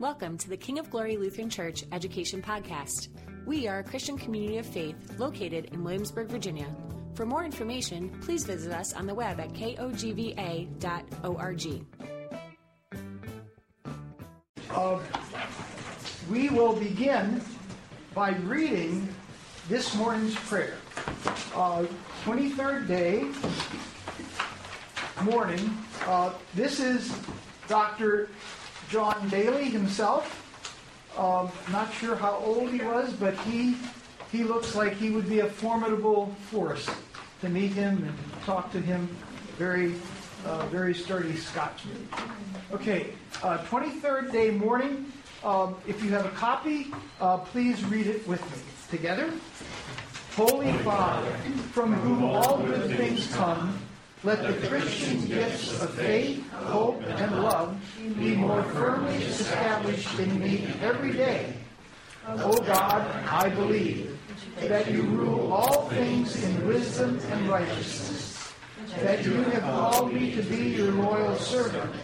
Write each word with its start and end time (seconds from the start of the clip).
Welcome 0.00 0.38
to 0.38 0.48
the 0.48 0.56
King 0.56 0.78
of 0.78 0.88
Glory 0.88 1.18
Lutheran 1.18 1.50
Church 1.50 1.84
Education 1.92 2.40
Podcast. 2.40 3.08
We 3.44 3.68
are 3.68 3.80
a 3.80 3.84
Christian 3.84 4.16
community 4.16 4.56
of 4.56 4.64
faith 4.64 4.96
located 5.18 5.66
in 5.74 5.84
Williamsburg, 5.84 6.28
Virginia. 6.28 6.74
For 7.12 7.26
more 7.26 7.44
information, 7.44 8.08
please 8.22 8.44
visit 8.44 8.72
us 8.72 8.94
on 8.94 9.06
the 9.06 9.14
web 9.14 9.38
at 9.38 9.52
kogva.org. 9.52 10.74
Uh, 14.70 14.98
we 16.30 16.48
will 16.48 16.76
begin 16.76 17.42
by 18.14 18.30
reading 18.30 19.06
this 19.68 19.94
morning's 19.96 20.34
prayer. 20.34 20.78
Uh, 21.54 21.84
23rd 22.24 22.88
day, 22.88 23.26
morning. 25.30 25.76
Uh, 26.06 26.32
this 26.54 26.80
is 26.80 27.14
Dr. 27.68 28.30
John 28.90 29.30
Baillie 29.30 29.70
himself. 29.70 30.46
Um, 31.16 31.48
not 31.70 31.92
sure 31.92 32.16
how 32.16 32.42
old 32.44 32.70
he 32.70 32.80
was, 32.80 33.12
but 33.12 33.34
he 33.38 33.76
he 34.32 34.42
looks 34.42 34.74
like 34.74 34.94
he 34.94 35.10
would 35.10 35.28
be 35.28 35.40
a 35.40 35.46
formidable 35.46 36.34
force 36.50 36.88
to 37.40 37.48
meet 37.48 37.72
him 37.72 38.04
and 38.04 38.44
talk 38.44 38.72
to 38.72 38.80
him. 38.80 39.08
Very 39.56 39.94
uh, 40.44 40.66
very 40.66 40.94
sturdy 40.94 41.36
Scotsman. 41.36 42.08
Okay, 42.72 43.12
uh, 43.42 43.58
23rd 43.58 44.32
day 44.32 44.50
morning. 44.50 45.12
Um, 45.44 45.76
if 45.86 46.02
you 46.02 46.10
have 46.10 46.26
a 46.26 46.30
copy, 46.30 46.88
uh, 47.20 47.38
please 47.38 47.84
read 47.84 48.06
it 48.06 48.26
with 48.26 48.42
me. 48.42 48.62
Together. 48.90 49.30
Holy 50.34 50.72
Father, 50.78 51.30
from 51.72 51.92
whom 51.94 52.24
all 52.24 52.58
good 52.58 52.96
things 52.96 53.32
come 53.34 53.78
let 54.22 54.42
the 54.42 54.68
Christian 54.68 55.24
gifts 55.24 55.82
of 55.82 55.94
faith, 55.94 56.46
hope, 56.52 57.02
and 57.02 57.42
love 57.42 57.74
be 58.18 58.36
more 58.36 58.62
firmly 58.64 59.16
established 59.16 60.18
in 60.18 60.38
me 60.38 60.68
every 60.82 61.12
day. 61.12 61.54
O 62.26 62.52
God, 62.58 63.02
I 63.26 63.48
believe 63.48 64.18
that 64.60 64.90
you 64.90 65.02
rule 65.02 65.52
all 65.52 65.88
things 65.88 66.42
in 66.44 66.66
wisdom 66.66 67.18
and 67.30 67.48
righteousness, 67.48 68.52
that 68.98 69.24
you 69.24 69.42
have 69.42 69.62
called 69.62 70.12
me 70.12 70.32
to 70.32 70.42
be 70.42 70.68
your 70.68 70.92
loyal 70.92 71.36
servant, 71.36 71.94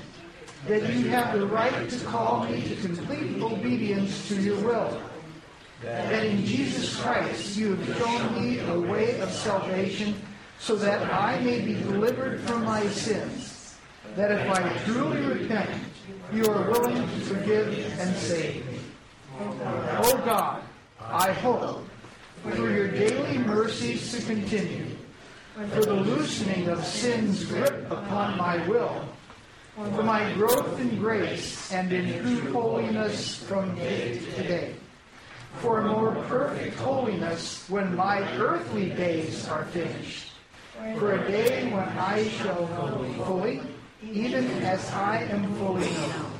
that 0.67 0.83
you 0.95 1.09
have 1.09 1.39
the 1.39 1.47
right 1.47 1.89
to 1.91 2.05
call 2.07 2.45
me 2.45 2.63
to 2.63 2.77
complete 2.77 3.43
obedience 3.43 4.27
to 4.29 4.41
your 4.41 4.59
will, 4.65 5.03
that 5.83 6.25
in 6.25 6.47
Jesus 6.47 6.99
Christ 6.99 7.57
you 7.59 7.77
have 7.77 7.99
shown 7.99 8.43
me 8.43 8.61
a 8.61 8.81
way 8.81 9.21
of 9.21 9.31
salvation 9.31 10.15
so 10.59 10.77
that 10.77 11.13
I 11.13 11.39
may 11.41 11.61
be 11.61 11.75
delivered 11.75 12.41
from 12.41 12.65
my 12.65 12.87
sins, 12.89 13.77
that 14.17 14.33
if 14.33 14.51
I 14.51 14.77
truly 14.85 15.21
repent, 15.21 15.71
you 16.33 16.47
are 16.47 16.71
willing 16.71 16.97
to 16.97 17.21
forgive 17.21 17.69
and 18.01 18.17
save 18.17 18.67
me. 18.67 18.79
O 19.39 20.23
God, 20.25 20.63
I 21.01 21.33
hope 21.33 21.87
for 22.43 22.71
your 22.71 22.89
daily 22.89 23.39
mercies 23.39 24.13
to 24.13 24.23
continue, 24.23 24.87
for 25.55 25.85
the 25.85 25.95
loosening 25.95 26.69
of 26.69 26.85
sin's 26.85 27.45
grip 27.45 27.91
upon 27.91 28.37
my 28.39 28.67
will, 28.67 29.07
for 29.75 30.03
my 30.03 30.33
growth 30.35 30.81
in 30.81 30.99
grace 30.99 31.71
and 31.73 31.93
in 31.93 32.23
true 32.23 32.53
holiness 32.53 33.43
from 33.45 33.75
day 33.77 34.19
to 34.19 34.43
day, 34.43 34.75
for 35.59 35.81
a 35.81 35.87
more 35.87 36.13
perfect 36.29 36.77
holiness 36.79 37.69
when 37.69 37.95
my 37.95 38.21
earthly 38.39 38.91
days 38.91 39.47
are 39.49 39.65
finished 39.67 40.33
for 40.99 41.13
a 41.15 41.31
day 41.31 41.65
when 41.65 41.89
I 41.99 42.29
shall 42.29 42.67
know 42.69 43.05
fully, 43.25 43.61
even 44.03 44.47
as 44.63 44.91
I 44.93 45.25
am 45.25 45.55
fully 45.55 45.91
known. 45.91 46.33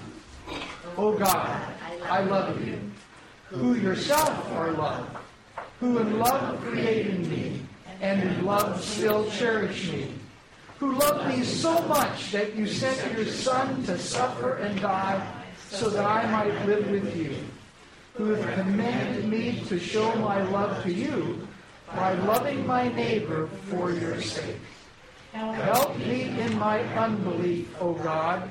O 0.97 1.13
God, 1.13 1.73
I 2.05 2.23
love 2.23 2.65
you, 2.67 2.79
who 3.47 3.75
yourself 3.75 4.51
are 4.53 4.73
love, 4.73 5.07
who 5.81 5.99
in 5.99 6.19
love 6.19 6.61
created 6.63 7.27
me, 7.29 7.61
and 8.01 8.23
in 8.23 8.45
love 8.45 8.83
still 8.83 9.31
cherish 9.31 9.91
me, 9.93 10.13
who 10.79 10.93
loved 10.95 11.29
me 11.29 11.45
so 11.45 11.81
much 11.83 12.33
that 12.33 12.55
you 12.55 12.67
sent 12.67 13.17
your 13.17 13.27
Son 13.27 13.83
to 13.85 13.99
suffer 13.99 14.57
and 14.57 14.81
die 14.81 15.35
so 15.71 15.91
that 15.91 16.05
I 16.05 16.31
might 16.31 16.67
live 16.67 16.91
with 16.91 17.17
you, 17.17 17.37
who 18.15 18.35
have 18.35 18.55
commanded 18.55 19.27
me 19.27 19.61
to 19.69 19.79
show 19.79 20.15
my 20.17 20.43
love 20.43 20.83
to 20.85 20.93
you 20.93 21.46
by 21.95 22.15
loving 22.15 22.67
my 22.67 22.89
neighbor 22.89 23.49
for 23.69 23.91
your 23.91 24.21
sake. 24.21 24.57
Help 25.33 25.99
me 25.99 26.23
in 26.41 26.59
my 26.59 26.81
unbelief, 26.97 27.69
O 27.81 27.93
God. 27.93 28.49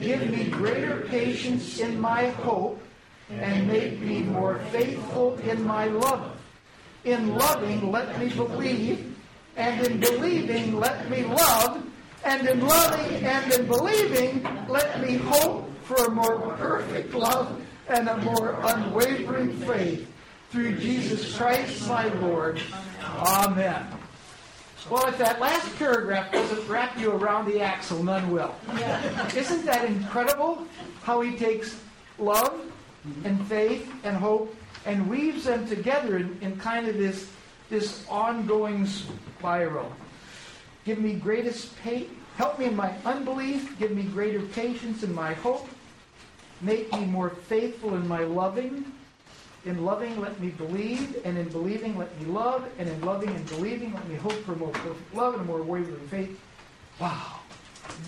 Give 0.00 0.30
me 0.30 0.44
greater 0.44 1.00
patience 1.08 1.80
in 1.80 2.00
my 2.00 2.28
hope 2.28 2.80
and 3.30 3.66
make 3.66 4.00
me 4.00 4.20
more 4.20 4.58
faithful 4.70 5.38
in 5.38 5.64
my 5.64 5.86
love. 5.86 6.36
In 7.04 7.34
loving, 7.34 7.90
let 7.90 8.18
me 8.18 8.28
believe, 8.28 9.16
and 9.56 9.86
in 9.86 9.98
believing, 9.98 10.78
let 10.78 11.08
me 11.10 11.24
love, 11.24 11.82
and 12.24 12.46
in 12.46 12.60
loving 12.60 13.24
and 13.24 13.52
in 13.52 13.66
believing, 13.66 14.46
let 14.68 15.00
me 15.00 15.14
hope 15.16 15.70
for 15.84 16.06
a 16.06 16.10
more 16.10 16.54
perfect 16.56 17.14
love 17.14 17.60
and 17.88 18.08
a 18.08 18.16
more 18.18 18.60
unwavering 18.62 19.52
faith 19.60 20.09
through 20.50 20.76
Jesus 20.78 21.36
Christ 21.36 21.86
my 21.86 22.06
Lord. 22.14 22.60
Amen. 23.18 23.86
Well, 24.90 25.06
if 25.06 25.18
that 25.18 25.40
last 25.40 25.76
paragraph 25.76 26.32
doesn't 26.32 26.68
wrap 26.68 26.98
you 26.98 27.12
around 27.12 27.46
the 27.46 27.60
axle, 27.60 28.02
none 28.02 28.32
will. 28.32 28.54
Isn't 29.36 29.64
that 29.66 29.84
incredible 29.84 30.66
how 31.02 31.20
he 31.20 31.36
takes 31.36 31.80
love 32.18 32.60
and 33.24 33.46
faith 33.46 33.92
and 34.02 34.16
hope 34.16 34.54
and 34.86 35.08
weaves 35.08 35.44
them 35.44 35.68
together 35.68 36.16
in, 36.16 36.36
in 36.40 36.56
kind 36.56 36.88
of 36.88 36.96
this, 36.96 37.30
this 37.68 38.04
ongoing 38.08 38.86
spiral? 38.86 39.92
Give 40.84 40.98
me 40.98 41.12
greatest 41.12 41.80
pa- 41.84 42.08
help 42.36 42.58
me 42.58 42.64
in 42.64 42.74
my 42.74 42.92
unbelief, 43.04 43.78
give 43.78 43.92
me 43.92 44.02
greater 44.02 44.40
patience 44.40 45.04
in 45.04 45.14
my 45.14 45.34
hope, 45.34 45.68
make 46.60 46.90
me 46.92 47.04
more 47.04 47.30
faithful 47.30 47.94
in 47.94 48.08
my 48.08 48.24
loving, 48.24 48.90
in 49.64 49.84
loving, 49.84 50.20
let 50.20 50.40
me 50.40 50.48
believe, 50.48 51.20
and 51.24 51.36
in 51.36 51.48
believing, 51.48 51.98
let 51.98 52.18
me 52.20 52.26
love, 52.26 52.66
and 52.78 52.88
in 52.88 53.00
loving 53.02 53.28
and 53.30 53.46
believing, 53.48 53.92
let 53.92 54.08
me 54.08 54.16
hope 54.16 54.32
for 54.44 54.56
more 54.56 54.70
perfect 54.70 55.14
love 55.14 55.34
and 55.34 55.42
a 55.42 55.44
more 55.44 55.62
wavering 55.62 56.08
faith. 56.08 56.40
Wow. 56.98 57.40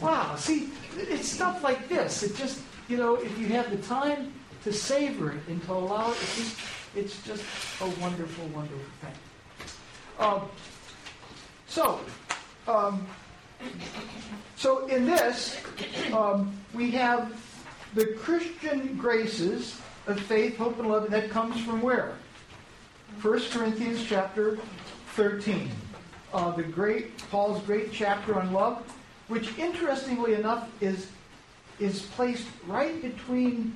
Wow. 0.01 0.37
See, 0.37 0.71
it's 0.97 1.29
stuff 1.29 1.63
like 1.63 1.89
this. 1.89 2.23
It 2.23 2.37
just, 2.37 2.63
you 2.89 2.97
know, 2.97 3.17
if 3.17 3.39
you 3.39 3.47
have 3.49 3.71
the 3.71 3.77
time 3.79 4.33
to 4.65 4.73
savor 4.73 5.33
it 5.33 5.41
and 5.49 5.63
to 5.65 5.73
allow 5.73 6.11
it, 6.11 6.17
it's 6.17 6.37
just, 6.37 6.59
it's 6.95 7.23
just 7.23 7.45
a 7.81 7.89
wonderful, 8.01 8.47
wonderful 8.49 8.79
thing. 9.01 9.13
Um, 10.19 10.43
so, 11.67 12.01
um, 12.69 13.07
so 14.57 14.87
in 14.87 15.05
this, 15.05 15.61
um, 16.13 16.53
we 16.75 16.91
have 16.93 17.39
the 17.95 18.07
Christian 18.15 18.97
graces 18.97 19.81
of 20.07 20.21
faith, 20.21 20.57
hope, 20.57 20.79
and 20.79 20.89
love, 20.89 21.05
and 21.05 21.13
that 21.13 21.31
comes 21.31 21.61
from 21.65 21.81
where? 21.81 22.15
1 23.21 23.41
Corinthians 23.51 24.05
chapter 24.05 24.59
13. 25.15 25.71
Uh, 26.33 26.51
the 26.53 26.63
great 26.63 27.19
Paul's 27.31 27.63
great 27.65 27.93
chapter 27.93 28.39
on 28.39 28.53
love, 28.53 28.83
which 29.29 29.57
interestingly 29.59 30.35
enough 30.35 30.69
is 30.81 31.09
is 31.79 32.03
placed 32.03 32.47
right 32.67 33.03
between 33.03 33.75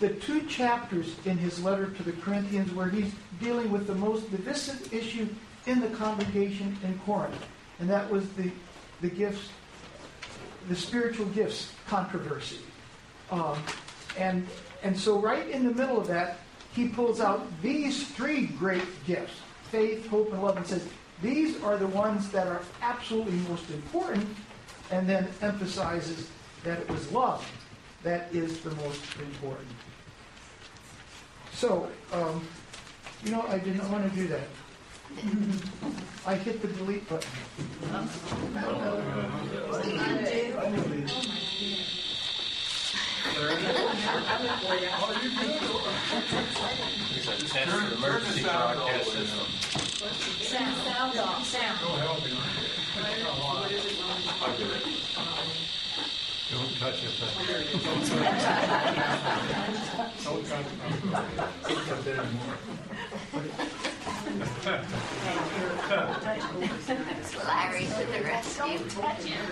the 0.00 0.10
two 0.10 0.42
chapters 0.42 1.16
in 1.24 1.38
his 1.38 1.62
letter 1.62 1.86
to 1.90 2.02
the 2.02 2.12
Corinthians 2.12 2.72
where 2.72 2.88
he's 2.88 3.12
dealing 3.40 3.70
with 3.70 3.86
the 3.86 3.94
most 3.94 4.30
divisive 4.30 4.92
issue 4.92 5.28
in 5.66 5.80
the 5.80 5.88
congregation 5.90 6.76
in 6.84 6.98
Corinth. 7.00 7.34
And 7.80 7.88
that 7.88 8.10
was 8.10 8.28
the, 8.30 8.50
the 9.00 9.08
gifts, 9.08 9.48
the 10.68 10.76
spiritual 10.76 11.26
gifts 11.26 11.72
controversy. 11.86 12.58
Um, 13.30 13.58
and 14.18 14.46
and 14.86 14.96
so, 14.96 15.18
right 15.18 15.48
in 15.48 15.64
the 15.64 15.74
middle 15.74 16.00
of 16.00 16.06
that, 16.06 16.38
he 16.72 16.86
pulls 16.86 17.20
out 17.20 17.44
these 17.60 18.06
three 18.10 18.46
great 18.46 19.04
gifts 19.04 19.40
faith, 19.64 20.06
hope, 20.06 20.32
and 20.32 20.40
love 20.40 20.56
and 20.56 20.64
says, 20.64 20.86
These 21.20 21.60
are 21.64 21.76
the 21.76 21.88
ones 21.88 22.30
that 22.30 22.46
are 22.46 22.62
absolutely 22.82 23.38
most 23.48 23.68
important, 23.70 24.28
and 24.92 25.08
then 25.08 25.26
emphasizes 25.42 26.30
that 26.62 26.78
it 26.78 26.88
was 26.88 27.10
love 27.10 27.44
that 28.04 28.32
is 28.32 28.60
the 28.60 28.70
most 28.76 29.02
important. 29.18 29.66
So, 31.52 31.88
um, 32.12 32.46
you 33.24 33.32
know, 33.32 33.42
I 33.48 33.58
didn't 33.58 33.90
want 33.90 34.08
to 34.08 34.16
do 34.16 34.28
that. 34.28 34.46
I 36.26 36.36
hit 36.36 36.62
the 36.62 36.68
delete 36.68 37.08
button. 37.08 37.28
It's 47.14 47.26
a 47.26 47.30
test 47.48 47.70
for 47.70 47.94
emergency 47.94 48.42
broadcast 48.42 49.10
system. 49.10 49.46
Sound, 50.40 50.76
sound 50.76 51.18
off, 51.18 51.44
sound. 51.44 51.78
Don't 56.50 56.76
touch 56.78 57.02
it. 57.02 57.10
Don't 60.24 60.46
touch 60.46 60.66
it. 60.66 60.86
Larry 67.46 67.84
to 67.86 68.04
the 68.12 68.20
rescue. 68.24 68.78
Touch 68.88 69.24
him. 69.24 69.42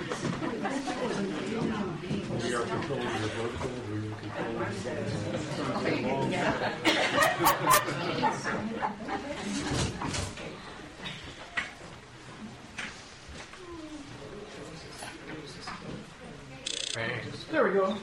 There 17.50 17.64
we 17.64 17.72
go. 17.72 17.96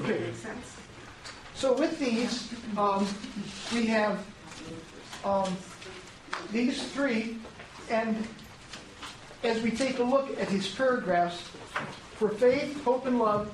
Okay. 0.00 0.32
So 1.54 1.74
with 1.74 2.00
these, 2.00 2.52
um, 2.76 3.06
we 3.72 3.86
have 3.86 4.26
um, 5.24 5.56
these 6.50 6.82
three, 6.92 7.38
and 7.88 8.26
as 9.44 9.62
we 9.62 9.70
take 9.70 10.00
a 10.00 10.02
look 10.02 10.28
at 10.40 10.48
his 10.48 10.66
paragraphs 10.68 11.40
for 12.16 12.28
faith, 12.30 12.82
hope, 12.84 13.06
and 13.06 13.18
love, 13.18 13.52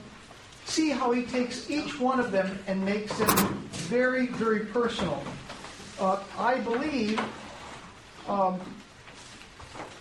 see 0.65 0.91
how 0.91 1.13
he 1.13 1.25
takes 1.25 1.71
each 1.71 1.99
one 1.99 2.21
of 2.21 2.31
them 2.31 2.59
and 2.67 2.85
makes 2.85 3.17
them 3.19 3.69
very, 3.73 4.27
very 4.29 4.61
personal. 4.61 5.23
Uh, 6.01 6.21
I 6.39 6.59
believe 6.61 7.21
um, 8.29 8.61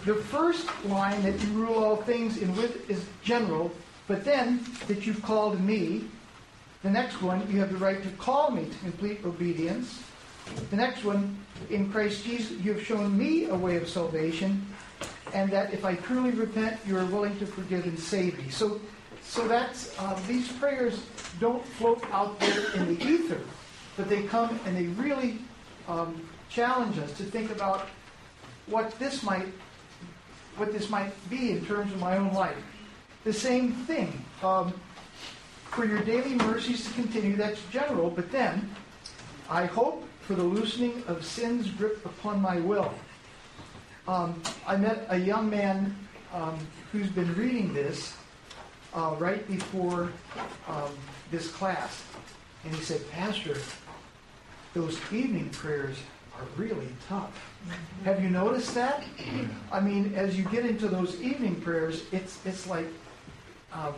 the 0.05 0.15
first 0.15 0.67
line 0.85 1.21
that 1.23 1.39
you 1.41 1.49
rule 1.49 1.83
all 1.83 1.95
things 1.95 2.37
in 2.37 2.55
with 2.55 2.89
is 2.89 3.03
general, 3.23 3.71
but 4.07 4.23
then 4.23 4.63
that 4.87 5.05
you've 5.05 5.21
called 5.23 5.59
me. 5.59 6.05
The 6.83 6.89
next 6.89 7.21
one, 7.21 7.47
you 7.51 7.59
have 7.59 7.71
the 7.71 7.77
right 7.77 8.01
to 8.01 8.09
call 8.11 8.51
me 8.51 8.65
to 8.65 8.77
complete 8.79 9.23
obedience. 9.25 10.01
The 10.69 10.75
next 10.75 11.03
one, 11.03 11.37
in 11.69 11.91
Christ 11.91 12.23
Jesus, 12.25 12.51
you 12.63 12.73
have 12.73 12.83
shown 12.83 13.15
me 13.15 13.45
a 13.45 13.55
way 13.55 13.75
of 13.77 13.87
salvation, 13.87 14.65
and 15.33 15.49
that 15.51 15.73
if 15.73 15.85
I 15.85 15.95
truly 15.95 16.31
repent, 16.31 16.79
you 16.85 16.97
are 16.97 17.05
willing 17.05 17.37
to 17.39 17.45
forgive 17.45 17.85
and 17.85 17.97
save 17.97 18.37
me. 18.37 18.49
So, 18.49 18.79
so 19.23 19.47
that's 19.47 19.97
uh, 19.99 20.19
these 20.27 20.51
prayers 20.53 21.01
don't 21.39 21.65
float 21.65 22.03
out 22.11 22.39
there 22.39 22.71
in 22.73 22.95
the 22.95 23.05
ether, 23.05 23.41
but 23.97 24.09
they 24.09 24.23
come 24.23 24.59
and 24.65 24.75
they 24.75 24.87
really 25.01 25.39
um, 25.87 26.27
challenge 26.49 26.97
us 26.99 27.11
to 27.17 27.23
think 27.23 27.51
about 27.51 27.87
what 28.67 28.97
this 28.99 29.23
might 29.23 29.47
what 30.57 30.73
this 30.73 30.89
might 30.89 31.13
be 31.29 31.51
in 31.51 31.65
terms 31.65 31.91
of 31.93 31.99
my 31.99 32.17
own 32.17 32.33
life. 32.33 32.57
The 33.23 33.33
same 33.33 33.71
thing. 33.71 34.23
Um, 34.43 34.73
for 35.71 35.85
your 35.85 36.01
daily 36.01 36.35
mercies 36.35 36.85
to 36.85 36.93
continue, 36.93 37.37
that's 37.37 37.61
general, 37.71 38.09
but 38.09 38.29
then 38.29 38.69
I 39.49 39.65
hope 39.65 40.03
for 40.21 40.35
the 40.35 40.43
loosening 40.43 41.01
of 41.07 41.25
sin's 41.25 41.69
grip 41.69 42.05
upon 42.05 42.41
my 42.41 42.59
will. 42.59 42.93
Um, 44.07 44.41
I 44.65 44.77
met 44.77 45.05
a 45.09 45.17
young 45.17 45.49
man 45.49 45.95
um, 46.33 46.57
who's 46.91 47.09
been 47.09 47.33
reading 47.35 47.73
this 47.73 48.15
uh, 48.93 49.15
right 49.19 49.45
before 49.47 50.11
um, 50.67 50.91
this 51.29 51.51
class, 51.51 52.03
and 52.63 52.73
he 52.73 52.81
said, 52.81 53.09
Pastor, 53.11 53.57
those 54.73 54.99
evening 55.11 55.49
prayers 55.49 55.97
are 56.35 56.45
really 56.57 56.87
tough. 57.07 57.51
Have 58.03 58.23
you 58.23 58.29
noticed 58.29 58.73
that? 58.73 59.03
I 59.71 59.79
mean, 59.79 60.15
as 60.15 60.35
you 60.35 60.45
get 60.45 60.65
into 60.65 60.87
those 60.87 61.21
evening 61.21 61.61
prayers, 61.61 62.03
it's 62.11 62.43
it's 62.43 62.65
like 62.67 62.87
um, 63.71 63.93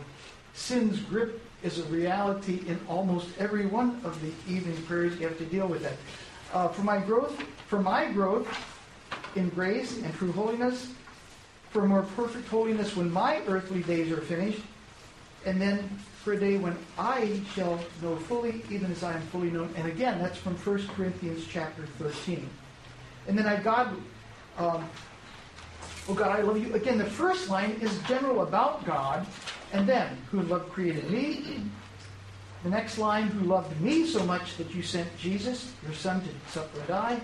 sin's 0.52 1.00
grip 1.00 1.40
is 1.62 1.78
a 1.78 1.84
reality 1.84 2.60
in 2.66 2.78
almost 2.88 3.28
every 3.38 3.64
one 3.64 4.00
of 4.04 4.20
the 4.20 4.52
evening 4.52 4.76
prayers. 4.82 5.18
You 5.18 5.28
have 5.28 5.38
to 5.38 5.46
deal 5.46 5.66
with 5.66 5.82
that. 5.82 5.96
Uh, 6.52 6.68
for 6.68 6.82
my 6.82 6.98
growth, 6.98 7.42
for 7.68 7.80
my 7.80 8.12
growth 8.12 8.46
in 9.36 9.48
grace 9.50 9.98
and 10.02 10.14
true 10.14 10.32
holiness, 10.32 10.92
for 11.70 11.86
more 11.86 12.02
perfect 12.16 12.48
holiness 12.48 12.96
when 12.96 13.10
my 13.10 13.40
earthly 13.46 13.82
days 13.82 14.12
are 14.12 14.20
finished, 14.20 14.62
and 15.44 15.60
then 15.60 15.88
for 16.22 16.32
a 16.32 16.40
day 16.40 16.56
when 16.56 16.76
I 16.98 17.40
shall 17.54 17.78
know 18.00 18.16
fully, 18.16 18.62
even 18.70 18.90
as 18.90 19.02
I 19.02 19.12
am 19.12 19.22
fully 19.22 19.50
known. 19.50 19.72
And 19.76 19.86
again, 19.86 20.18
that's 20.18 20.38
from 20.38 20.56
1 20.56 20.88
Corinthians 20.88 21.44
chapter 21.50 21.84
13. 21.98 22.48
And 23.28 23.38
then 23.38 23.46
I, 23.46 23.56
God, 23.56 23.94
um, 24.56 24.88
oh 26.08 26.14
God, 26.14 26.38
I 26.38 26.42
love 26.42 26.56
you. 26.56 26.74
Again, 26.74 26.96
the 26.96 27.04
first 27.04 27.50
line 27.50 27.72
is 27.82 27.98
general 28.08 28.42
about 28.42 28.86
God, 28.86 29.26
and 29.72 29.86
then, 29.86 30.16
who 30.30 30.42
loved 30.42 30.70
created 30.70 31.10
me. 31.10 31.62
The 32.62 32.70
next 32.70 32.96
line, 32.96 33.24
who 33.24 33.46
loved 33.46 33.78
me 33.80 34.06
so 34.06 34.24
much 34.24 34.56
that 34.56 34.74
you 34.74 34.82
sent 34.82 35.08
Jesus, 35.18 35.72
your 35.82 35.92
son, 35.92 36.22
to 36.22 36.28
suffer 36.50 36.78
and 36.78 36.88
die. 36.88 37.20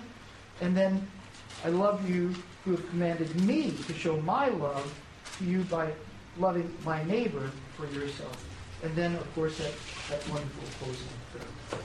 And 0.61 0.77
then, 0.77 1.09
I 1.65 1.69
love 1.69 2.09
you 2.09 2.35
who 2.65 2.73
have 2.73 2.89
commanded 2.91 3.35
me 3.43 3.73
to 3.87 3.95
show 3.95 4.21
my 4.23 4.49
love 4.49 4.93
to 5.39 5.45
you 5.45 5.63
by 5.65 5.93
loving 6.39 6.75
my 6.85 7.03
neighbor 7.05 7.51
for 7.77 7.87
yourself. 7.87 8.45
And 8.83 8.95
then, 8.97 9.15
of 9.15 9.35
course, 9.35 9.59
that, 9.59 9.73
that 10.09 10.29
wonderful 10.31 10.63
closing 10.79 11.07
prayer. 11.33 11.81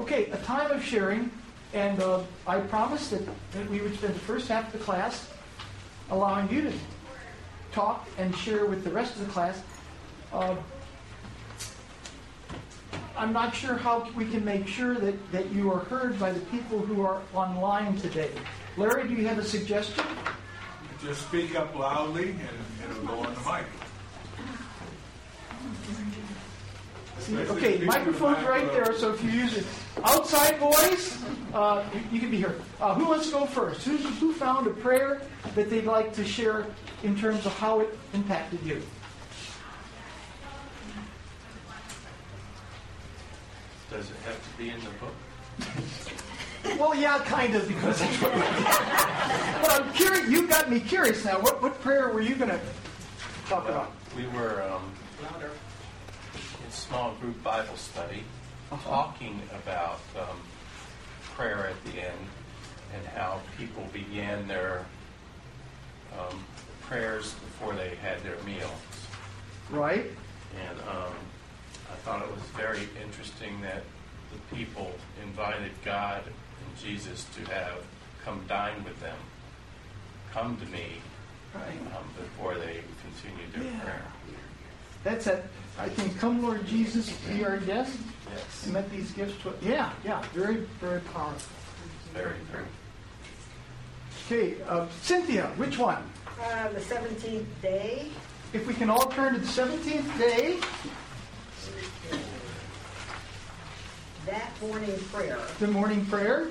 Okay, 0.00 0.30
a 0.30 0.38
time 0.38 0.70
of 0.70 0.82
sharing, 0.82 1.30
and 1.74 2.00
uh, 2.00 2.20
I 2.46 2.60
promised 2.60 3.10
that, 3.10 3.22
that 3.52 3.70
we 3.70 3.80
would 3.80 3.94
spend 3.94 4.14
the 4.14 4.20
first 4.20 4.48
half 4.48 4.66
of 4.66 4.72
the 4.72 4.84
class 4.84 5.30
allowing 6.10 6.50
you 6.50 6.62
to 6.62 6.72
talk 7.70 8.08
and 8.18 8.34
share 8.36 8.64
with 8.64 8.82
the 8.82 8.90
rest 8.90 9.14
of 9.16 9.26
the 9.26 9.32
class. 9.32 9.62
Uh, 10.32 10.56
I'm 13.16 13.32
not 13.32 13.54
sure 13.54 13.76
how 13.76 14.08
we 14.16 14.24
can 14.24 14.44
make 14.44 14.66
sure 14.66 14.94
that, 14.96 15.32
that 15.32 15.50
you 15.52 15.72
are 15.72 15.80
heard 15.80 16.18
by 16.18 16.32
the 16.32 16.40
people 16.46 16.80
who 16.80 17.02
are 17.02 17.22
online 17.32 17.96
today. 17.96 18.30
Larry, 18.76 19.06
do 19.06 19.14
you 19.14 19.26
have 19.28 19.38
a 19.38 19.44
suggestion? 19.44 20.04
Just 21.00 21.22
speak 21.28 21.54
up 21.54 21.74
loudly 21.76 22.30
and 22.30 22.90
it'll 22.90 23.06
go 23.06 23.14
on 23.20 23.34
the 23.34 23.40
mic. 23.40 23.66
See, 27.20 27.36
okay, 27.36 27.78
microphone's 27.84 28.44
right 28.44 28.66
there, 28.72 28.92
so 28.98 29.14
if 29.14 29.22
you 29.22 29.30
use 29.30 29.56
it. 29.56 29.64
Outside 30.02 30.58
voice, 30.58 31.22
uh, 31.54 31.84
you, 31.94 32.00
you, 32.12 32.20
can 32.20 32.30
be 32.30 32.36
here. 32.36 32.56
Uh, 32.80 32.94
who 32.94 33.06
wants 33.06 33.26
to 33.26 33.32
go 33.32 33.46
first? 33.46 33.84
Who, 33.84 33.96
who 33.96 34.32
found 34.32 34.66
a 34.66 34.70
prayer 34.70 35.22
that 35.54 35.70
they'd 35.70 35.84
like 35.84 36.12
to 36.14 36.24
share 36.24 36.66
in 37.02 37.16
terms 37.16 37.46
of 37.46 37.56
how 37.56 37.80
it 37.80 37.96
impacted 38.12 38.62
you? 38.62 38.82
Does 43.94 44.10
it 44.10 44.16
have 44.26 44.34
to 44.52 44.58
be 44.58 44.70
in 44.70 44.80
the 44.80 44.90
book? 45.00 45.14
Well, 46.78 46.94
yeah, 46.94 47.18
kind 47.24 47.54
of, 47.54 47.68
because 47.68 48.00
that's 48.00 48.16
what. 48.22 48.32
but 48.32 49.82
I'm 49.82 49.92
curious. 49.92 50.26
You 50.30 50.48
got 50.48 50.70
me 50.70 50.80
curious 50.80 51.22
now. 51.22 51.38
What 51.38 51.60
what 51.62 51.78
prayer 51.82 52.08
were 52.08 52.22
you 52.22 52.34
going 52.36 52.48
to 52.50 52.58
talk 53.50 53.64
Well, 53.68 53.74
about? 53.82 53.92
We 54.16 54.26
were 54.28 54.62
um, 54.72 54.90
in 56.64 56.70
small 56.70 57.12
group 57.20 57.40
Bible 57.44 57.76
study 57.76 58.24
Uh-huh. 58.72 58.88
talking 58.90 59.42
about 59.52 60.00
um, 60.18 60.38
prayer 61.34 61.68
at 61.68 61.84
the 61.92 62.00
end 62.00 62.18
and 62.94 63.06
how 63.08 63.42
people 63.58 63.86
began 63.92 64.48
their 64.48 64.86
um, 66.18 66.42
prayers 66.80 67.34
before 67.34 67.74
they 67.74 67.94
had 67.96 68.22
their 68.24 68.38
meals. 68.46 68.70
Right. 69.70 70.06
And 70.66 70.78
um, 70.88 71.12
I 71.94 71.96
thought 71.98 72.22
it 72.22 72.30
was 72.32 72.42
very 72.56 72.88
interesting 73.00 73.60
that 73.62 73.84
the 74.32 74.56
people 74.56 74.90
invited 75.22 75.70
God 75.84 76.22
and 76.26 76.76
Jesus 76.82 77.24
to 77.36 77.50
have 77.52 77.76
come 78.24 78.44
dine 78.48 78.82
with 78.82 78.98
them, 79.00 79.16
come 80.32 80.56
to 80.56 80.66
me 80.66 80.86
Right. 81.54 81.78
um, 81.96 82.04
before 82.18 82.54
they 82.56 82.82
continued 83.02 83.52
their 83.52 83.62
Yeah. 83.72 83.80
prayer. 83.80 84.02
That's 85.04 85.26
it. 85.28 85.44
I 85.78 85.88
think, 85.88 86.18
come 86.18 86.42
Lord 86.42 86.66
Jesus, 86.66 87.10
be 87.28 87.44
our 87.44 87.58
guest. 87.58 87.96
Yes, 88.34 88.64
And 88.64 88.72
met 88.72 88.90
these 88.90 89.12
gifts 89.12 89.40
to 89.44 89.54
Yeah, 89.62 89.92
yeah, 90.04 90.20
very, 90.34 90.66
very 90.80 91.00
powerful. 91.00 91.56
very 92.12 92.34
very. 92.50 92.64
Okay, 94.26 94.60
uh, 94.62 94.86
Cynthia, 95.02 95.46
which 95.56 95.78
one? 95.78 96.02
Uh, 96.42 96.68
the 96.70 96.80
17th 96.80 97.46
day. 97.62 98.10
If 98.52 98.66
we 98.66 98.74
can 98.74 98.90
all 98.90 99.06
turn 99.06 99.34
to 99.34 99.38
the 99.38 99.46
17th 99.46 100.18
day, 100.18 100.58
That 104.26 104.50
morning 104.62 104.98
prayer. 105.12 105.38
the 105.58 105.66
morning 105.68 106.06
prayer. 106.06 106.48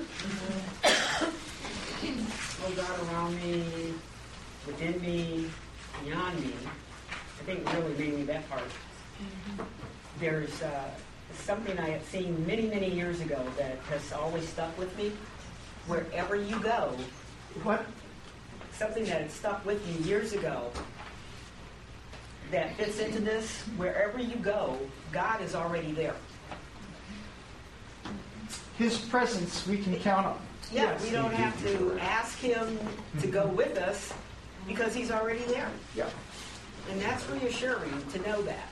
Oh 2.66 2.72
God 2.76 3.08
around 3.08 3.36
me, 3.42 3.92
within 4.66 5.00
me, 5.02 5.50
beyond 6.04 6.40
me. 6.40 6.52
I 7.10 7.44
think 7.44 7.72
really 7.72 7.94
mainly 7.98 8.22
that 8.24 8.48
part. 8.48 8.62
There's 10.20 10.62
uh, 10.62 10.88
something 11.34 11.78
I 11.78 11.90
had 11.90 12.04
seen 12.06 12.46
many, 12.46 12.68
many 12.68 12.90
years 12.90 13.20
ago 13.20 13.42
that 13.58 13.78
has 13.90 14.12
always 14.12 14.48
stuck 14.48 14.76
with 14.78 14.96
me. 14.96 15.12
Wherever 15.86 16.36
you 16.36 16.58
go, 16.60 16.96
What? 17.64 17.84
something 18.72 19.04
that 19.04 19.22
had 19.22 19.30
stuck 19.30 19.64
with 19.66 19.84
me 19.86 20.08
years 20.08 20.32
ago 20.32 20.70
that 22.50 22.76
fits 22.76 22.98
into 22.98 23.20
this. 23.20 23.62
Wherever 23.76 24.18
you 24.20 24.36
go, 24.36 24.78
God 25.12 25.42
is 25.42 25.54
already 25.54 25.92
there. 25.92 26.14
His 28.78 28.98
presence 28.98 29.66
we 29.66 29.78
can 29.78 29.94
count 30.00 30.26
on. 30.26 30.38
Yeah, 30.72 30.82
Yes. 30.84 31.02
we 31.02 31.10
don't 31.10 31.32
have 31.34 31.60
to 31.64 31.96
ask 32.00 32.38
him 32.38 32.78
to 33.20 33.26
go 33.26 33.46
with 33.46 33.78
us 33.78 34.12
because 34.66 34.94
he's 34.94 35.10
already 35.10 35.44
there. 35.44 35.68
Yeah. 35.94 36.08
And 36.90 37.00
that's 37.00 37.28
reassuring 37.30 38.04
to 38.12 38.18
know 38.22 38.42
that. 38.42 38.68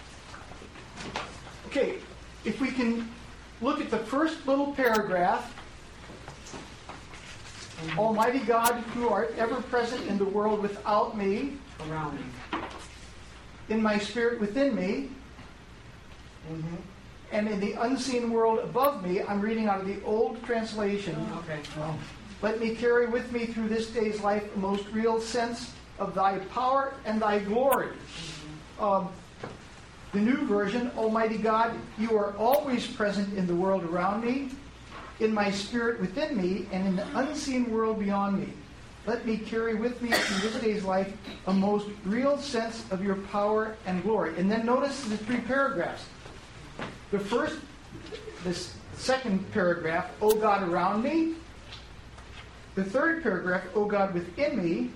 Okay, 1.67 1.97
if 2.45 2.61
we 2.61 2.69
can 2.71 3.09
look 3.61 3.81
at 3.81 3.91
the 3.91 3.99
first 3.99 4.47
little 4.47 4.73
paragraph. 4.73 5.55
Almighty 7.99 8.39
God, 8.41 8.75
who 8.95 9.09
art 9.09 9.35
ever 9.37 9.57
present 9.63 10.07
in 10.07 10.17
the 10.17 10.25
world 10.25 10.61
without 10.63 11.17
me, 11.17 11.55
Around 11.91 12.17
me. 12.17 12.25
in 13.71 13.83
my 13.83 13.99
spirit 13.99 14.39
within 14.41 14.75
me, 14.77 15.11
mm-hmm. 16.49 16.77
And 17.33 17.49
in 17.49 17.59
the 17.61 17.73
unseen 17.73 18.31
world 18.31 18.59
above 18.59 19.05
me, 19.05 19.23
I'm 19.23 19.41
reading 19.41 19.67
out 19.67 19.81
of 19.81 19.87
the 19.87 20.03
old 20.05 20.43
translation. 20.45 21.17
Okay. 21.39 21.61
Let 22.43 22.61
me 22.61 22.75
carry 22.75 23.07
with 23.07 23.33
me 23.33 23.47
through 23.47 23.69
this 23.69 23.89
day's 23.89 24.21
life 24.21 24.45
a 24.55 24.59
most 24.59 24.87
real 24.93 25.21
sense 25.21 25.73
of 25.99 26.15
thy 26.15 26.39
power 26.51 26.95
and 27.05 27.23
thy 27.23 27.39
glory. 27.39 27.89
Um, 28.79 29.09
the 30.13 30.21
new 30.21 30.47
version, 30.47 30.91
Almighty 30.97 31.39
God, 31.39 31.75
you 31.99 32.17
are 32.19 32.37
always 32.37 32.87
present 32.87 33.33
in 33.35 33.47
the 33.47 33.55
world 33.55 33.85
around 33.85 34.25
me, 34.25 34.51
in 35.21 35.33
my 35.33 35.51
spirit 35.51 36.01
within 36.01 36.37
me, 36.37 36.67
and 36.71 36.87
in 36.87 36.97
the 36.97 37.19
unseen 37.19 37.71
world 37.71 37.99
beyond 37.99 38.41
me. 38.41 38.53
Let 39.07 39.25
me 39.27 39.39
carry 39.39 39.75
with 39.75 40.03
me 40.03 40.11
through 40.11 40.51
this 40.51 40.61
day's 40.61 40.85
life 40.85 41.13
a 41.47 41.53
most 41.53 41.89
real 42.05 42.37
sense 42.39 42.85
of 42.91 43.03
your 43.03 43.17
power 43.17 43.77
and 43.87 44.03
glory. 44.03 44.35
And 44.37 44.51
then 44.51 44.67
notice 44.67 45.03
the 45.05 45.17
three 45.17 45.41
paragraphs. 45.41 46.05
The 47.11 47.19
first, 47.19 47.59
this 48.45 48.75
second 48.97 49.51
paragraph, 49.53 50.11
O 50.21 50.35
God 50.35 50.69
around 50.69 51.03
me. 51.03 51.35
The 52.75 52.85
third 52.85 53.23
paragraph, 53.23 53.65
O 53.75 53.85
God 53.85 54.15
within 54.15 54.63
me. 54.63 54.91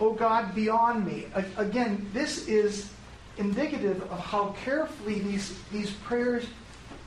O 0.00 0.12
God 0.12 0.54
beyond 0.54 1.06
me. 1.06 1.26
Again, 1.56 2.08
this 2.12 2.48
is 2.48 2.90
indicative 3.38 4.02
of 4.10 4.18
how 4.18 4.54
carefully 4.64 5.20
these, 5.20 5.58
these 5.70 5.90
prayers 5.90 6.44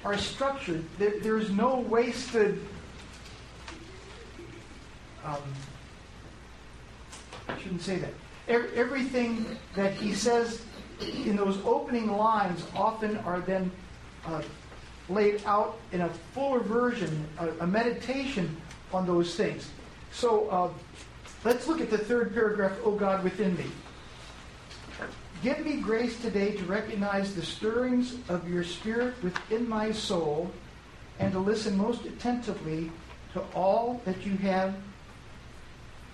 are 0.04 0.18
structured. 0.18 0.84
There, 0.98 1.20
there's 1.20 1.50
no 1.50 1.80
wasted. 1.80 2.66
Um, 5.26 5.42
I 7.50 7.58
shouldn't 7.60 7.82
say 7.82 7.98
that. 7.98 8.14
Everything 8.48 9.58
that 9.76 9.94
he 9.94 10.14
says 10.14 10.62
in 11.02 11.36
those 11.36 11.58
opening 11.66 12.12
lines 12.12 12.66
often 12.76 13.18
are 13.20 13.40
then 13.42 13.72
uh, 14.26 14.42
laid 15.10 15.44
out 15.46 15.78
in 15.92 16.02
a 16.02 16.10
fuller 16.34 16.60
version, 16.60 17.28
a, 17.40 17.50
a 17.62 17.68
meditation 17.68 18.56
on 18.94 19.06
those 19.06 19.36
things. 19.36 19.70
So 20.12 20.48
uh, 20.50 20.70
let's 21.44 21.68
look 21.68 21.82
at 21.82 21.90
the 21.90 21.98
third 21.98 22.34
paragraph, 22.34 22.78
O 22.84 22.92
God 22.92 23.24
within 23.24 23.56
me. 23.58 23.66
Give 25.44 25.64
me 25.64 25.78
grace 25.78 26.20
today 26.22 26.54
to 26.54 26.64
recognize 26.64 27.36
the 27.36 27.44
stirrings 27.44 28.16
of 28.30 28.50
your 28.50 28.64
spirit 28.64 29.14
within 29.22 29.68
my 29.70 29.92
soul 29.92 30.50
and 31.20 31.32
to 31.34 31.40
listen 31.40 31.78
most 31.78 32.06
attentively 32.06 32.92
to 33.34 33.42
all 33.54 34.02
that 34.06 34.26
you 34.26 34.38
have 34.38 34.74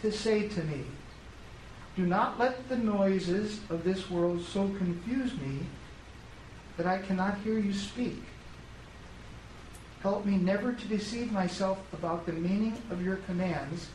to 0.02 0.12
say 0.12 0.48
to 0.50 0.64
me. 0.64 0.84
Do 2.02 2.08
not 2.08 2.40
let 2.40 2.68
the 2.68 2.78
noises 2.78 3.60
of 3.70 3.84
this 3.84 4.10
world 4.10 4.44
so 4.44 4.68
confuse 4.80 5.38
me 5.38 5.60
that 6.76 6.88
I 6.88 6.98
cannot 6.98 7.38
hear 7.42 7.60
you 7.60 7.74
speak. 7.74 8.24
Help 10.02 10.26
me 10.26 10.38
never 10.38 10.74
to 10.74 10.88
deceive 10.88 11.32
myself 11.32 11.78
about 11.94 12.26
the 12.26 12.32
meaning 12.32 12.76
of 12.90 13.06
your 13.06 13.18
commands, 13.18 13.90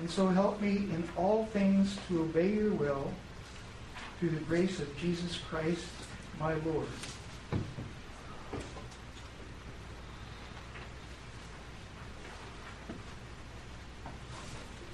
and 0.00 0.10
so 0.10 0.26
help 0.26 0.60
me 0.60 0.76
in 0.92 1.08
all 1.16 1.46
things 1.46 1.96
to 2.08 2.20
obey 2.20 2.52
your 2.52 2.72
will 2.72 3.10
through 4.20 4.28
the 4.28 4.44
grace 4.44 4.78
of 4.78 4.94
Jesus 4.98 5.38
Christ, 5.48 5.86
my 6.38 6.52
Lord. 6.56 6.88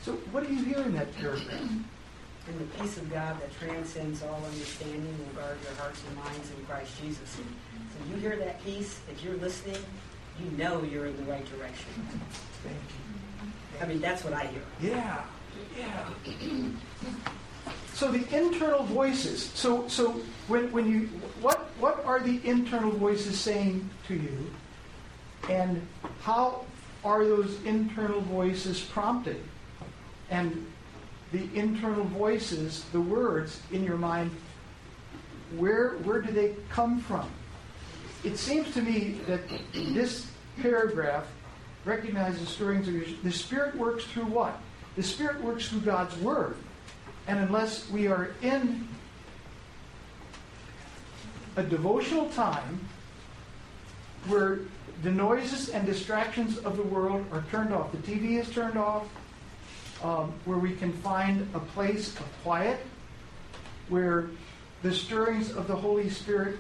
So, 0.03 0.13
what 0.31 0.47
do 0.47 0.55
you 0.55 0.63
hear 0.63 0.79
in 0.79 0.95
that 0.95 1.13
paragraph? 1.17 1.71
And 2.47 2.61
the 2.61 2.79
peace 2.79 2.97
of 2.99 3.11
God 3.11 3.41
that 3.41 3.59
transcends 3.59 4.23
all 4.23 4.43
understanding 4.45 5.17
will 5.19 5.43
guard 5.43 5.57
your 5.63 5.75
hearts 5.77 6.03
and 6.07 6.17
minds 6.17 6.51
in 6.51 6.65
Christ 6.67 6.93
Jesus. 7.01 7.31
So 7.31 8.11
you 8.11 8.17
hear 8.17 8.37
that 8.37 8.63
peace, 8.65 9.01
if 9.11 9.25
you're 9.25 9.37
listening, 9.37 9.83
you 10.39 10.51
know 10.59 10.83
you're 10.83 11.07
in 11.07 11.17
the 11.17 11.25
right 11.25 11.45
direction. 11.47 11.87
Thank 12.63 12.77
I 13.81 13.87
mean, 13.87 14.01
that's 14.01 14.25
what 14.25 14.35
I 14.35 14.47
hear. 14.47 14.63
Yeah, 14.81 15.25
yeah. 15.79 16.09
So 17.93 18.11
the 18.11 18.37
internal 18.37 18.83
voices. 18.85 19.51
So 19.55 19.87
so 19.89 20.21
when 20.49 20.71
when 20.73 20.91
you 20.91 21.09
what 21.41 21.71
what 21.79 22.05
are 22.05 22.21
the 22.21 22.41
internal 22.45 22.91
voices 22.91 23.39
saying 23.39 23.89
to 24.09 24.15
you, 24.15 24.51
and 25.49 25.87
how 26.23 26.65
are 27.05 27.25
those 27.25 27.63
internal 27.65 28.21
voices 28.21 28.81
prompted, 28.81 29.41
and 30.31 30.67
the 31.35 31.59
internal 31.59 32.05
voices, 32.05 32.85
the 32.93 33.01
words 33.01 33.61
in 33.73 33.83
your 33.83 33.97
mind, 33.97 34.31
where 35.57 35.95
where 36.05 36.23
do 36.23 36.33
they 36.33 36.55
come 36.71 37.01
from? 37.01 37.29
It 38.23 38.39
seems 38.39 38.73
to 38.75 38.81
me 38.81 39.21
that 39.27 39.41
this 39.73 40.31
paragraph 40.63 41.27
recognizes 41.85 42.49
stirrings 42.49 42.87
of 42.87 43.23
the 43.25 43.33
Spirit 43.33 43.75
works 43.77 44.05
through 44.05 44.27
what? 44.27 44.59
The 44.95 45.03
Spirit 45.03 45.43
works 45.43 45.69
through 45.69 45.81
God's 45.81 46.17
Word. 46.19 46.57
And 47.27 47.41
unless 47.41 47.91
we 47.91 48.07
are 48.07 48.31
in 48.41 48.87
a 51.57 51.65
devotional 51.65 52.29
time 52.31 52.81
where 54.29 54.61
the 55.03 55.11
noises 55.11 55.71
and 55.71 55.85
distractions 55.85 56.59
of 56.59 56.77
the 56.77 56.83
world 56.83 57.27
are 57.33 57.45
turned 57.51 57.75
off, 57.75 57.91
the 57.91 57.99
TV 57.99 58.39
is 58.41 58.49
turned 58.51 58.79
off, 58.79 59.05
um, 60.05 60.33
where 60.45 60.59
we 60.59 60.77
can 60.77 60.93
find 60.93 61.49
a 61.55 61.59
place 61.59 62.15
of 62.21 62.27
quiet, 62.43 62.79
where 63.89 64.29
the 64.83 64.93
stirrings 64.93 65.51
of 65.51 65.67
the 65.67 65.75
Holy 65.75 66.11
Spirit 66.11 66.59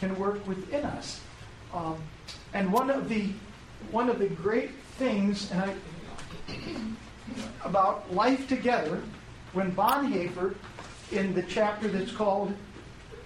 can 0.00 0.16
work 0.18 0.46
within 0.46 0.84
us. 0.84 1.20
Um, 1.72 1.96
and 2.52 2.70
one 2.70 2.90
of 2.90 3.08
the 3.08 3.30
one 3.90 4.08
of 4.08 4.18
the 4.18 4.28
great 4.28 4.70
things, 4.98 5.50
and 5.50 5.62
I 5.62 5.74
about 7.64 8.12
life 8.14 8.46
together, 8.48 9.02
when 9.54 9.72
Bonhoeffer, 9.72 10.54
in 11.10 11.34
the 11.34 11.42
chapter 11.42 11.88
that's 11.88 12.12
called 12.12 12.54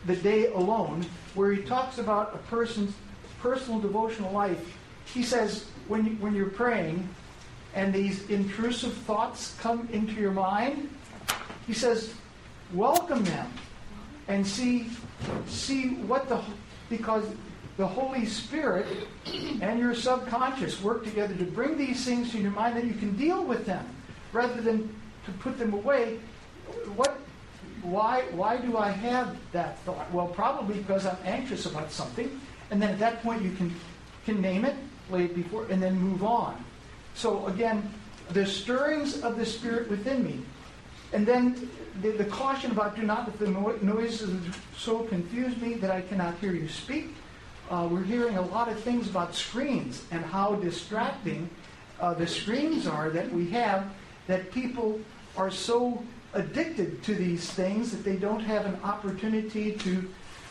"The 0.07 0.17
Day 0.17 0.47
Alone," 0.53 1.05
where 1.35 1.53
he 1.53 1.63
talks 1.63 1.99
about 1.99 2.33
a 2.33 2.39
person's 2.49 2.95
personal 3.41 3.81
devotional 3.81 4.33
life, 4.33 4.79
he 5.13 5.25
says 5.25 5.67
when 5.89 6.07
you, 6.07 6.13
when 6.21 6.35
you're 6.35 6.47
praying, 6.51 7.09
and 7.79 7.95
these 7.95 8.29
intrusive 8.29 8.93
thoughts 8.93 9.55
come 9.61 9.89
into 9.93 10.15
your 10.15 10.33
mind, 10.33 10.91
he 11.65 11.73
says, 11.73 12.13
welcome 12.75 13.23
them 13.23 13.53
and 14.27 14.45
see 14.45 14.91
see 15.47 15.91
what 16.11 16.29
the 16.29 16.43
because 16.91 17.25
the 17.77 17.87
Holy 17.87 18.27
Spirit 18.27 18.87
and 19.63 19.79
your 19.79 19.95
subconscious 19.95 20.83
work 20.83 21.05
together 21.05 21.37
to 21.37 21.45
bring 21.45 21.79
these 21.79 22.05
things 22.05 22.33
to 22.33 22.39
your 22.39 22.51
mind 22.51 22.77
that 22.77 22.85
you 22.85 22.95
can 22.95 23.17
deal 23.17 23.45
with 23.45 23.65
them 23.65 23.87
rather 24.33 24.61
than 24.61 24.93
to 25.25 25.31
put 25.39 25.57
them 25.57 25.73
away. 25.73 26.19
What 26.97 27.17
why 27.83 28.23
why 28.33 28.57
do 28.57 28.77
I 28.77 28.91
have 28.91 29.37
that 29.53 29.79
thought? 29.85 30.13
Well, 30.13 30.27
probably 30.27 30.79
because 30.79 31.07
I'm 31.07 31.19
anxious 31.25 31.67
about 31.67 31.93
something, 31.93 32.41
and 32.73 32.83
then 32.83 32.91
at 32.91 32.99
that 32.99 33.23
point 33.23 33.43
you 33.43 33.53
can 33.53 33.73
can 34.25 34.41
name 34.41 34.65
it, 34.65 34.75
lay 35.11 35.27
it 35.27 35.35
before, 35.37 35.67
and 35.71 35.81
then 35.81 35.97
move 36.01 36.25
on. 36.25 36.65
So 37.19 37.49
again, 37.49 37.93
the 38.31 38.47
stirrings 38.47 39.23
of 39.23 39.39
the 39.39 39.45
Spirit 39.45 39.91
within 39.91 40.23
me. 40.23 40.41
And 41.13 41.27
then 41.27 41.69
the, 42.01 42.13
the 42.13 42.27
caution 42.27 42.71
about 42.71 42.95
do 42.95 43.03
not 43.03 43.27
let 43.27 43.39
the 43.41 43.49
no- 43.49 43.77
noises 43.83 44.31
so 44.77 45.01
confuse 45.01 45.57
me 45.57 45.75
that 45.75 45.91
I 45.91 46.03
cannot 46.03 46.39
hear 46.39 46.53
you 46.53 46.69
speak. 46.69 47.17
Uh, 47.71 47.89
we're 47.91 48.05
hearing 48.05 48.37
a 48.37 48.43
lot 48.43 48.69
of 48.69 48.79
things 48.79 49.11
about 49.11 49.35
screens 49.35 50.05
and 50.13 50.25
how 50.25 50.55
distracting 50.55 51.51
uh, 51.99 52.15
the 52.15 52.27
screens 52.27 52.87
are 52.87 53.11
that 53.11 53.33
we 53.33 53.51
have, 53.51 53.91
that 54.29 54.53
people 54.53 55.01
are 55.37 55.51
so 55.51 56.01
addicted 56.35 57.03
to 57.03 57.17
these 57.17 57.51
things 57.51 57.91
that 57.91 58.05
they 58.05 58.15
don't 58.15 58.41
have 58.41 58.65
an 58.65 58.79
opportunity 58.85 59.73
to, 59.73 60.09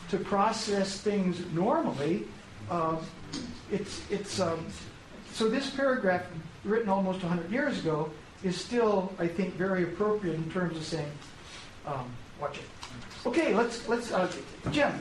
to 0.10 0.18
process 0.18 1.00
things 1.00 1.42
normally. 1.54 2.26
Uh, 2.70 2.98
it's, 3.72 4.02
it's, 4.12 4.42
um, 4.42 4.66
so 5.32 5.48
this 5.48 5.70
paragraph, 5.70 6.24
written 6.64 6.90
almost 6.90 7.24
100 7.24 7.52
years 7.52 7.80
ago, 7.80 8.12
is 8.44 8.60
still, 8.60 9.12
I 9.20 9.28
think, 9.28 9.56
very 9.56 9.84
appropriate 9.84 10.36
in 10.36 10.50
terms 10.52 10.78
of 10.78 10.84
saying, 10.84 11.12
um, 11.86 12.10
watch 12.40 12.58
it. 12.58 12.66
Okay, 13.26 13.54
let's 13.54 13.88
let's 13.88 14.12
uh, 14.12 14.32
Jim. 14.72 14.94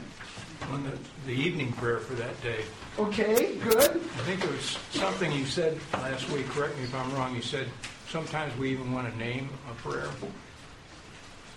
on 0.71 0.83
the, 0.85 0.93
the 1.27 1.33
evening 1.33 1.73
prayer 1.73 1.99
for 1.99 2.15
that 2.15 2.41
day. 2.43 2.65
Okay, 2.99 3.57
good. 3.57 3.79
I 3.79 4.23
think 4.25 4.43
it 4.43 4.51
was 4.51 4.79
something 4.91 5.31
you 5.33 5.45
said 5.45 5.79
last 5.93 6.29
week, 6.31 6.47
correct 6.49 6.77
me 6.79 6.85
if 6.85 6.95
I'm 6.95 7.13
wrong, 7.15 7.35
you 7.37 7.43
said 7.43 7.69
sometimes 8.09 8.57
we 8.57 8.71
even 8.71 8.93
want 8.93 9.13
to 9.13 9.19
name 9.19 9.51
a 9.71 9.75
prayer. 9.75 10.09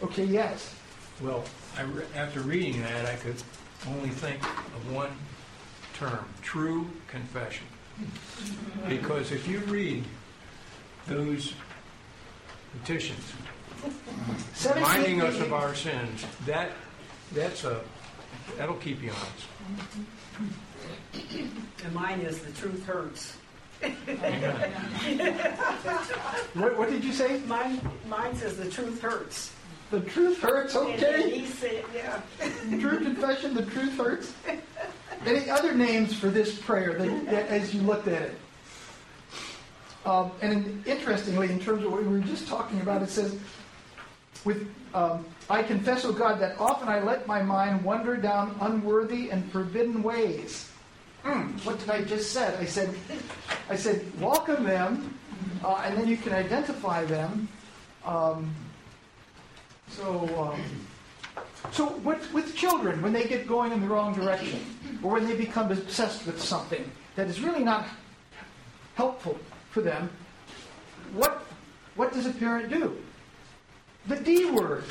Okay, 0.03 0.25
yes. 0.25 0.75
Well, 1.22 1.44
I 1.77 1.84
re- 1.84 2.06
after 2.15 2.41
reading 2.41 2.82
that, 2.82 3.06
I 3.06 3.15
could 3.15 3.36
only 3.88 4.10
think 4.10 4.44
of 4.44 4.91
one 4.94 5.12
term, 5.94 6.25
true 6.41 6.89
confession. 7.08 7.65
Because 8.88 9.32
if 9.32 9.48
you 9.48 9.60
read 9.60 10.03
those 11.08 11.53
petitions, 12.79 13.34
reminding 14.75 15.22
us 15.22 15.39
of 15.39 15.53
our 15.53 15.75
sins, 15.75 16.25
that, 16.46 16.72
that's 17.34 17.63
a, 17.63 17.82
that'll 18.58 18.75
keep 18.75 19.01
you 19.01 19.12
honest. 19.12 19.48
And 21.84 21.94
mine 21.94 22.22
is 22.22 22.39
the 22.39 22.51
truth 22.51 22.86
hurts. 22.86 23.38
What, 26.53 26.77
what 26.77 26.89
did 26.89 27.03
you 27.03 27.13
say? 27.13 27.39
Mine, 27.48 27.79
mine 28.08 28.36
says 28.36 28.58
the 28.58 28.70
truth 28.70 29.01
hurts. 29.01 29.53
The 29.91 30.01
truth 30.01 30.39
hurts, 30.39 30.75
okay. 30.75 31.39
he 31.39 31.46
said, 31.48 31.84
yeah. 31.96 32.22
True 32.79 33.00
confession, 33.00 33.55
the 33.55 33.65
truth 33.65 33.98
hurts. 33.98 34.34
Any 35.25 35.50
other 35.50 35.74
names 35.74 36.13
for 36.13 36.27
this 36.27 36.60
prayer 36.60 36.93
that, 36.93 37.25
that 37.25 37.48
as 37.48 37.74
you 37.74 37.81
looked 37.81 38.08
at 38.08 38.22
it? 38.22 38.36
Um, 40.05 40.31
and 40.41 40.86
interestingly, 40.88 41.50
in 41.50 41.60
terms 41.60 41.84
of 41.84 41.91
what 41.91 42.01
we 42.03 42.08
were 42.08 42.19
just 42.19 42.48
talking 42.48 42.79
about, 42.81 43.01
it 43.01 43.10
says, 43.10 43.38
"With 44.46 44.74
um, 44.93 45.25
I 45.50 45.62
confess, 45.62 46.05
O 46.05 46.13
God, 46.13 46.39
that 46.39 46.58
often 46.58 46.88
I 46.88 47.01
let 47.01 47.27
my 47.27 47.41
mind 47.41 47.84
wander 47.84 48.15
down 48.15 48.55
unworthy 48.62 49.29
and 49.29 49.51
forbidden 49.51 50.01
ways." 50.01 50.69
Hmm, 51.24 51.51
what 51.63 51.79
did 51.79 51.89
I 51.89 52.01
just 52.01 52.31
said? 52.31 52.58
I 52.60 52.65
said, 52.65 52.96
I 53.69 53.75
said, 53.75 54.05
welcome 54.22 54.63
them, 54.63 55.19
uh, 55.63 55.81
and 55.84 55.98
then 55.98 56.08
you 56.08 56.15
can 56.15 56.31
identify 56.31 57.03
them. 57.03 57.50
Um, 58.05 58.55
so. 59.89 60.51
Um, 60.53 60.62
so 61.72 61.91
with, 61.98 62.34
with 62.34 62.55
children, 62.55 63.01
when 63.01 63.13
they 63.13 63.25
get 63.25 63.48
going 63.48 63.72
in 63.72 63.81
the 63.81 63.88
wrong 63.88 64.13
direction, 64.13 64.60
or 65.03 65.13
when 65.13 65.27
they 65.27 65.36
become 65.36 65.72
obsessed 65.72 66.25
with 66.25 66.41
something 66.41 66.89
that 67.15 67.27
is 67.27 67.41
really 67.41 67.63
not 67.63 67.86
helpful 68.96 69.38
for 69.69 69.81
them, 69.81 70.10
what, 71.13 71.46
what 71.96 72.13
does 72.13 72.25
a 72.25 72.31
parent 72.31 72.69
do? 72.69 72.98
The 74.08 74.15
D 74.15 74.50
word, 74.50 74.84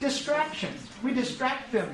distractions. 0.00 0.86
We 1.02 1.14
distract 1.14 1.72
them 1.72 1.90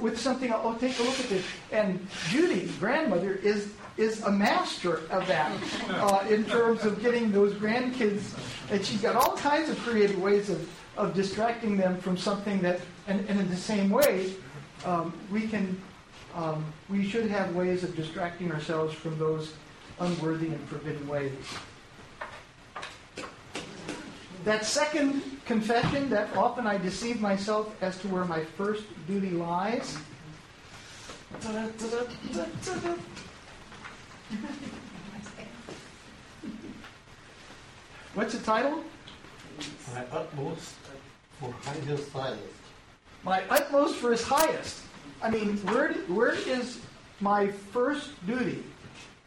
with 0.00 0.18
something, 0.18 0.52
oh, 0.52 0.76
take 0.78 0.98
a 0.98 1.02
look 1.02 1.20
at 1.20 1.28
this. 1.28 1.44
And 1.70 2.06
Judy, 2.28 2.70
grandmother, 2.80 3.34
is, 3.34 3.72
is 3.96 4.22
a 4.22 4.30
master 4.30 5.02
of 5.10 5.26
that 5.28 5.52
uh, 5.90 6.24
in 6.28 6.44
terms 6.44 6.84
of 6.84 7.00
getting 7.02 7.30
those 7.30 7.52
grandkids. 7.54 8.36
And 8.70 8.84
she's 8.84 9.02
got 9.02 9.16
all 9.16 9.36
kinds 9.36 9.68
of 9.68 9.78
creative 9.80 10.20
ways 10.20 10.50
of, 10.50 10.68
of 10.98 11.14
distracting 11.14 11.76
them 11.76 11.96
from 11.98 12.18
something 12.18 12.60
that, 12.60 12.80
and, 13.06 13.20
and 13.30 13.40
in 13.40 13.48
the 13.48 13.56
same 13.56 13.88
way, 13.88 14.34
um, 14.84 15.12
we 15.30 15.46
can, 15.46 15.80
um, 16.34 16.64
we 16.90 17.08
should 17.08 17.30
have 17.30 17.54
ways 17.54 17.84
of 17.84 17.94
distracting 17.94 18.50
ourselves 18.50 18.92
from 18.94 19.16
those 19.16 19.52
unworthy 20.00 20.48
and 20.48 20.68
forbidden 20.68 21.06
ways. 21.08 21.32
That 24.44 24.64
second 24.64 25.22
confession, 25.46 26.10
that 26.10 26.36
often 26.36 26.66
I 26.66 26.78
deceive 26.78 27.20
myself 27.20 27.74
as 27.80 27.98
to 28.00 28.08
where 28.08 28.24
my 28.24 28.44
first 28.44 28.84
duty 29.06 29.30
lies. 29.30 29.96
What's 38.14 38.34
the 38.34 38.42
title? 38.44 38.82
My 39.94 40.04
utmost 40.12 40.74
for 41.40 41.52
highest 41.62 42.12
highest. 42.12 42.42
My 43.24 43.42
utmost 43.48 43.96
for 43.96 44.12
his 44.12 44.22
highest. 44.22 44.82
I 45.22 45.30
mean, 45.30 45.56
where, 45.58 45.92
where 45.92 46.32
is 46.32 46.80
my 47.20 47.48
first 47.48 48.10
duty? 48.26 48.62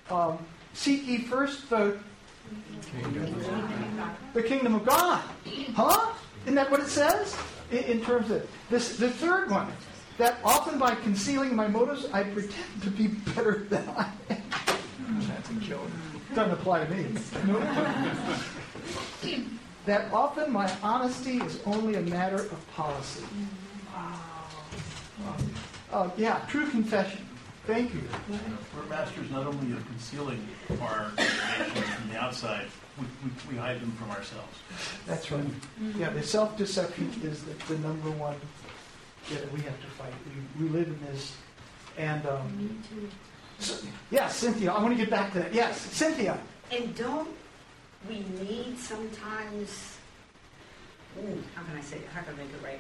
Um, 0.10 0.38
seek 0.74 1.08
ye 1.08 1.20
first 1.20 1.70
the, 1.70 1.98
the 4.34 4.44
kingdom 4.44 4.76
of 4.76 4.86
God. 4.86 5.24
Huh? 5.76 6.12
Isn't 6.44 6.56
that 6.56 6.72
what 6.72 6.80
it 6.80 6.88
says? 6.88 7.36
In, 7.72 7.80
in 7.80 8.02
terms 8.02 8.32
of 8.32 8.50
this, 8.70 8.98
the 8.98 9.10
third 9.10 9.50
one, 9.50 9.68
that 10.18 10.38
often 10.44 10.80
by 10.80 10.96
concealing 10.96 11.56
my 11.56 11.68
motives, 11.68 12.06
I 12.12 12.24
pretend 12.24 12.82
to 12.82 12.92
be 12.92 13.08
better 13.08 13.66
than 13.70 13.88
I 13.90 14.10
am. 14.30 14.42
That's 15.28 15.50
a 15.50 15.54
joke. 15.56 15.90
Doesn't 16.34 16.54
apply 16.54 16.86
to 16.86 16.94
me. 16.94 17.08
that 19.86 20.12
often 20.14 20.52
my 20.52 20.72
honesty 20.84 21.38
is 21.38 21.60
only 21.66 21.96
a 21.96 22.02
matter 22.02 22.38
of 22.38 22.72
policy. 22.76 23.24
Uh, 25.92 26.10
yeah, 26.18 26.40
true 26.48 26.70
confession. 26.70 27.26
Thank 27.68 27.94
you. 27.94 28.02
We're 28.76 28.90
masters 28.90 29.30
not 29.30 29.46
only 29.46 29.74
of 29.74 29.86
concealing 29.88 30.46
our 30.82 31.12
actions 31.18 31.86
from 31.86 32.10
the 32.10 32.18
outside, 32.18 32.66
we, 32.98 33.06
we, 33.24 33.54
we 33.54 33.58
hide 33.60 33.80
them 33.80 33.92
from 33.92 34.10
ourselves. 34.10 34.58
That's 35.06 35.32
right. 35.32 35.44
Yeah, 35.98 36.10
the 36.10 36.24
self-deception 36.24 37.22
is 37.24 37.44
the, 37.44 37.54
the 37.74 37.80
number 37.80 38.10
one 38.12 38.36
that 39.30 39.52
we 39.54 39.62
have 39.62 39.80
to 39.80 39.88
fight. 39.88 40.14
We, 40.58 40.66
we 40.66 40.72
live 40.72 40.88
in 40.88 41.00
this, 41.06 41.36
and 41.98 42.26
um, 42.26 42.84
so, 43.60 43.86
yeah, 44.10 44.28
Cynthia. 44.28 44.72
I 44.72 44.82
want 44.82 44.94
to 44.94 44.98
get 44.98 45.12
back 45.12 45.32
to 45.34 45.40
that. 45.40 45.54
Yes, 45.54 45.80
Cynthia. 45.80 46.40
And 46.72 46.96
don't 46.96 47.30
we 48.08 48.26
need 48.44 48.78
sometimes, 48.78 49.98
ooh, 51.20 51.44
how 51.56 51.64
can 51.64 51.78
I 51.78 51.82
say? 51.82 52.02
How 52.14 52.22
can 52.22 52.34
I 52.34 52.38
make 52.38 52.54
it 52.54 52.64
right? 52.64 52.80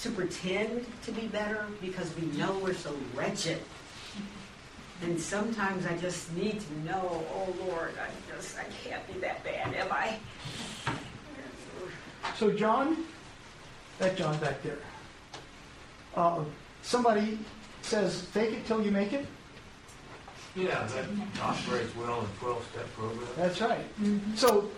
To 0.00 0.10
pretend 0.10 0.86
to 1.04 1.12
be 1.12 1.26
better 1.26 1.66
because 1.80 2.14
we 2.16 2.26
know 2.38 2.58
we're 2.62 2.74
so 2.74 2.94
wretched. 3.14 3.58
And 5.02 5.20
sometimes 5.20 5.86
I 5.86 5.96
just 5.98 6.32
need 6.34 6.60
to 6.60 6.80
know, 6.80 7.24
oh 7.32 7.54
Lord, 7.66 7.92
I 8.00 8.34
just, 8.34 8.58
I 8.58 8.64
can't 8.82 9.06
be 9.06 9.20
that 9.20 9.44
bad, 9.44 9.74
am 9.74 9.92
I? 9.92 10.18
So 12.36 12.50
John, 12.50 13.04
that 13.98 14.16
John 14.16 14.36
back 14.38 14.62
there. 14.62 14.78
Uh, 16.14 16.44
somebody 16.82 17.38
says, 17.82 18.22
"Fake 18.22 18.52
it 18.54 18.66
till 18.66 18.82
you 18.82 18.90
make 18.90 19.12
it." 19.12 19.26
Yeah, 20.58 20.86
that 20.86 21.04
operates 21.40 21.94
well 21.96 22.20
in 22.20 22.26
twelve-step 22.40 22.92
program. 22.94 23.28
That's 23.36 23.60
right. 23.60 23.84
Mm-hmm. 24.00 24.34
So, 24.34 24.68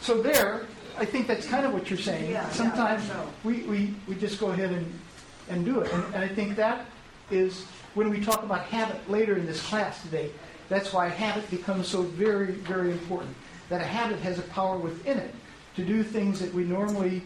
so 0.00 0.20
there, 0.20 0.66
I 0.98 1.04
think 1.04 1.28
that's 1.28 1.46
kind 1.46 1.64
of 1.64 1.72
what 1.72 1.88
you're 1.88 1.98
saying. 1.98 2.24
Yeah, 2.24 2.42
yeah, 2.42 2.50
Sometimes 2.50 3.06
so. 3.06 3.28
we, 3.44 3.62
we, 3.62 3.94
we 4.08 4.16
just 4.16 4.40
go 4.40 4.50
ahead 4.50 4.72
and, 4.72 5.00
and 5.48 5.64
do 5.64 5.80
it. 5.80 5.92
And, 5.92 6.04
and 6.14 6.24
I 6.24 6.28
think 6.28 6.56
that 6.56 6.86
is, 7.30 7.64
when 7.94 8.10
we 8.10 8.20
talk 8.20 8.42
about 8.42 8.64
habit 8.64 9.08
later 9.08 9.36
in 9.36 9.46
this 9.46 9.62
class 9.62 10.02
today, 10.02 10.30
that's 10.68 10.92
why 10.92 11.08
habit 11.08 11.48
becomes 11.50 11.86
so 11.86 12.02
very, 12.02 12.52
very 12.52 12.90
important. 12.90 13.34
That 13.68 13.80
a 13.80 13.84
habit 13.84 14.18
has 14.20 14.38
a 14.38 14.42
power 14.42 14.76
within 14.78 15.18
it 15.18 15.34
to 15.76 15.84
do 15.84 16.02
things 16.02 16.40
that 16.40 16.52
we 16.52 16.64
normally 16.64 17.22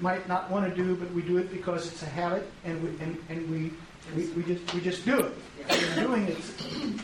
might 0.00 0.26
not 0.26 0.50
want 0.50 0.68
to 0.68 0.74
do, 0.74 0.96
but 0.96 1.10
we 1.12 1.22
do 1.22 1.38
it 1.38 1.52
because 1.52 1.86
it's 1.86 2.02
a 2.02 2.06
habit, 2.06 2.50
and 2.64 2.82
we, 2.82 2.88
and, 3.00 3.16
and 3.28 3.50
we, 3.50 3.72
we, 4.16 4.26
we 4.28 4.42
just, 4.42 4.74
we 4.74 4.80
just 4.80 5.04
do 5.04 5.20
it. 5.20 5.32
In 5.96 6.02
doing 6.02 6.28
it, 6.28 6.38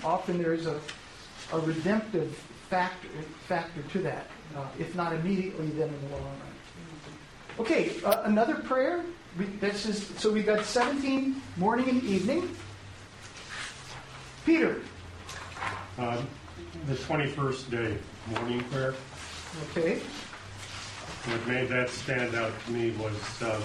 often 0.04 0.38
there's 0.42 0.66
a, 0.66 0.78
a 1.52 1.58
redemptive 1.60 2.32
factor, 2.68 3.08
factor 3.46 3.82
to 3.92 3.98
that, 4.00 4.26
uh, 4.56 4.66
if 4.78 4.94
not 4.94 5.12
immediately, 5.12 5.66
then 5.68 5.88
in 5.88 6.00
the 6.08 6.16
long 6.16 6.22
run. 6.24 6.36
Okay, 7.58 7.92
uh, 8.04 8.22
another 8.24 8.54
prayer. 8.56 9.04
We, 9.38 9.46
this 9.46 9.86
is, 9.86 10.06
so 10.18 10.30
we've 10.32 10.46
got 10.46 10.64
17 10.64 11.40
morning 11.56 11.88
and 11.88 12.02
evening. 12.04 12.54
Peter, 14.44 14.80
Uh, 15.98 16.20
The 16.86 16.94
21st 16.94 17.70
day, 17.70 17.96
morning 18.28 18.62
prayer. 18.64 18.94
okay, 19.70 20.00
What 21.26 21.46
made 21.46 21.68
that 21.68 21.90
stand 21.90 22.34
out 22.34 22.52
to 22.66 22.70
me 22.72 22.90
was 22.92 23.42
uh, 23.42 23.60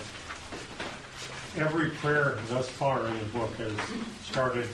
every 1.57 1.89
prayer 1.91 2.37
thus 2.49 2.67
far 2.69 3.05
in 3.07 3.17
the 3.19 3.25
book 3.25 3.53
has 3.57 3.71
started, 4.23 4.67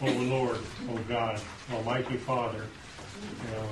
"O 0.00 0.06
Lord, 0.06 0.58
O 0.90 0.96
God, 1.08 1.40
Almighty 1.72 2.16
Father," 2.16 2.64
you 3.44 3.56
know, 3.56 3.68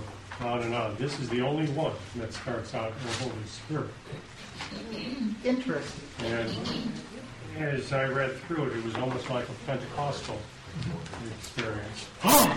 on 0.49 0.63
and 0.63 0.75
on. 0.75 0.97
This 0.97 1.19
is 1.21 1.29
the 1.29 1.41
only 1.41 1.71
one 1.73 1.93
that 2.17 2.33
starts 2.33 2.75
out, 2.75 2.93
"O 3.07 3.25
Holy 3.25 3.45
Spirit." 3.47 3.91
interesting. 5.45 6.05
And 6.21 6.57
as 7.59 7.93
I 7.93 8.05
read 8.05 8.37
through 8.43 8.67
it, 8.67 8.77
it 8.77 8.85
was 8.85 8.95
almost 8.97 9.29
like 9.31 9.49
a 9.49 9.53
Pentecostal 9.67 10.39
experience. 11.39 12.07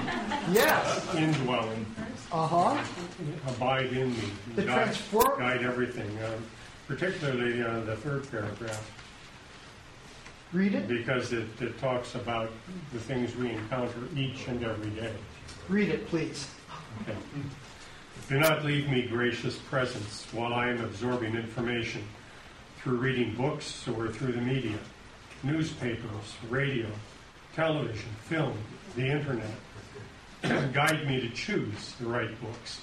Yes, 0.52 1.16
Indwelling, 1.16 1.86
uh 2.32 2.46
huh. 2.46 2.84
abide 3.48 3.94
in 3.94 4.12
me, 4.12 4.24
The 4.56 4.63
guide, 4.63 4.84
transform- 4.84 5.39
guide 5.39 5.63
everything, 5.63 6.10
um, 6.26 6.44
particularly 6.88 7.63
uh, 7.63 7.80
the 7.82 7.96
third 7.96 8.30
paragraph. 8.30 8.92
Read 10.54 10.76
it. 10.76 10.88
because 10.88 11.34
it, 11.34 11.48
it 11.60 11.78
talks 11.80 12.13
about 12.13 12.52
the 12.92 13.00
things 13.00 13.36
we 13.36 13.50
encounter 13.50 14.00
each 14.16 14.48
and 14.48 14.63
every 14.63 14.92
day. 14.92 15.12
Read 15.68 15.89
it, 15.89 16.08
please. 16.08 16.48
Okay. 17.02 17.18
Do 18.30 18.39
not 18.39 18.63
leave 18.63 18.88
me 18.88 19.08
gracious 19.08 19.58
presence 19.58 20.28
while 20.32 20.54
I 20.54 20.70
am 20.70 20.84
absorbing 20.84 21.36
information 21.36 22.04
through 22.78 22.98
reading 22.98 23.34
books 23.36 23.88
or 23.88 24.10
through 24.10 24.34
the 24.34 24.42
media, 24.42 24.78
newspapers, 25.42 26.36
radio, 26.50 26.88
television, 27.56 28.10
film, 28.26 28.56
the 28.96 29.08
internet. 29.08 29.50
Guide 30.74 31.08
me 31.08 31.20
to 31.22 31.30
choose 31.30 31.94
the 32.00 32.06
right 32.06 32.39
books, 32.42 32.82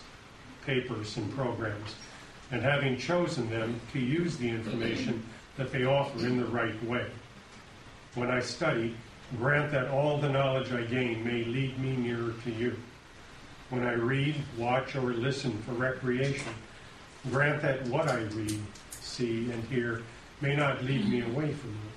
papers, 0.66 1.16
and 1.16 1.32
programs, 1.36 1.94
and 2.50 2.62
having 2.62 2.96
chosen 2.96 3.48
them, 3.48 3.80
to 3.92 4.00
use 4.00 4.36
the 4.38 4.48
information 4.48 5.22
that 5.56 5.70
they 5.70 5.84
offer 5.84 6.26
in 6.26 6.38
the 6.38 6.46
right 6.46 6.82
way. 6.84 7.06
When 8.14 8.30
I 8.30 8.40
study, 8.40 8.96
grant 9.38 9.70
that 9.72 9.88
all 9.88 10.18
the 10.18 10.28
knowledge 10.28 10.72
I 10.72 10.82
gain 10.82 11.24
may 11.24 11.44
lead 11.44 11.78
me 11.78 11.96
nearer 11.96 12.34
to 12.44 12.50
you. 12.50 12.76
When 13.68 13.86
I 13.86 13.92
read, 13.92 14.34
watch, 14.58 14.96
or 14.96 15.12
listen 15.12 15.56
for 15.62 15.72
recreation, 15.72 16.52
grant 17.30 17.62
that 17.62 17.86
what 17.86 18.08
I 18.08 18.22
read, 18.22 18.60
see, 18.90 19.50
and 19.52 19.62
hear 19.64 20.02
may 20.40 20.56
not 20.56 20.82
lead 20.82 21.08
me 21.08 21.20
away 21.20 21.52
from 21.52 21.70
you. 21.70 21.90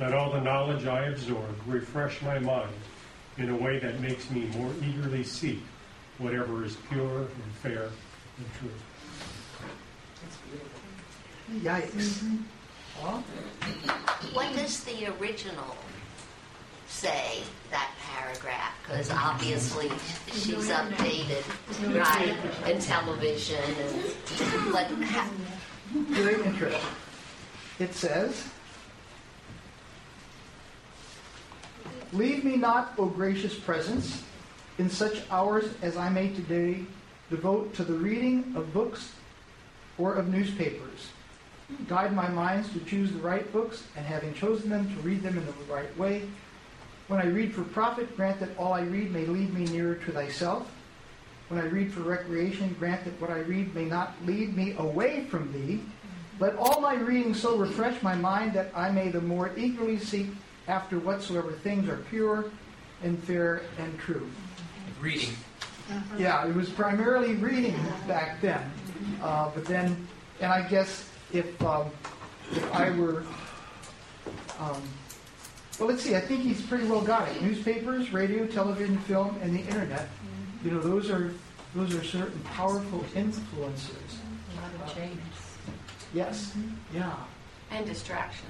Let 0.00 0.14
all 0.14 0.32
the 0.32 0.40
knowledge 0.40 0.86
I 0.86 1.06
absorb 1.06 1.56
refresh 1.66 2.22
my 2.22 2.38
mind 2.38 2.72
in 3.36 3.50
a 3.50 3.56
way 3.56 3.78
that 3.80 4.00
makes 4.00 4.30
me 4.30 4.46
more 4.56 4.72
eagerly 4.82 5.24
seek 5.24 5.60
whatever 6.18 6.64
is 6.64 6.76
pure 6.88 7.20
and 7.20 7.52
fair 7.62 7.82
and 7.82 8.46
true. 8.58 8.70
That's 10.22 10.36
beautiful. 10.48 12.00
Yikes. 12.00 12.20
Huh? 12.22 12.36
What 14.32 14.54
does 14.54 14.84
the 14.84 15.06
original 15.18 15.76
say, 16.88 17.40
that 17.70 17.90
paragraph? 18.00 18.72
Because 18.82 19.10
obviously 19.10 19.90
she's 20.32 20.68
updated, 20.68 21.44
right, 21.94 22.36
in 22.68 22.80
television 22.80 23.62
and, 23.62 24.72
but 24.72 24.86
ha- 25.04 25.30
Very 25.92 26.42
interesting. 26.44 26.80
It 27.78 27.94
says, 27.94 28.44
Leave 32.12 32.42
me 32.42 32.56
not, 32.56 32.94
O 32.98 33.06
gracious 33.06 33.54
presence, 33.54 34.24
in 34.78 34.88
such 34.88 35.22
hours 35.30 35.66
as 35.82 35.96
I 35.96 36.08
may 36.08 36.30
today 36.30 36.84
devote 37.30 37.74
to 37.74 37.84
the 37.84 37.92
reading 37.92 38.54
of 38.56 38.72
books 38.72 39.12
or 39.98 40.14
of 40.14 40.28
newspapers. 40.28 41.10
Guide 41.86 42.14
my 42.14 42.28
minds 42.28 42.72
to 42.72 42.80
choose 42.80 43.12
the 43.12 43.18
right 43.18 43.50
books, 43.52 43.84
and 43.96 44.04
having 44.04 44.32
chosen 44.32 44.70
them, 44.70 44.88
to 44.94 45.00
read 45.02 45.22
them 45.22 45.36
in 45.36 45.44
the 45.44 45.52
right 45.72 45.94
way. 45.98 46.22
When 47.08 47.20
I 47.20 47.26
read 47.26 47.54
for 47.54 47.62
profit, 47.62 48.16
grant 48.16 48.40
that 48.40 48.56
all 48.58 48.72
I 48.72 48.82
read 48.82 49.12
may 49.12 49.26
lead 49.26 49.52
me 49.52 49.64
nearer 49.66 49.94
to 49.94 50.12
thyself. 50.12 50.70
When 51.48 51.60
I 51.60 51.64
read 51.64 51.92
for 51.92 52.00
recreation, 52.00 52.74
grant 52.78 53.04
that 53.04 53.20
what 53.20 53.30
I 53.30 53.40
read 53.40 53.74
may 53.74 53.84
not 53.84 54.14
lead 54.26 54.56
me 54.56 54.74
away 54.78 55.24
from 55.24 55.52
thee. 55.52 55.80
Let 56.40 56.56
all 56.56 56.80
my 56.80 56.94
reading 56.94 57.34
so 57.34 57.56
refresh 57.56 58.02
my 58.02 58.14
mind 58.14 58.52
that 58.52 58.70
I 58.74 58.90
may 58.90 59.08
the 59.08 59.20
more 59.20 59.50
eagerly 59.56 59.98
seek 59.98 60.28
after 60.68 60.98
whatsoever 60.98 61.52
things 61.52 61.88
are 61.88 61.96
pure 62.10 62.50
and 63.02 63.22
fair 63.24 63.62
and 63.78 63.98
true. 63.98 64.28
Reading. 65.00 65.30
Yeah, 66.18 66.46
it 66.46 66.54
was 66.54 66.68
primarily 66.68 67.34
reading 67.34 67.76
back 68.06 68.40
then. 68.40 68.70
Uh, 69.22 69.50
but 69.54 69.64
then, 69.64 70.06
and 70.40 70.52
I 70.52 70.68
guess 70.68 71.10
if, 71.32 71.62
um, 71.62 71.86
if 72.52 72.74
I 72.74 72.90
were, 72.90 73.24
um, 74.58 74.82
well, 75.78 75.88
let's 75.88 76.02
see, 76.02 76.16
I 76.16 76.20
think 76.20 76.40
he's 76.40 76.60
pretty 76.62 76.86
well 76.88 77.00
got 77.02 77.28
it. 77.28 77.40
Newspapers, 77.42 78.12
radio, 78.12 78.46
television, 78.46 78.98
film, 79.00 79.38
and 79.42 79.54
the 79.54 79.60
internet. 79.60 80.08
You 80.64 80.72
know, 80.72 80.80
those 80.80 81.08
are 81.10 81.32
those 81.74 81.94
are 81.94 82.02
certain 82.02 82.40
powerful 82.40 83.04
influences. 83.14 83.92
A 84.56 84.60
lot 84.80 84.88
of 84.88 84.94
change. 84.96 85.20
Yes, 86.14 86.52
yeah, 86.92 87.12
And 87.70 87.86
distractions. 87.86 88.48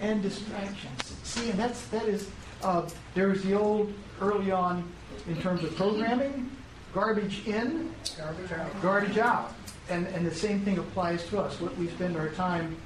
and 0.00 0.22
distractions. 0.22 1.16
See, 1.24 1.50
and 1.50 1.58
that's 1.58 1.86
that 1.88 2.04
is. 2.06 2.30
Uh, 2.62 2.88
there 3.14 3.28
was 3.28 3.42
the 3.42 3.52
old 3.52 3.92
early 4.22 4.50
on 4.50 4.90
in 5.28 5.36
terms 5.42 5.62
of 5.64 5.76
programming, 5.76 6.50
garbage 6.94 7.46
in, 7.46 7.92
Garbage 8.16 8.52
out. 8.52 8.80
garbage 8.82 9.18
out. 9.18 9.52
And, 9.88 10.06
and 10.08 10.26
the 10.26 10.34
same 10.34 10.60
thing 10.60 10.78
applies 10.78 11.26
to 11.28 11.40
us. 11.40 11.60
What 11.60 11.76
we 11.76 11.88
spend 11.88 12.16
our 12.16 12.28
time 12.30 12.76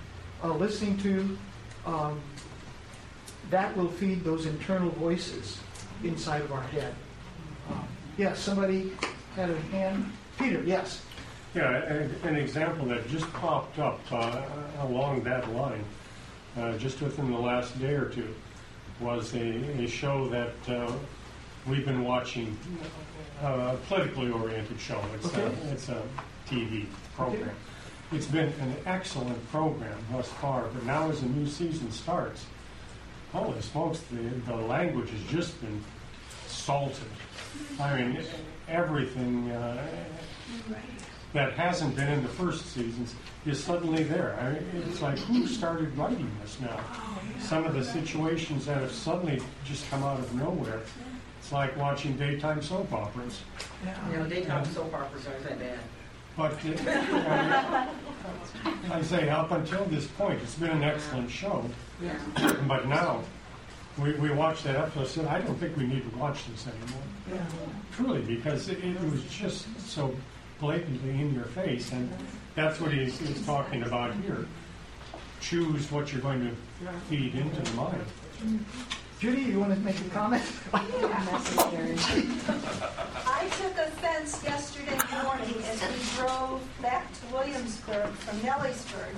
uh, 0.43 0.53
listening 0.55 0.97
to, 0.99 1.39
um, 1.87 2.21
that 3.51 3.77
will 3.77 3.89
feed 3.89 4.25
those 4.25 4.47
internal 4.47 4.91
voices 4.91 5.59
inside 6.03 6.43
of 6.43 6.53
our 6.53 6.63
head. 6.63 6.95
Um, 7.71 7.87
yes, 8.17 8.39
somebody 8.39 8.93
had 9.37 9.51
a 9.51 9.59
hand. 9.73 10.11
Peter, 10.39 10.63
yes. 10.65 11.03
Yeah, 11.55 11.77
an, 11.85 12.15
an 12.25 12.37
example 12.37 12.87
that 12.87 13.09
just 13.09 13.33
popped 13.33 13.79
up 13.79 14.01
uh, 14.13 14.43
along 14.81 15.23
that 15.25 15.51
line, 15.55 15.85
uh, 16.59 16.77
just 16.79 17.01
within 17.01 17.31
the 17.31 17.39
last 17.39 17.79
day 17.81 17.95
or 17.95 18.07
two, 18.07 18.35
was 19.01 19.35
a, 19.35 19.55
a 19.83 19.87
show 19.87 20.29
that 20.29 20.53
uh, 20.69 20.93
we've 21.67 21.85
been 21.87 22.05
watching, 22.05 22.57
uh, 23.43 23.75
a 23.75 23.77
politically 23.89 24.31
oriented 24.31 24.79
show. 24.79 25.01
It's, 25.15 25.27
Okay. 25.27 25.43
a, 25.43 25.73
it's 25.73 25.89
a 25.89 26.03
TV 26.49 26.87
program. 27.15 27.55
It's 28.11 28.27
been 28.27 28.49
an 28.61 28.75
excellent 28.87 29.51
program 29.51 29.99
thus 30.11 30.29
far, 30.29 30.63
but 30.73 30.85
now 30.85 31.11
as 31.11 31.21
the 31.21 31.29
new 31.29 31.47
season 31.47 31.91
starts, 31.93 32.47
holy 33.33 33.61
smokes, 33.61 34.01
the, 34.11 34.23
the 34.51 34.57
language 34.57 35.11
has 35.11 35.23
just 35.25 35.61
been 35.61 35.83
salted. 36.47 37.05
I 37.79 38.03
mean, 38.03 38.25
everything 38.67 39.51
uh, 39.51 39.87
that 41.35 41.53
hasn't 41.53 41.95
been 41.97 42.09
in 42.09 42.23
the 42.23 42.29
first 42.31 42.73
seasons 42.73 43.15
is 43.45 43.63
suddenly 43.63 44.03
there. 44.05 44.39
I 44.41 44.53
mean, 44.53 44.89
it's 44.89 45.03
like, 45.03 45.19
who 45.19 45.47
started 45.47 45.97
writing 45.97 46.31
this 46.43 46.59
now? 46.61 46.81
Some 47.41 47.67
of 47.67 47.75
the 47.75 47.85
situations 47.85 48.65
that 48.67 48.81
have 48.81 48.93
suddenly 48.93 49.43
just 49.65 49.89
come 49.91 50.03
out 50.03 50.19
of 50.19 50.35
nowhere. 50.35 50.81
It's 51.39 51.53
like 51.53 51.77
watching 51.77 52.17
daytime 52.17 52.63
soap 52.63 52.93
operas. 52.93 53.43
You 54.11 54.17
know, 54.19 54.27
daytime 54.27 54.65
soap 54.65 54.95
operas 54.95 55.27
aren't 55.27 55.45
that 55.45 55.59
bad. 55.59 55.79
But 56.39 56.53
uh, 56.65 57.87
I 58.93 59.03
say, 59.03 59.29
up 59.29 59.51
until 59.51 59.85
this 59.87 60.07
point, 60.07 60.41
it's 60.41 60.55
been 60.55 60.71
an 60.71 60.85
excellent 60.85 61.29
show. 61.29 61.65
Yeah. 62.01 62.17
But 62.69 62.87
now, 62.87 63.25
we, 63.99 64.13
we 64.13 64.31
watched 64.31 64.63
that 64.63 64.77
episode 64.77 65.09
said, 65.09 65.27
I 65.27 65.41
don't 65.41 65.57
think 65.57 65.77
we 65.77 65.85
need 65.85 66.09
to 66.09 66.17
watch 66.17 66.47
this 66.47 66.69
anymore. 66.69 67.45
Truly, 67.91 68.23
because 68.23 68.69
it, 68.69 68.85
it 68.85 69.01
was 69.11 69.25
just 69.25 69.67
so 69.81 70.15
blatantly 70.61 71.11
in 71.11 71.35
your 71.35 71.47
face. 71.47 71.91
And 71.91 72.09
that's 72.55 72.81
what 72.81 72.93
he's, 72.93 73.19
he's 73.19 73.45
talking 73.45 73.83
about 73.83 74.15
here. 74.15 74.47
Choose 75.41 75.91
what 75.91 76.13
you're 76.13 76.23
going 76.23 76.49
to 76.49 76.55
feed 77.09 77.35
into 77.35 77.61
the 77.63 77.73
mind. 77.73 78.05
Judy, 79.19 79.43
you 79.43 79.59
want 79.59 79.75
to 79.75 79.81
make 79.81 80.01
a 80.01 80.09
comment? 80.11 80.45
I 80.73 80.85
took 83.61 83.77
offense 83.77 84.45
yesterday 84.45 84.97
morning 85.25 85.57
as 85.65 85.83
we 85.83 85.99
drove 86.17 86.63
back 86.81 87.13
to 87.13 87.35
Williamsburg 87.35 88.11
from 88.11 88.39
Nelliesburg, 88.39 89.17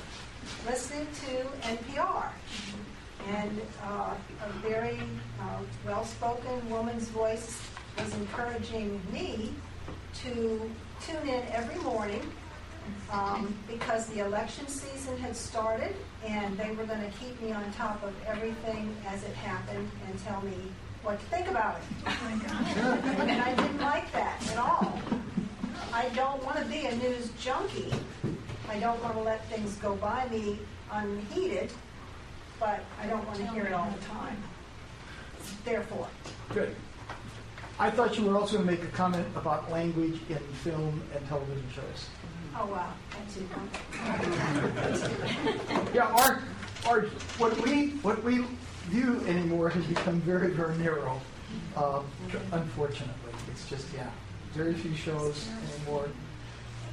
listening 0.66 1.06
to 1.26 1.44
NPR. 1.68 2.30
And 3.28 3.60
uh, 3.84 4.14
a 4.42 4.48
very 4.66 5.00
uh, 5.38 5.58
well-spoken 5.84 6.70
woman's 6.70 7.08
voice 7.08 7.60
was 7.98 8.14
encouraging 8.14 9.02
me 9.12 9.52
to 10.22 10.70
tune 11.06 11.28
in 11.28 11.44
every 11.52 11.78
morning 11.82 12.22
um, 13.12 13.54
because 13.66 14.06
the 14.06 14.20
election 14.20 14.66
season 14.68 15.16
had 15.18 15.36
started 15.36 15.94
and 16.24 16.56
they 16.56 16.70
were 16.72 16.84
going 16.84 17.00
to 17.00 17.10
keep 17.18 17.40
me 17.42 17.52
on 17.52 17.70
top 17.72 18.02
of 18.02 18.14
everything 18.26 18.94
as 19.06 19.22
it 19.24 19.34
happened 19.34 19.90
and 20.06 20.18
tell 20.24 20.40
me 20.42 20.54
what 21.02 21.18
to 21.18 21.26
think 21.26 21.48
about 21.48 21.76
it. 21.76 21.82
And 22.06 23.42
I 23.42 23.54
didn't 23.54 23.80
like 23.80 24.12
that 24.12 24.46
at 24.50 24.58
all. 24.58 25.00
I 25.92 26.08
don't 26.10 26.44
want 26.44 26.58
to 26.58 26.64
be 26.66 26.86
a 26.86 26.94
news 26.96 27.30
junkie. 27.40 27.92
I 28.68 28.78
don't 28.78 29.02
want 29.02 29.14
to 29.14 29.22
let 29.22 29.44
things 29.48 29.74
go 29.76 29.96
by 29.96 30.28
me 30.30 30.58
unheeded, 30.92 31.72
but 32.60 32.84
I 33.02 33.06
don't 33.06 33.26
want 33.26 33.38
to 33.38 33.46
hear 33.48 33.64
it 33.64 33.72
all 33.72 33.90
the 33.90 34.04
time. 34.06 34.36
Therefore, 35.64 36.08
Good. 36.54 36.74
I 37.78 37.90
thought 37.90 38.18
you 38.18 38.24
were 38.24 38.36
also 38.36 38.58
going 38.58 38.66
to 38.66 38.72
make 38.72 38.84
a 38.84 38.94
comment 38.94 39.26
about 39.34 39.70
language 39.72 40.20
in 40.28 40.38
film 40.62 41.02
and 41.16 41.26
television 41.28 41.64
shows. 41.74 42.08
Oh 42.56 42.66
wow, 42.66 42.92
that's 43.12 43.36
it. 45.06 45.94
Yeah, 45.94 46.06
our, 46.06 46.42
our, 46.86 47.02
what 47.38 47.58
we, 47.62 47.90
what 48.02 48.22
we 48.22 48.44
view 48.88 49.20
anymore 49.26 49.68
has 49.68 49.84
become 49.86 50.20
very, 50.20 50.50
very 50.50 50.76
narrow, 50.78 51.20
um, 51.76 52.04
unfortunately. 52.52 53.32
It's 53.50 53.68
just, 53.68 53.86
yeah, 53.94 54.10
very 54.54 54.74
few 54.74 54.94
shows 54.94 55.48
anymore 55.76 56.08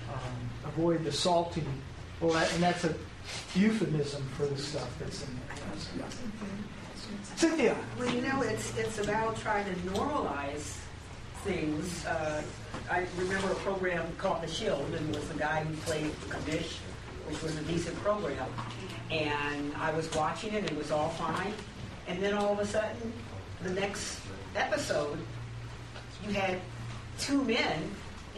um, 0.10 0.50
avoid 0.66 1.04
the 1.04 1.12
salty, 1.12 1.64
well, 2.22 2.34
that, 2.34 2.52
and 2.54 2.64
that's 2.64 2.84
a 2.84 2.94
euphemism 3.56 4.24
for 4.38 4.46
the 4.46 4.58
stuff 4.58 4.90
that's 5.00 5.24
in 5.24 5.30
there. 5.36 5.58
Yeah. 5.98 6.06
Cynthia. 7.36 7.78
Well, 8.00 8.14
you 8.14 8.22
know, 8.22 8.42
it's, 8.42 8.76
it's 8.78 9.00
about 9.00 9.38
trying 9.38 9.66
to 9.66 9.74
normalize 9.82 10.78
things. 11.44 12.06
Uh, 12.06 12.42
I 12.90 13.06
remember 13.18 13.52
a 13.52 13.56
program 13.56 14.06
called 14.18 14.42
The 14.42 14.48
Shield, 14.48 14.94
and 14.94 15.10
it 15.10 15.16
was 15.16 15.28
the 15.28 15.38
guy 15.38 15.64
who 15.64 15.76
played 15.78 16.12
Kamish, 16.30 16.78
which 17.28 17.42
was 17.42 17.56
a 17.58 17.62
decent 17.64 17.96
program. 17.98 18.48
And 19.12 19.74
I 19.76 19.92
was 19.92 20.14
watching 20.14 20.54
it, 20.54 20.66
it 20.66 20.78
was 20.78 20.92
all 20.92 21.10
fine. 21.10 21.54
And 22.08 22.22
then 22.22 22.34
all 22.34 22.54
of 22.54 22.60
a 22.60 22.66
sudden, 22.66 23.12
the 23.64 23.72
next 23.72 24.20
episode, 24.56 25.18
you 26.26 26.34
had 26.34 26.60
two 27.20 27.44
men 27.44 27.84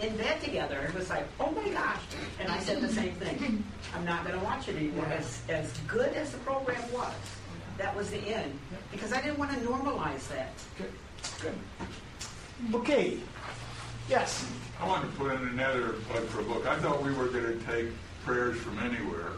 in 0.01 0.15
bed 0.17 0.41
together. 0.41 0.79
It 0.87 0.95
was 0.95 1.09
like, 1.09 1.25
oh 1.39 1.51
my 1.51 1.69
gosh. 1.69 2.01
And 2.39 2.49
I 2.49 2.59
said 2.59 2.81
the 2.81 2.89
same 2.89 3.13
thing. 3.15 3.63
I'm 3.95 4.05
not 4.05 4.25
going 4.25 4.37
to 4.37 4.43
watch 4.45 4.67
it 4.67 4.75
anymore. 4.75 5.05
As, 5.07 5.41
as 5.49 5.71
good 5.87 6.13
as 6.13 6.31
the 6.31 6.37
program 6.39 6.81
was, 6.93 7.13
that 7.77 7.95
was 7.95 8.09
the 8.09 8.19
end. 8.19 8.57
Because 8.91 9.13
I 9.13 9.21
didn't 9.21 9.37
want 9.37 9.51
to 9.51 9.57
normalize 9.59 10.27
that. 10.29 10.53
Good. 10.77 10.91
Good. 11.41 11.53
Okay. 12.73 13.17
Yes. 14.09 14.49
I 14.81 14.87
wanted 14.87 15.11
to 15.11 15.17
put 15.17 15.33
in 15.33 15.47
another 15.49 15.93
plug 16.09 16.25
for 16.25 16.41
a 16.41 16.43
book. 16.43 16.65
I 16.65 16.77
thought 16.79 17.03
we 17.03 17.13
were 17.13 17.27
going 17.27 17.59
to 17.59 17.65
take 17.65 17.87
prayers 18.25 18.57
from 18.57 18.79
anywhere, 18.79 19.31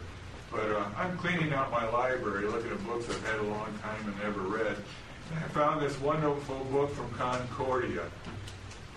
but 0.50 0.70
uh, 0.70 0.84
I'm 0.96 1.16
cleaning 1.18 1.52
out 1.52 1.70
my 1.70 1.88
library, 1.88 2.46
looking 2.46 2.70
at 2.70 2.86
books 2.86 3.08
I've 3.08 3.26
had 3.26 3.38
a 3.38 3.42
long 3.42 3.72
time 3.82 4.06
and 4.06 4.18
never 4.18 4.40
read. 4.40 4.76
And 5.30 5.38
I 5.38 5.48
found 5.48 5.80
this 5.82 5.98
wonderful 6.00 6.58
book 6.70 6.92
from 6.94 7.10
Concordia, 7.12 8.02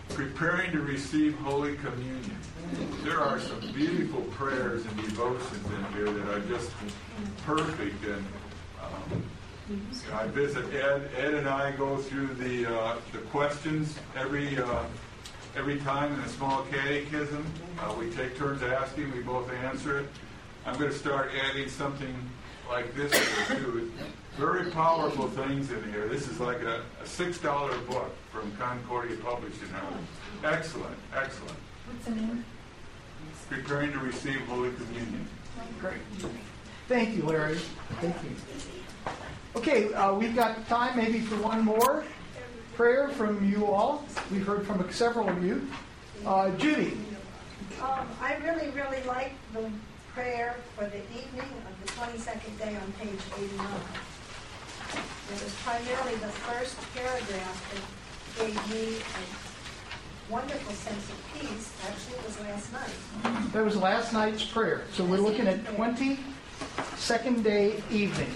Preparing 0.10 0.72
to 0.72 0.82
Receive 0.82 1.36
Holy 1.40 1.76
Communion. 1.78 2.38
There 3.04 3.20
are 3.20 3.40
some 3.40 3.60
beautiful 3.74 4.22
prayers 4.22 4.86
and 4.86 4.96
devotions 4.98 5.66
in 5.66 5.94
here 5.94 6.12
that 6.12 6.34
are 6.34 6.40
just 6.42 6.72
perfect 7.46 8.04
and 8.06 8.26
I 10.13 10.28
visit 10.28 10.65
Ed. 10.73 11.10
Ed 11.17 11.34
and 11.34 11.47
I 11.47 11.71
go 11.71 11.97
through 11.97 12.28
the 12.36 12.71
uh, 12.71 12.95
the 13.12 13.17
questions 13.30 13.97
every 14.15 14.60
uh, 14.60 14.84
every 15.56 15.80
time 15.80 16.13
in 16.13 16.19
a 16.19 16.30
small 16.30 16.63
catechism. 16.71 17.45
Uh, 17.80 17.93
we 17.97 18.12
take 18.12 18.38
turns 18.38 18.62
asking. 18.62 19.12
We 19.12 19.21
both 19.21 19.51
answer 19.51 19.99
it. 19.99 20.10
I'm 20.65 20.78
going 20.78 20.91
to 20.91 20.97
start 20.97 21.32
adding 21.49 21.67
something 21.69 22.15
like 22.69 22.93
this 22.95 23.12
too. 23.47 23.91
Very 24.38 24.69
powerful 24.71 25.28
things 25.30 25.71
in 25.71 25.84
here. 25.91 26.08
This 26.08 26.28
is 26.28 26.39
like 26.39 26.62
a, 26.62 26.84
a 27.01 27.06
six 27.06 27.39
dollar 27.39 27.75
book 27.80 28.12
from 28.32 28.51
Concordia 28.58 29.17
Publishing 29.17 29.69
House. 29.69 29.93
Excellent, 30.43 30.97
excellent. 31.15 31.58
What's 31.88 32.06
the 32.06 32.12
name? 32.12 32.45
Preparing 33.49 33.91
to 33.93 33.99
receive 33.99 34.41
Holy 34.47 34.71
Communion. 34.73 35.28
Great. 35.80 36.01
Thank 36.88 37.15
you, 37.15 37.23
Larry. 37.23 37.58
Thank 37.99 38.15
you. 38.23 39.12
Okay, 39.56 39.94
uh, 39.94 40.13
we've 40.13 40.36
got 40.36 40.68
time 40.68 40.98
maybe 40.98 41.22
for 41.22 41.36
one 41.38 41.63
more 41.63 42.04
prayer 42.76 43.08
from 43.10 43.50
you 43.50 43.65
all. 43.65 44.04
We've 44.30 44.46
heard 44.46 44.68
from 44.68 44.86
several 44.91 45.30
of 45.30 45.44
you. 45.44 45.65
Uh, 46.26 46.52
Judy. 46.52 46.98
Um, 47.82 48.08
I 48.22 48.36
really, 48.44 48.70
really 48.72 49.02
like 49.04 49.32
the 49.54 49.70
prayer 50.13 50.58
for 50.76 50.86
the 50.86 51.00
evening 51.13 51.50
of 51.68 51.86
the 51.86 51.91
22nd 51.94 52.60
day 52.60 52.76
on 52.76 52.91
page 53.00 53.20
89. 53.38 53.68
It 54.94 55.44
was 55.44 55.56
primarily 55.63 56.15
the 56.15 56.28
first 56.28 56.76
paragraph 56.94 57.74
that 58.38 58.46
gave 58.46 58.56
me 58.70 58.98
a 58.98 60.32
wonderful 60.32 60.74
sense 60.74 61.10
of 61.10 61.15
peace. 61.34 61.72
Actually, 61.88 62.18
it 62.18 62.26
was 62.26 62.39
last 62.41 62.74
night. 62.74 63.52
That 63.54 63.63
was 63.63 63.78
last 63.78 64.12
night's 64.12 64.44
prayer. 64.44 64.84
So 64.94 65.06
we're 65.06 65.18
looking 65.18 65.48
at 65.48 65.63
22nd 65.65 67.44
day 67.44 67.82
evening. 67.89 68.32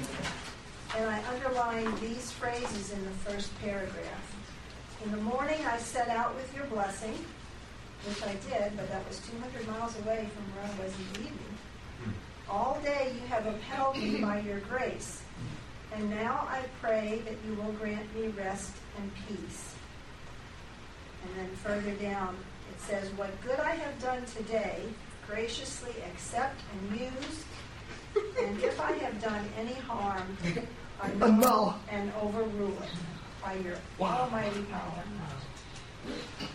And 0.99 1.09
I 1.09 1.23
underlined 1.33 1.97
these 1.99 2.29
phrases 2.29 2.91
in 2.91 3.01
the 3.05 3.11
first 3.11 3.57
paragraph. 3.61 4.35
In 5.05 5.11
the 5.11 5.17
morning, 5.17 5.65
I 5.65 5.77
set 5.77 6.09
out 6.09 6.35
with 6.35 6.53
your 6.53 6.65
blessing, 6.65 7.17
which 8.05 8.21
I 8.21 8.33
did, 8.49 8.75
but 8.75 8.89
that 8.89 9.07
was 9.07 9.19
200 9.19 9.65
miles 9.69 9.97
away 9.99 10.27
from 10.35 10.43
where 10.53 10.65
I 10.65 10.83
was 10.83 10.93
in 10.93 11.13
the 11.13 11.19
evening. 11.29 11.57
Hmm. 12.03 12.11
All 12.51 12.81
day 12.83 13.13
you 13.15 13.25
have 13.27 13.45
upheld 13.45 13.95
me 13.95 14.19
by 14.19 14.41
your 14.41 14.59
grace, 14.59 15.21
and 15.93 16.09
now 16.09 16.45
I 16.51 16.63
pray 16.81 17.21
that 17.23 17.35
you 17.47 17.53
will 17.53 17.71
grant 17.71 18.13
me 18.13 18.27
rest 18.37 18.73
and 18.97 19.09
peace. 19.25 19.75
And 21.23 21.31
then 21.37 21.55
further 21.63 21.93
down, 21.93 22.35
it 22.73 22.81
says, 22.81 23.09
What 23.11 23.29
good 23.41 23.61
I 23.61 23.75
have 23.75 24.01
done 24.01 24.25
today, 24.25 24.81
graciously 25.25 25.93
accept 26.11 26.59
and 26.73 26.99
use, 26.99 27.45
and 28.43 28.61
if 28.61 28.81
I 28.81 28.91
have 28.93 29.21
done 29.21 29.45
any 29.57 29.75
harm, 29.75 30.37
annul 31.03 31.75
and 31.89 32.11
overrule 32.21 32.77
it 32.83 32.89
by 33.43 33.55
your 33.55 33.75
almighty 33.99 34.61
power. 34.63 35.03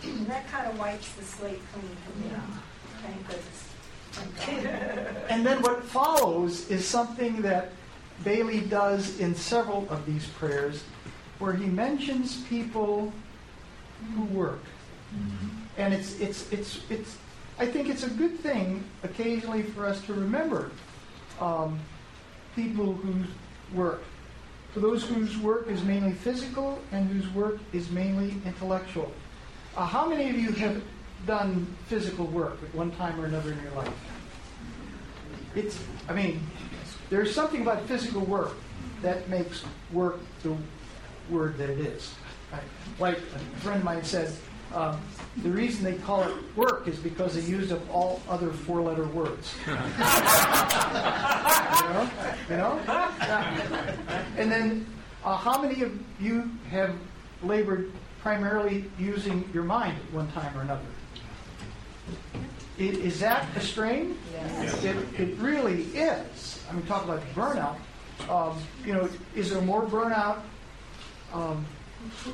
And 0.03 0.27
that 0.27 0.47
kind 0.49 0.67
of 0.67 0.79
wipes 0.79 1.11
the 1.13 1.23
slate 1.23 1.61
clean 1.73 1.95
for 2.05 2.19
me. 2.19 2.31
Thank 3.01 3.27
goodness. 3.27 3.71
And 5.29 5.45
then 5.45 5.61
what 5.61 5.83
follows 5.83 6.69
is 6.69 6.87
something 6.87 7.41
that 7.41 7.71
Baillie 8.23 8.69
does 8.69 9.19
in 9.19 9.35
several 9.35 9.87
of 9.89 10.05
these 10.05 10.25
prayers, 10.27 10.83
where 11.39 11.51
he 11.51 11.65
mentions 11.65 12.41
people 12.43 13.11
who 14.15 14.23
work. 14.25 14.63
And 15.77 15.93
it's, 15.93 16.19
it's, 16.19 16.51
it's, 16.51 16.79
it's, 16.89 17.17
I 17.59 17.65
think 17.65 17.89
it's 17.89 18.03
a 18.03 18.09
good 18.09 18.39
thing 18.39 18.83
occasionally 19.03 19.63
for 19.63 19.85
us 19.85 20.01
to 20.05 20.13
remember 20.13 20.71
um, 21.41 21.79
people 22.55 22.93
who 22.93 23.13
work. 23.77 24.01
For 24.75 24.81
those 24.81 25.05
whose 25.05 25.37
work 25.37 25.69
is 25.69 25.81
mainly 25.83 26.11
physical 26.11 26.81
and 26.91 27.09
whose 27.09 27.33
work 27.33 27.59
is 27.71 27.89
mainly 27.91 28.35
intellectual. 28.45 29.09
Uh, 29.77 29.85
how 29.85 30.05
many 30.05 30.29
of 30.29 30.35
you 30.35 30.51
have 30.51 30.83
done 31.25 31.65
physical 31.87 32.25
work 32.25 32.61
at 32.61 32.75
one 32.75 32.91
time 32.91 33.17
or 33.17 33.25
another 33.25 33.53
in 33.53 33.63
your 33.63 33.71
life? 33.71 33.93
It's, 35.55 35.79
I 36.09 36.13
mean, 36.13 36.45
there's 37.09 37.33
something 37.33 37.61
about 37.61 37.83
physical 37.83 38.19
work 38.25 38.51
that 39.01 39.29
makes 39.29 39.63
work 39.93 40.19
the 40.43 40.57
word 41.29 41.57
that 41.57 41.69
it 41.69 41.79
is. 41.79 42.13
Like 42.99 43.17
a 43.17 43.59
friend 43.61 43.77
of 43.77 43.85
mine 43.85 44.03
said, 44.03 44.33
um, 44.73 44.99
the 45.43 45.49
reason 45.49 45.83
they 45.83 45.93
call 45.99 46.23
it 46.23 46.33
work 46.55 46.87
is 46.87 46.97
because 46.97 47.35
they 47.35 47.41
used 47.41 47.71
up 47.71 47.81
all 47.93 48.21
other 48.29 48.51
four-letter 48.51 49.05
words. 49.07 49.53
you 49.67 49.73
know, 51.93 52.09
you 52.49 52.57
know? 52.57 52.79
And 54.37 54.51
then, 54.51 54.85
uh, 55.23 55.37
how 55.37 55.61
many 55.61 55.81
of 55.83 55.97
you 56.19 56.49
have 56.69 56.93
labored 57.43 57.91
primarily 58.21 58.85
using 58.99 59.49
your 59.53 59.63
mind 59.63 59.97
at 60.07 60.13
one 60.13 60.29
time 60.31 60.57
or 60.57 60.61
another? 60.61 60.81
I- 62.77 62.81
Is 62.81 63.19
that 63.21 63.47
a 63.55 63.61
strain? 63.61 64.17
Yes. 64.33 64.83
It, 64.83 64.97
it 65.19 65.37
really 65.37 65.83
is. 65.95 66.61
I 66.69 66.73
mean, 66.73 66.85
talk 66.85 67.03
about 67.05 67.21
burnout. 67.33 67.77
Um, 68.29 68.57
you 68.85 68.93
know, 68.93 69.09
is 69.35 69.51
there 69.51 69.61
more 69.61 69.83
burnout 69.85 70.39
um, 71.33 71.65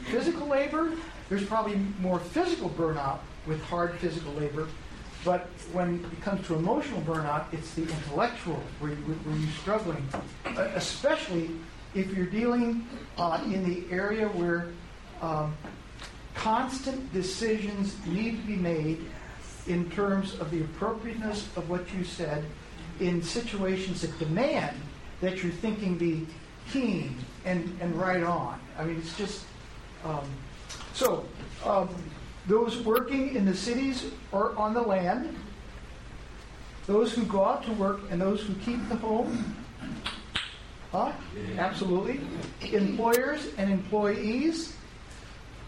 physical 0.06 0.48
labor? 0.48 0.92
There's 1.32 1.46
probably 1.46 1.80
more 2.02 2.20
physical 2.20 2.70
burnout 2.70 3.20
with 3.48 3.64
hard 3.64 3.94
physical 4.00 4.34
labor. 4.34 4.68
But 5.24 5.48
when 5.72 6.04
it 6.12 6.22
comes 6.22 6.46
to 6.48 6.56
emotional 6.56 7.00
burnout, 7.04 7.46
it's 7.54 7.74
the 7.74 7.84
intellectual 7.84 8.62
where, 8.82 8.92
you, 8.92 8.98
where 8.98 9.38
you're 9.38 9.50
struggling, 9.62 10.06
especially 10.76 11.52
if 11.96 12.14
you're 12.14 12.26
dealing 12.26 12.86
uh, 13.18 13.42
in 13.46 13.64
the 13.64 13.90
area 13.90 14.28
where 14.28 14.68
um, 15.22 15.56
constant 16.36 17.14
decisions 17.14 17.96
need 18.06 18.42
to 18.42 18.46
be 18.46 18.58
made 18.58 19.00
in 19.68 19.90
terms 19.90 20.38
of 20.38 20.52
the 20.52 20.60
appropriateness 20.60 21.48
of 21.56 21.70
what 21.70 21.94
you 21.94 22.04
said 22.04 22.44
in 23.00 23.24
situations 23.24 24.02
that 24.02 24.20
demand 24.20 24.76
that 25.22 25.42
your 25.42 25.54
thinking 25.54 25.98
be 25.98 26.28
keen 26.74 27.16
and, 27.46 27.78
and 27.80 27.96
right 27.96 28.24
on. 28.24 28.60
I 28.78 28.84
mean, 28.84 28.98
it's 28.98 29.18
just. 29.18 29.46
Um, 30.04 30.26
so, 30.94 31.26
um, 31.66 31.90
those 32.48 32.82
working 32.82 33.36
in 33.36 33.46
the 33.46 33.56
cities 33.56 34.06
or 34.32 34.56
on 34.58 34.74
the 34.74 34.82
land, 34.82 35.36
those 36.88 37.14
who 37.14 37.24
go 37.24 37.46
out 37.46 37.64
to 37.66 37.72
work, 37.74 38.02
and 38.10 38.20
those 38.20 38.42
who 38.42 38.54
keep 38.56 38.88
the 38.90 38.96
home. 38.96 39.56
Huh? 40.92 41.14
Absolutely. 41.58 42.20
Employers 42.74 43.48
and 43.58 43.72
employees, 43.72 44.76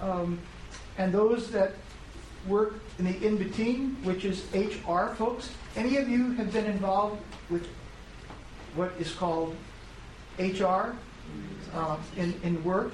um, 0.01 0.39
and 0.97 1.13
those 1.13 1.49
that 1.51 1.73
work 2.47 2.73
in 2.99 3.05
the 3.05 3.25
in 3.25 3.37
between, 3.37 3.95
which 4.03 4.25
is 4.25 4.43
HR 4.53 5.13
folks. 5.15 5.49
Any 5.75 5.97
of 5.97 6.09
you 6.09 6.31
have 6.33 6.51
been 6.51 6.65
involved 6.65 7.21
with 7.49 7.67
what 8.75 8.91
is 8.99 9.11
called 9.13 9.55
HR 10.37 10.95
uh, 11.73 11.97
in, 12.17 12.33
in 12.43 12.63
work? 12.63 12.91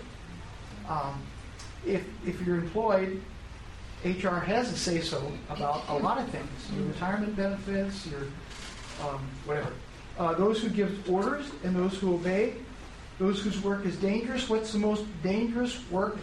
Um, 0.87 1.21
if, 1.85 2.03
if 2.25 2.41
you're 2.45 2.57
employed, 2.57 3.21
HR 4.05 4.37
has 4.39 4.71
a 4.71 4.77
say 4.77 5.01
so 5.01 5.31
about 5.49 5.83
a 5.89 5.97
lot 5.97 6.17
of 6.19 6.29
things 6.29 6.49
your 6.75 6.85
retirement 6.85 7.35
benefits, 7.35 8.07
your 8.07 8.21
um, 9.03 9.19
whatever. 9.45 9.73
uh, 10.17 10.33
those 10.33 10.61
who 10.61 10.69
give 10.69 11.09
orders 11.09 11.51
and 11.63 11.75
those 11.75 11.97
who 11.97 12.13
obey, 12.15 12.53
those 13.17 13.41
whose 13.41 13.61
work 13.61 13.85
is 13.85 13.95
dangerous. 13.97 14.49
What's 14.49 14.71
the 14.71 14.79
most 14.79 15.03
dangerous 15.21 15.77
work 15.91 16.17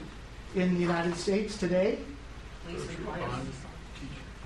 in 0.55 0.75
the 0.75 0.81
United 0.81 1.17
States 1.17 1.59
today? 1.59 1.99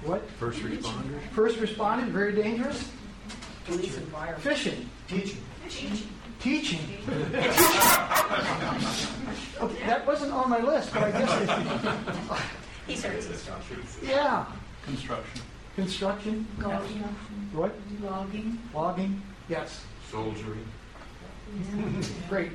What? 0.03 0.29
First 0.31 0.61
responders. 0.61 1.20
First 1.33 1.59
responders, 1.59 2.09
very 2.09 2.33
dangerous. 2.35 2.90
Police 3.66 3.96
and 3.96 4.09
fire. 4.09 4.37
Fishing. 4.37 4.88
Teaching. 5.07 5.40
Teaching. 5.68 6.09
Okay, 9.61 9.87
that 9.87 10.07
wasn't 10.07 10.33
on 10.33 10.48
my 10.48 10.61
list, 10.61 10.90
but 10.94 11.03
I 11.05 11.11
guess 11.11 11.31
it, 11.42 12.40
He 12.87 12.96
starts 12.96 13.26
instruction. 13.26 13.83
yeah. 14.03 14.46
Construction. 14.87 15.42
Construction. 15.76 16.46
Logging. 16.59 17.03
What? 17.53 17.74
Logging. 18.03 18.59
Logging. 18.74 19.22
Yes. 19.50 19.85
Soldiering. 20.11 20.64
Great. 22.29 22.53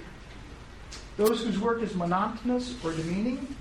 Those 1.18 1.44
whose 1.44 1.60
work 1.60 1.82
is 1.84 1.94
monotonous 1.94 2.74
or 2.84 2.92
demeaning. 2.92 3.56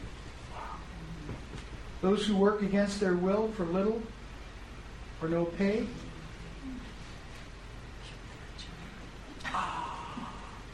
Those 2.00 2.26
who 2.26 2.34
work 2.36 2.62
against 2.62 3.00
their 3.00 3.14
will 3.14 3.48
for 3.52 3.64
little 3.66 4.00
or 5.20 5.28
no 5.28 5.44
pay. 5.44 5.86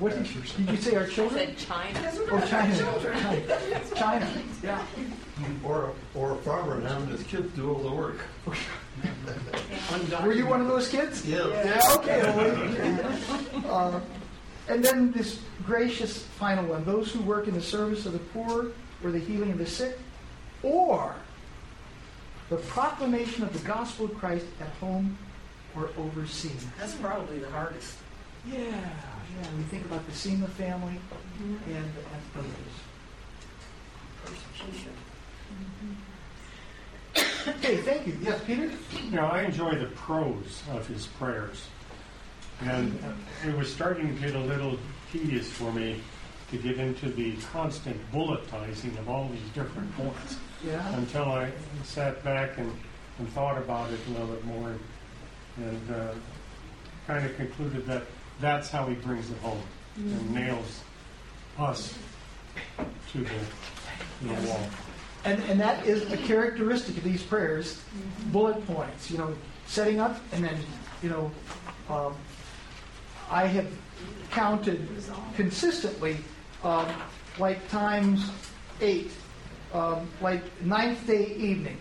What 0.00 0.14
did 0.14 0.34
you, 0.34 0.40
did 0.40 0.70
you 0.70 0.76
say? 0.78 0.96
Our 0.96 1.06
children? 1.06 1.54
China. 1.56 2.12
Oh, 2.30 2.40
China. 2.48 2.74
China. 2.74 3.84
China. 3.94 4.32
Yeah. 4.62 4.82
Or, 5.62 5.92
or 6.14 6.32
a 6.32 6.36
farmer 6.36 6.76
and 6.78 6.86
having 6.86 7.08
his 7.08 7.22
kids 7.24 7.54
do 7.54 7.70
all 7.70 7.80
the 7.80 7.94
work. 7.94 8.16
Were 10.24 10.32
you 10.32 10.46
one 10.46 10.62
of 10.62 10.68
those 10.68 10.88
kids? 10.88 11.26
Yeah. 11.26 11.48
Yeah. 11.48 11.82
Okay. 11.96 12.22
well, 12.22 13.66
Uh, 13.70 14.00
and 14.68 14.84
then 14.84 15.12
this 15.12 15.40
gracious 15.64 16.24
final 16.24 16.64
one: 16.64 16.84
those 16.84 17.12
who 17.12 17.20
work 17.20 17.46
in 17.46 17.54
the 17.54 17.60
service 17.60 18.06
of 18.06 18.14
the 18.14 18.18
poor, 18.18 18.72
or 19.04 19.10
the 19.10 19.18
healing 19.18 19.52
of 19.52 19.58
the 19.58 19.66
sick, 19.66 19.98
or 20.62 21.14
the 22.48 22.56
proclamation 22.56 23.44
of 23.44 23.52
the 23.52 23.68
gospel 23.68 24.06
of 24.06 24.14
Christ 24.14 24.46
at 24.60 24.68
home 24.80 25.16
or 25.76 25.90
overseas. 25.98 26.66
That's 26.78 26.94
probably 26.94 27.38
the 27.38 27.50
hardest. 27.50 27.96
Yeah. 28.46 28.90
Yeah. 29.38 29.46
We 29.56 29.62
think 29.64 29.84
about 29.86 30.06
the 30.06 30.12
SEMA 30.12 30.48
family 30.48 30.96
and, 31.40 31.60
and 31.68 31.92
others. 32.36 32.50
Persecution. 34.24 34.92
Okay. 37.48 37.76
Thank 37.78 38.06
you. 38.06 38.16
Yes, 38.22 38.40
Peter. 38.46 38.70
You 39.04 39.10
know, 39.12 39.26
I 39.26 39.42
enjoy 39.42 39.74
the 39.74 39.86
prose 39.86 40.62
of 40.72 40.86
his 40.86 41.06
prayers. 41.06 41.66
And 42.62 42.98
uh, 43.04 43.48
it 43.48 43.56
was 43.56 43.72
starting 43.72 44.14
to 44.14 44.20
get 44.20 44.34
a 44.34 44.40
little 44.40 44.78
tedious 45.10 45.48
for 45.50 45.72
me 45.72 46.00
to 46.50 46.58
get 46.58 46.78
into 46.78 47.08
the 47.08 47.34
constant 47.52 47.96
bulletizing 48.12 48.96
of 48.98 49.08
all 49.08 49.28
these 49.30 49.48
different 49.54 49.94
points 49.96 50.36
Yeah. 50.64 50.94
until 50.96 51.24
I 51.24 51.50
sat 51.84 52.22
back 52.22 52.58
and, 52.58 52.70
and 53.18 53.28
thought 53.32 53.56
about 53.56 53.90
it 53.90 54.00
a 54.08 54.10
little 54.10 54.26
bit 54.26 54.44
more 54.44 54.74
and 55.56 55.90
uh, 55.94 56.12
kind 57.06 57.24
of 57.24 57.34
concluded 57.36 57.86
that 57.86 58.02
that's 58.40 58.70
how 58.70 58.86
he 58.86 58.94
brings 58.94 59.30
it 59.30 59.38
home 59.38 59.62
and 59.96 60.34
nails 60.34 60.80
us 61.58 61.94
to 63.12 63.18
the, 63.18 63.24
to 63.24 64.28
the 64.28 64.48
wall. 64.48 64.60
And, 65.24 65.42
and 65.44 65.60
that 65.60 65.84
is 65.84 66.10
a 66.10 66.16
characteristic 66.16 66.96
of 66.96 67.04
these 67.04 67.22
prayers, 67.22 67.82
bullet 68.26 68.66
points, 68.66 69.10
you 69.10 69.18
know, 69.18 69.34
setting 69.66 70.00
up 70.00 70.18
and 70.32 70.42
then, 70.44 70.56
you 71.02 71.10
know, 71.10 71.30
um, 71.90 72.14
I 73.30 73.46
have 73.46 73.68
counted 74.30 74.88
consistently, 75.36 76.16
um, 76.64 76.86
like 77.38 77.68
times 77.68 78.30
eight, 78.80 79.10
um, 79.74 80.08
like 80.20 80.42
ninth 80.62 81.06
day 81.06 81.34
evening. 81.36 81.76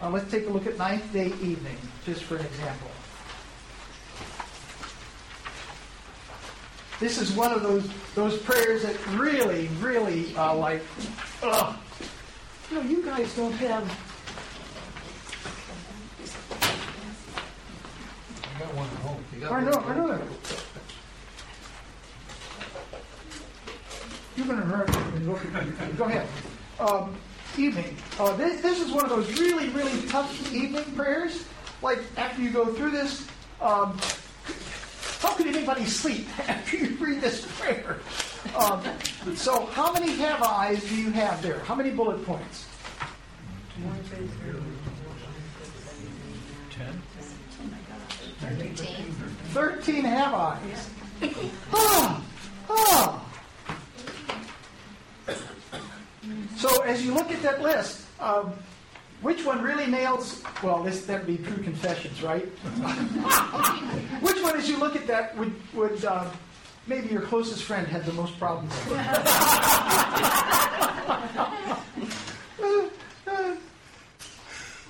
Uh, 0.00 0.10
let's 0.10 0.30
take 0.30 0.46
a 0.46 0.50
look 0.50 0.66
at 0.66 0.78
ninth 0.78 1.12
day 1.12 1.26
evening, 1.26 1.76
just 2.04 2.22
for 2.22 2.36
an 2.36 2.46
example. 2.46 2.88
This 7.00 7.18
is 7.18 7.32
one 7.32 7.52
of 7.52 7.62
those 7.62 7.88
those 8.14 8.38
prayers 8.38 8.82
that 8.82 8.96
really, 9.08 9.68
really 9.80 10.34
uh, 10.36 10.54
like, 10.56 10.82
ugh. 11.42 11.76
You 12.70 12.76
know, 12.76 12.82
you 12.82 13.02
guys 13.04 13.34
don't 13.36 13.52
have. 13.52 13.84
I 18.44 18.58
got 18.58 18.74
one 18.74 18.86
at 18.86 18.96
home. 18.96 19.24
You 19.32 19.40
got 19.40 19.52
I 19.52 19.60
know, 19.64 19.78
I 19.86 19.94
know 19.94 20.08
that. 20.08 20.22
You've 24.36 24.48
been 24.48 24.58
in 24.60 25.30
looking. 25.30 25.96
Go 25.96 26.04
ahead. 26.04 26.28
Um, 26.78 27.16
evening. 27.56 27.96
Uh, 28.18 28.36
this, 28.36 28.60
this 28.60 28.80
is 28.80 28.92
one 28.92 29.04
of 29.04 29.10
those 29.10 29.38
really, 29.38 29.68
really 29.70 30.02
tough 30.08 30.52
evening 30.52 30.84
prayers. 30.94 31.44
Like 31.82 32.00
after 32.16 32.42
you 32.42 32.50
go 32.50 32.66
through 32.66 32.90
this, 32.90 33.26
um, 33.60 33.96
how 35.18 35.34
could 35.34 35.46
anybody 35.46 35.84
sleep 35.84 36.26
after 36.48 36.76
you 36.76 36.96
read 36.96 37.20
this 37.20 37.46
prayer? 37.58 37.98
Um, 38.56 38.82
so, 39.34 39.66
how 39.66 39.92
many 39.92 40.12
have 40.16 40.42
eyes 40.42 40.82
do 40.88 40.96
you 40.96 41.10
have 41.10 41.42
there? 41.42 41.58
How 41.60 41.74
many 41.74 41.90
bullet 41.90 42.24
points? 42.24 42.66
Ten. 46.70 47.02
13. 48.40 49.12
13 49.52 50.04
have 50.04 50.34
eyes. 50.34 50.90
Ah, 51.72 52.22
ah. 52.70 53.24
So 56.56 56.82
as 56.82 57.04
you 57.04 57.14
look 57.14 57.30
at 57.30 57.40
that 57.42 57.62
list, 57.62 58.04
um, 58.20 58.52
which 59.22 59.44
one 59.44 59.62
really 59.62 59.86
nails? 59.86 60.42
Well, 60.62 60.82
this 60.82 61.04
that 61.06 61.26
would 61.26 61.26
be 61.26 61.38
true 61.42 61.62
confessions, 61.62 62.22
right? 62.22 62.44
which 64.20 64.42
one, 64.42 64.56
as 64.56 64.68
you 64.68 64.78
look 64.78 64.96
at 64.96 65.06
that, 65.06 65.36
would 65.36 65.54
would 65.74 66.04
uh, 66.04 66.30
maybe 66.86 67.08
your 67.08 67.22
closest 67.22 67.64
friend 67.64 67.86
had 67.86 68.04
the 68.04 68.12
most 68.12 68.38
problems? 68.38 68.72
with? 68.86 68.98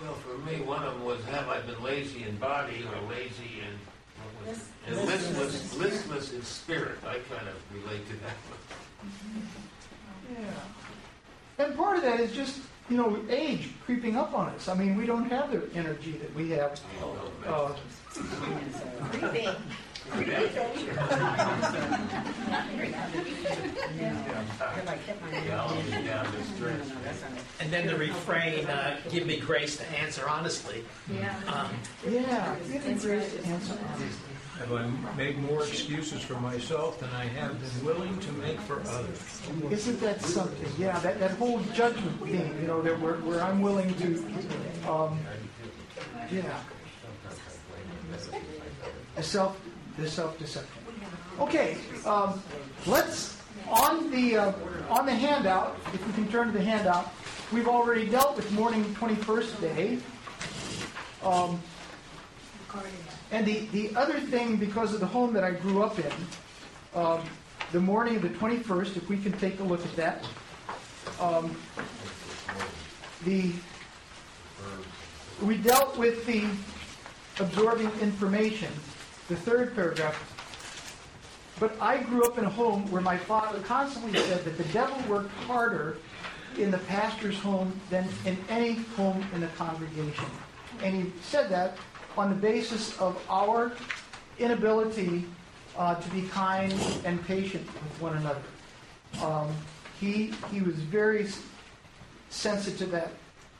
Well, 0.01 0.14
for 0.14 0.38
me, 0.49 0.61
one 0.61 0.85
of 0.85 0.95
them 0.95 1.05
was, 1.05 1.25
have 1.25 1.49
I 1.49 1.59
been 1.61 1.83
lazy 1.83 2.23
in 2.23 2.37
body 2.37 2.85
or 2.85 3.01
lazy 3.11 3.59
in, 3.61 3.77
what 4.23 4.47
was 4.49 4.59
it? 4.59 4.64
And 4.87 4.97
listless, 5.07 5.75
listless 5.77 6.33
in 6.33 6.43
spirit. 6.43 6.99
I 7.05 7.19
kind 7.35 7.49
of 7.49 7.57
relate 7.75 8.07
to 8.07 8.12
that 8.14 8.37
one. 8.49 8.61
Yeah. 10.41 11.64
And 11.64 11.77
part 11.77 11.97
of 11.97 12.03
that 12.05 12.21
is 12.21 12.33
just, 12.33 12.61
you 12.88 12.96
know, 12.96 13.18
age 13.29 13.68
creeping 13.85 14.16
up 14.16 14.33
on 14.35 14.48
us. 14.51 14.68
I 14.68 14.74
mean, 14.74 14.96
we 14.96 15.07
don't 15.07 15.29
have 15.31 15.53
the 15.53 15.68
energy 15.74 16.12
that 16.12 16.35
we 16.35 16.51
have. 16.51 16.81
Uh, 17.46 17.72
Breathing. 19.12 19.48
Have 20.11 20.29
I 24.88 24.96
kept 25.07 25.20
my 25.22 25.31
Gallons 25.40 25.90
down 25.90 26.27
the 26.33 26.42
stretch. 26.44 26.79
No, 26.79 26.85
no, 26.94 27.01
that's 27.05 27.20
not 27.20 27.33
it. 27.33 27.38
And 27.61 27.70
then 27.70 27.87
the 27.87 27.96
refrain, 27.96 28.64
uh, 28.66 28.96
give 29.11 29.27
me 29.27 29.38
grace 29.38 29.77
to 29.77 29.85
answer 29.98 30.27
honestly. 30.29 30.83
Yeah. 31.12 31.35
Um, 31.46 31.70
yeah, 32.09 32.57
give 32.72 32.87
me 32.87 32.94
grace 32.94 33.35
to 33.35 33.44
answer 33.44 33.79
honestly. 33.87 34.28
Have 34.59 34.73
I 34.73 34.90
made 35.16 35.38
more 35.38 35.62
excuses 35.62 36.21
for 36.23 36.35
myself 36.40 36.99
than 36.99 37.11
I 37.11 37.27
have 37.27 37.61
been 37.61 37.85
willing 37.85 38.18
to 38.18 38.33
make 38.33 38.59
for 38.62 38.81
others? 38.81 39.40
Isn't 39.71 40.01
that 40.01 40.21
something? 40.21 40.68
Yeah, 40.77 40.99
that, 40.99 41.21
that 41.21 41.31
whole 41.33 41.61
judgment 41.73 42.21
thing, 42.23 42.59
you 42.61 42.66
know, 42.66 42.83
that 42.83 43.01
where, 43.01 43.14
where 43.14 43.40
I'm 43.40 43.61
willing 43.61 43.94
to, 43.94 44.25
um, 44.90 45.18
yeah. 46.33 46.59
The 49.14 49.23
self, 49.23 49.61
the 49.96 50.09
self-deception. 50.09 50.83
Okay, 51.38 51.77
um, 52.04 52.42
let's, 52.87 53.40
on 53.69 54.11
the, 54.11 54.37
uh, 54.37 54.52
on 54.90 55.06
the 55.06 55.15
handout, 55.15 55.79
if 55.94 56.04
we 56.04 56.13
can 56.15 56.29
turn 56.33 56.48
to 56.48 56.52
the 56.52 56.65
handout, 56.65 57.13
we've 57.52 57.69
already 57.69 58.09
dealt 58.09 58.35
with 58.35 58.50
morning 58.52 58.85
21st 58.96 59.61
day. 59.61 59.98
Um, 61.23 61.61
and 63.31 63.46
the, 63.46 63.66
the 63.72 63.94
other 63.94 64.20
thing, 64.20 64.56
because 64.56 64.94
of 64.94 65.00
the 65.00 65.06
home 65.06 65.33
that 65.35 65.44
I 65.44 65.50
grew 65.50 65.83
up 65.83 65.98
in, 65.98 66.12
um, 66.94 67.20
the 67.72 67.81
morning 67.81 68.16
of 68.16 68.22
the 68.22 68.31
21st, 68.31 68.96
if 68.96 69.08
we 69.08 69.18
can 69.18 69.33
take 69.33 69.60
a 69.60 69.62
look 69.62 69.85
at 69.85 69.96
that, 69.96 70.26
um, 71.20 71.54
the 73.24 73.52
we 75.42 75.56
dealt 75.56 75.96
with 75.96 76.26
the 76.26 76.44
absorbing 77.40 77.90
information, 78.00 78.72
the 79.29 79.37
third 79.37 79.74
paragraph. 79.74 80.35
But 81.60 81.81
I 81.81 81.98
grew 81.98 82.24
up 82.24 82.38
in 82.38 82.44
a 82.44 82.50
home 82.50 82.90
where 82.90 83.02
my 83.02 83.16
father 83.16 83.60
constantly 83.60 84.18
said 84.18 84.44
that 84.44 84.56
the 84.56 84.64
devil 84.72 84.96
worked 85.08 85.33
harder 85.46 85.98
in 86.56 86.70
the 86.70 86.79
pastor's 86.79 87.38
home 87.38 87.79
than 87.90 88.08
in 88.24 88.37
any 88.48 88.74
home 88.96 89.24
in 89.33 89.40
the 89.40 89.46
congregation. 89.48 90.26
And 90.83 90.94
he 90.94 91.12
said 91.22 91.48
that 91.50 91.76
on 92.19 92.31
the 92.31 92.35
basis 92.35 92.98
of 92.98 93.16
our 93.31 93.71
inability 94.40 95.25
uh, 95.77 95.94
to 95.94 96.10
be 96.10 96.23
kind 96.23 96.75
and 97.04 97.25
patient 97.27 97.64
with 97.64 98.02
one 98.02 98.16
another. 98.16 98.42
Um, 99.23 99.54
he, 100.00 100.33
he 100.50 100.60
was 100.60 100.75
very 100.75 101.29
sensitive 102.29 102.77
to 102.79 102.87
that, 102.87 103.12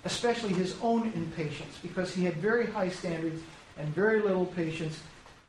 especially 0.05 0.53
his 0.53 0.75
own 0.83 1.13
impatience, 1.15 1.79
because 1.83 2.13
he 2.13 2.25
had 2.25 2.37
very 2.39 2.67
high 2.67 2.89
standards 2.89 3.41
and 3.79 3.89
very 3.95 4.21
little 4.21 4.47
patience 4.47 5.01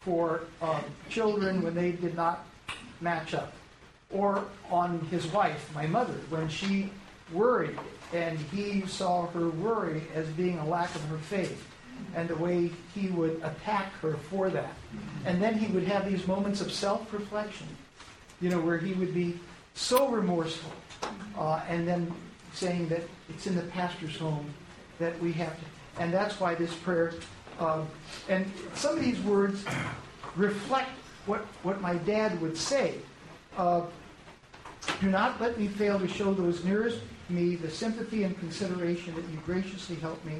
for 0.01 0.41
um, 0.61 0.83
children 1.09 1.63
when 1.63 1.73
they 1.73 1.91
did 1.93 2.15
not 2.15 2.45
match 3.01 3.33
up. 3.33 3.53
Or 4.11 4.45
on 4.69 4.99
his 5.09 5.25
wife, 5.27 5.71
my 5.73 5.87
mother, 5.87 6.13
when 6.29 6.47
she 6.47 6.91
worried 7.33 7.77
and 8.13 8.37
he 8.37 8.85
saw 8.85 9.25
her 9.27 9.49
worry 9.49 10.03
as 10.13 10.27
being 10.29 10.59
a 10.59 10.67
lack 10.67 10.93
of 10.93 11.03
her 11.05 11.17
faith 11.17 11.65
and 12.15 12.27
the 12.27 12.35
way 12.35 12.71
he 12.93 13.07
would 13.09 13.41
attack 13.43 13.91
her 14.01 14.15
for 14.29 14.49
that. 14.49 14.73
And 15.25 15.41
then 15.41 15.57
he 15.57 15.67
would 15.73 15.83
have 15.83 16.09
these 16.09 16.27
moments 16.27 16.61
of 16.61 16.71
self 16.71 17.11
reflection, 17.13 17.67
you 18.41 18.49
know, 18.49 18.59
where 18.59 18.77
he 18.77 18.93
would 18.93 19.13
be 19.13 19.39
so 19.73 20.09
remorseful 20.09 20.71
uh, 21.37 21.61
and 21.67 21.87
then 21.87 22.11
saying 22.53 22.89
that 22.89 23.01
it's 23.29 23.47
in 23.47 23.55
the 23.55 23.61
pastor's 23.63 24.17
home 24.17 24.49
that 24.99 25.19
we 25.21 25.31
have 25.33 25.55
to. 25.57 25.65
And 26.01 26.13
that's 26.13 26.39
why 26.39 26.55
this 26.55 26.73
prayer, 26.73 27.13
uh, 27.59 27.83
and 28.27 28.51
some 28.73 28.97
of 28.97 29.03
these 29.03 29.19
words 29.21 29.63
reflect 30.35 30.89
what, 31.25 31.41
what 31.63 31.81
my 31.81 31.95
dad 31.95 32.39
would 32.41 32.57
say. 32.57 32.95
Uh, 33.57 33.81
do 35.01 35.09
not 35.09 35.39
let 35.39 35.59
me 35.59 35.67
fail 35.67 35.99
to 35.99 36.07
show 36.07 36.33
those 36.33 36.63
nearest 36.63 36.99
me 37.29 37.55
the 37.55 37.69
sympathy 37.69 38.23
and 38.23 38.37
consideration 38.39 39.13
that 39.15 39.23
you 39.29 39.39
graciously 39.45 39.95
help 39.97 40.23
me 40.25 40.37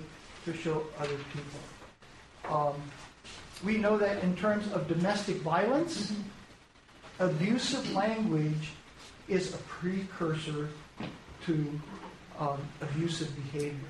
to 0.52 0.58
show 0.58 0.84
other 1.00 1.18
people. 1.34 2.56
Um, 2.56 2.76
we 3.64 3.78
know 3.78 3.97
that 3.97 4.24
in 4.24 4.36
terms 4.36 4.72
of 4.72 4.88
domestic 4.88 5.38
violence, 5.38 6.14
abusive 7.20 7.93
language 7.93 8.72
is 9.28 9.54
a 9.54 9.58
precursor 9.58 10.70
to 11.45 11.80
um, 12.39 12.58
abusive 12.82 13.30
behavior. 13.36 13.89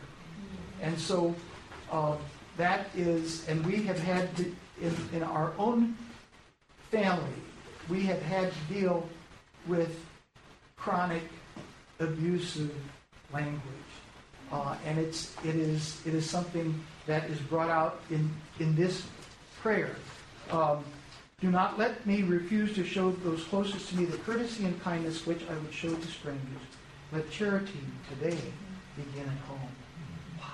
And 0.82 1.00
so 1.00 1.36
uh, 1.92 2.16
that 2.58 2.88
is, 2.96 3.48
and 3.48 3.66
we 3.66 3.84
have 3.84 4.00
had 4.00 4.36
to, 4.38 4.56
in, 4.82 4.96
in 5.14 5.24
our 5.24 5.54
own 5.58 5.96
family, 6.92 7.40
we 7.88 8.02
have 8.04 8.22
had 8.22 8.52
to 8.52 8.74
deal 8.74 9.08
with 9.68 10.04
chronic 10.76 11.24
abusive 12.00 12.74
language. 13.32 13.79
Uh, 14.52 14.76
and 14.86 14.98
it's, 14.98 15.36
it, 15.44 15.56
is, 15.56 16.02
it 16.06 16.14
is 16.14 16.28
something 16.28 16.80
that 17.06 17.30
is 17.30 17.40
brought 17.40 17.70
out 17.70 18.02
in, 18.10 18.32
in 18.60 18.76
this 18.76 19.06
prayer. 19.62 19.96
Um, 20.52 20.84
do 21.40 21.50
not 21.50 21.78
let 21.78 22.06
me 22.06 22.24
refuse 22.24 22.74
to 22.76 22.84
show 22.84 23.12
those 23.12 23.44
closest 23.46 23.90
to 23.90 23.98
me 23.98 24.06
the 24.06 24.18
courtesy 24.18 24.66
and 24.66 24.82
kindness 24.82 25.26
which 25.26 25.42
I 25.50 25.54
would 25.54 25.74
show 25.74 25.94
to 25.96 26.08
strangers. 26.08 26.62
Let 27.12 27.30
charity 27.32 27.80
today 28.10 28.38
begin 28.96 29.24
at 29.24 29.38
home. 29.48 29.70
Wow. 30.40 30.46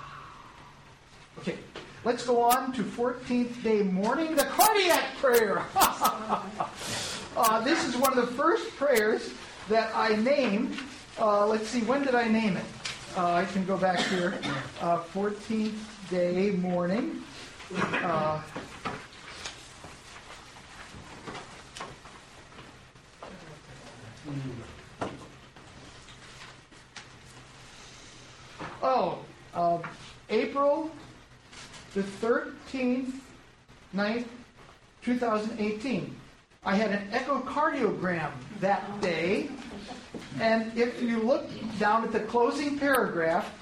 Okay, 1.38 1.58
let's 2.04 2.24
go 2.24 2.42
on 2.42 2.72
to 2.74 2.82
14th 2.82 3.62
day 3.62 3.82
morning, 3.82 4.36
the 4.36 4.44
cardiac 4.44 5.16
prayer. 5.16 5.64
uh, 5.76 7.60
this 7.64 7.84
is 7.84 7.96
one 7.96 8.16
of 8.16 8.26
the 8.26 8.32
first 8.34 8.74
prayers 8.76 9.32
that 9.68 9.90
I 9.94 10.14
named. 10.16 10.76
Uh, 11.18 11.46
let's 11.46 11.66
see, 11.66 11.80
when 11.80 12.04
did 12.04 12.14
I 12.14 12.28
name 12.28 12.56
it? 12.56 12.64
Uh, 13.16 13.32
I 13.32 13.46
can 13.46 13.64
go 13.64 13.78
back 13.78 13.98
here. 13.98 14.32
14th 14.80 15.72
uh, 15.72 16.10
day 16.10 16.50
morning. 16.50 17.22
Uh, 17.74 18.42
Oh, 28.82 29.18
uh, 29.54 29.78
April 30.28 30.90
the 31.94 32.02
13th, 32.02 33.12
9th, 33.94 34.26
2018. 35.02 36.14
I 36.64 36.74
had 36.76 36.92
an 36.92 37.08
echocardiogram 37.10 38.30
that 38.60 39.00
day, 39.00 39.48
and 40.40 40.76
if 40.76 41.02
you 41.02 41.18
look 41.18 41.48
down 41.78 42.04
at 42.04 42.12
the 42.12 42.20
closing 42.20 42.78
paragraph, 42.78 43.52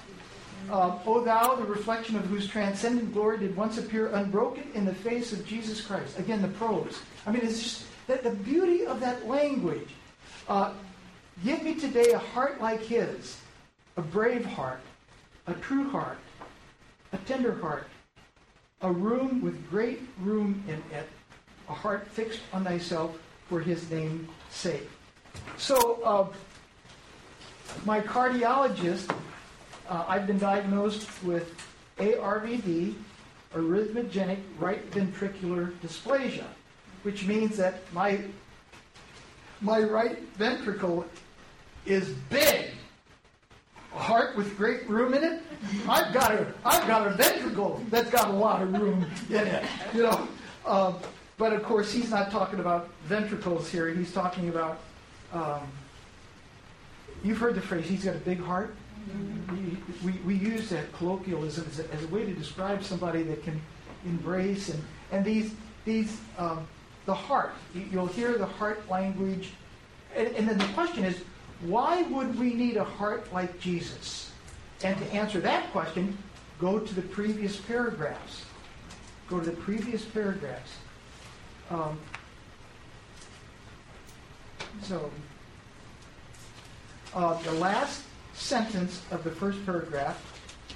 uh, 0.71 0.97
O 1.05 1.23
thou, 1.23 1.55
the 1.55 1.65
reflection 1.65 2.15
of 2.15 2.25
whose 2.25 2.47
transcendent 2.47 3.13
glory 3.13 3.37
did 3.37 3.55
once 3.55 3.77
appear 3.77 4.07
unbroken 4.07 4.63
in 4.73 4.85
the 4.85 4.93
face 4.93 5.31
of 5.31 5.45
Jesus 5.45 5.81
Christ. 5.81 6.17
Again, 6.17 6.41
the 6.41 6.47
prose. 6.47 6.99
I 7.25 7.31
mean, 7.31 7.41
it's 7.43 7.61
just 7.61 7.85
that 8.07 8.23
the 8.23 8.31
beauty 8.31 8.85
of 8.85 8.99
that 8.99 9.27
language. 9.27 9.89
Uh, 10.47 10.73
give 11.43 11.63
me 11.63 11.75
today 11.75 12.11
a 12.11 12.19
heart 12.19 12.61
like 12.61 12.81
his, 12.81 13.37
a 13.97 14.01
brave 14.01 14.45
heart, 14.45 14.79
a 15.47 15.53
true 15.53 15.89
heart, 15.89 16.17
a 17.13 17.17
tender 17.19 17.55
heart, 17.55 17.87
a 18.81 18.91
room 18.91 19.41
with 19.41 19.69
great 19.69 20.01
room 20.19 20.63
in 20.67 20.75
it, 20.95 21.09
a 21.69 21.73
heart 21.73 22.07
fixed 22.07 22.41
on 22.53 22.63
thyself 22.63 23.17
for 23.49 23.59
his 23.59 23.89
name's 23.89 24.29
sake. 24.49 24.87
So, 25.57 26.01
uh, 26.03 26.27
my 27.83 27.99
cardiologist, 27.99 29.13
uh, 29.89 30.05
I've 30.07 30.27
been 30.27 30.39
diagnosed 30.39 31.07
with 31.23 31.53
ARVD, 31.97 32.93
arrhythmogenic 33.53 34.39
right 34.59 34.89
ventricular 34.91 35.71
dysplasia, 35.79 36.45
which 37.03 37.25
means 37.25 37.57
that 37.57 37.81
my 37.93 38.19
my 39.61 39.79
right 39.81 40.19
ventricle 40.37 41.05
is 41.85 42.09
big 42.29 42.67
a 43.95 43.99
heart 43.99 44.35
with 44.35 44.57
great 44.57 44.87
room 44.89 45.13
in 45.13 45.23
it. 45.23 45.41
I've 45.87 46.13
got 46.13 46.31
a, 46.31 46.53
I've 46.65 46.85
got 46.87 47.07
a 47.07 47.11
ventricle 47.11 47.81
that's 47.89 48.09
got 48.09 48.29
a 48.29 48.33
lot 48.33 48.61
of 48.61 48.73
room 48.73 49.05
in 49.29 49.47
it. 49.47 49.63
You 49.93 50.03
know, 50.03 50.27
uh, 50.65 50.93
but 51.37 51.53
of 51.53 51.63
course 51.63 51.91
he's 51.91 52.11
not 52.11 52.31
talking 52.31 52.59
about 52.59 52.89
ventricles 53.05 53.69
here. 53.69 53.89
He's 53.89 54.11
talking 54.11 54.49
about. 54.49 54.79
Um, 55.33 55.61
you've 57.25 57.39
heard 57.39 57.55
the 57.55 57.61
phrase. 57.61 57.87
He's 57.87 58.05
got 58.05 58.15
a 58.15 58.19
big 58.19 58.39
heart. 58.39 58.75
We, 59.51 60.11
we, 60.11 60.19
we 60.19 60.35
use 60.35 60.69
that 60.69 60.91
colloquialism 60.93 61.65
as 61.69 61.79
a, 61.79 61.91
as 61.93 62.03
a, 62.03 62.07
way 62.07 62.25
to 62.25 62.33
describe 62.33 62.83
somebody 62.83 63.23
that 63.23 63.43
can 63.43 63.61
embrace 64.05 64.69
and 64.69 64.83
and 65.11 65.23
these 65.23 65.53
these 65.85 66.19
um, 66.37 66.67
the 67.05 67.13
heart. 67.13 67.53
You'll 67.73 68.07
hear 68.07 68.37
the 68.37 68.45
heart 68.45 68.89
language, 68.89 69.51
and, 70.15 70.27
and 70.29 70.47
then 70.47 70.57
the 70.57 70.67
question 70.73 71.03
is 71.03 71.17
why 71.61 72.03
would 72.03 72.37
we 72.39 72.53
need 72.53 72.77
a 72.77 72.83
heart 72.83 73.31
like 73.33 73.59
Jesus? 73.59 74.31
And 74.83 74.97
to 74.97 75.05
answer 75.13 75.39
that 75.41 75.71
question, 75.71 76.17
go 76.59 76.79
to 76.79 76.93
the 76.93 77.01
previous 77.01 77.57
paragraphs. 77.57 78.45
Go 79.29 79.39
to 79.39 79.45
the 79.45 79.55
previous 79.55 80.03
paragraphs. 80.03 80.71
Um, 81.69 81.97
so, 84.81 85.09
the 87.15 87.51
last 87.53 88.03
sentence 88.33 89.01
of 89.09 89.23
the 89.23 89.31
first 89.31 89.65
paragraph 89.65 90.21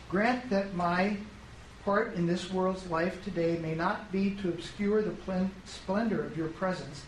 grant 0.08 0.50
that 0.50 0.74
my 0.74 1.18
part 1.84 2.16
in 2.16 2.26
this 2.26 2.50
world's 2.52 2.88
life 2.88 3.22
today 3.26 3.58
may 3.58 3.76
not 3.76 4.10
be 4.10 4.32
to 4.42 4.48
obscure 4.48 5.02
the 5.02 5.14
splendor 5.66 6.24
of 6.24 6.38
your 6.38 6.48
presence, 6.48 7.04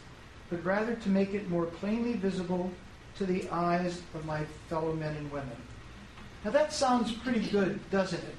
but 0.49 0.63
rather 0.65 0.95
to 0.95 1.09
make 1.09 1.33
it 1.33 1.49
more 1.49 1.65
plainly 1.65 2.13
visible 2.13 2.69
to 3.15 3.25
the 3.25 3.47
eyes 3.49 4.01
of 4.15 4.25
my 4.25 4.43
fellow 4.67 4.91
men 4.93 5.15
and 5.15 5.31
women. 5.31 5.55
Now 6.43 6.51
that 6.51 6.73
sounds 6.73 7.13
pretty 7.13 7.47
good, 7.47 7.79
doesn't 7.89 8.21
it? 8.21 8.35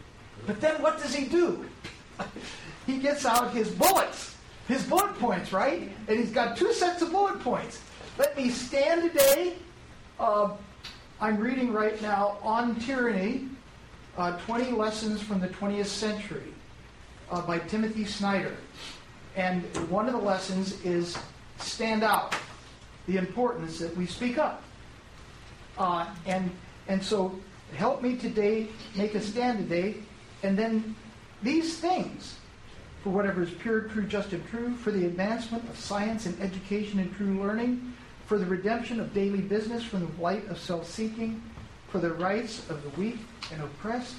But 0.47 0.61
then 0.61 0.83
what 0.83 0.99
does 1.01 1.15
he 1.15 1.25
do? 1.25 1.65
he 2.87 2.99
gets 2.99 3.25
out 3.25 3.53
his 3.53 3.71
bullets, 3.71 4.37
his 4.69 4.83
bullet 4.85 5.19
points, 5.19 5.53
right? 5.55 5.91
And 6.07 6.19
he's 6.19 6.33
got 6.33 6.57
two 6.57 6.73
sets 6.75 7.01
of 7.01 7.13
bullet 7.13 7.41
points. 7.41 7.81
Let 8.19 8.37
me 8.37 8.51
stand 8.51 9.11
today. 9.11 9.55
Uh, 10.21 10.51
I'm 11.23 11.39
reading 11.39 11.73
right 11.73 12.03
now 12.03 12.37
on 12.43 12.75
tyranny, 12.81 13.47
uh, 14.19 14.37
20 14.39 14.73
lessons 14.73 15.23
from 15.23 15.39
the 15.39 15.47
20th 15.47 15.87
century 15.87 16.53
uh, 17.31 17.41
by 17.43 17.61
Timothy 17.61 18.05
Snyder. 18.05 18.57
And 19.37 19.63
one 19.89 20.07
of 20.07 20.15
the 20.15 20.21
lessons 20.21 20.85
is 20.85 21.17
stand 21.61 22.03
out 22.03 22.35
the 23.07 23.19
importance 23.19 23.79
that 23.79 23.97
we 23.97 24.05
speak 24.05 24.37
up. 24.37 24.65
Uh, 25.79 26.13
and, 26.27 26.51
and 26.89 27.01
so 27.01 27.39
help 27.77 28.03
me 28.03 28.17
today 28.17 28.67
make 28.97 29.15
a 29.15 29.21
stand 29.21 29.59
today. 29.59 29.99
And 30.43 30.59
then 30.59 30.97
these 31.41 31.79
things, 31.79 32.35
for 33.05 33.11
whatever 33.11 33.45
is 33.45 33.51
pure, 33.53 33.83
true, 33.83 34.09
just, 34.09 34.33
and 34.33 34.45
true, 34.49 34.75
for 34.75 34.91
the 34.91 35.07
advancement 35.07 35.69
of 35.69 35.79
science 35.79 36.27
and 36.27 36.41
education 36.43 36.99
and 36.99 37.15
true 37.15 37.41
learning, 37.41 37.95
for 38.27 38.39
the 38.39 38.47
redemption 38.47 39.01
of 39.01 39.13
daily 39.13 39.41
business 39.41 39.83
from 39.85 40.01
the 40.01 40.07
blight 40.07 40.47
of 40.49 40.59
self-seeking, 40.59 41.43
for 41.89 41.99
the 41.99 42.13
rights 42.13 42.69
of 42.71 42.83
the 42.83 42.89
weak 43.01 43.19
and 43.53 43.63
oppressed, 43.63 44.17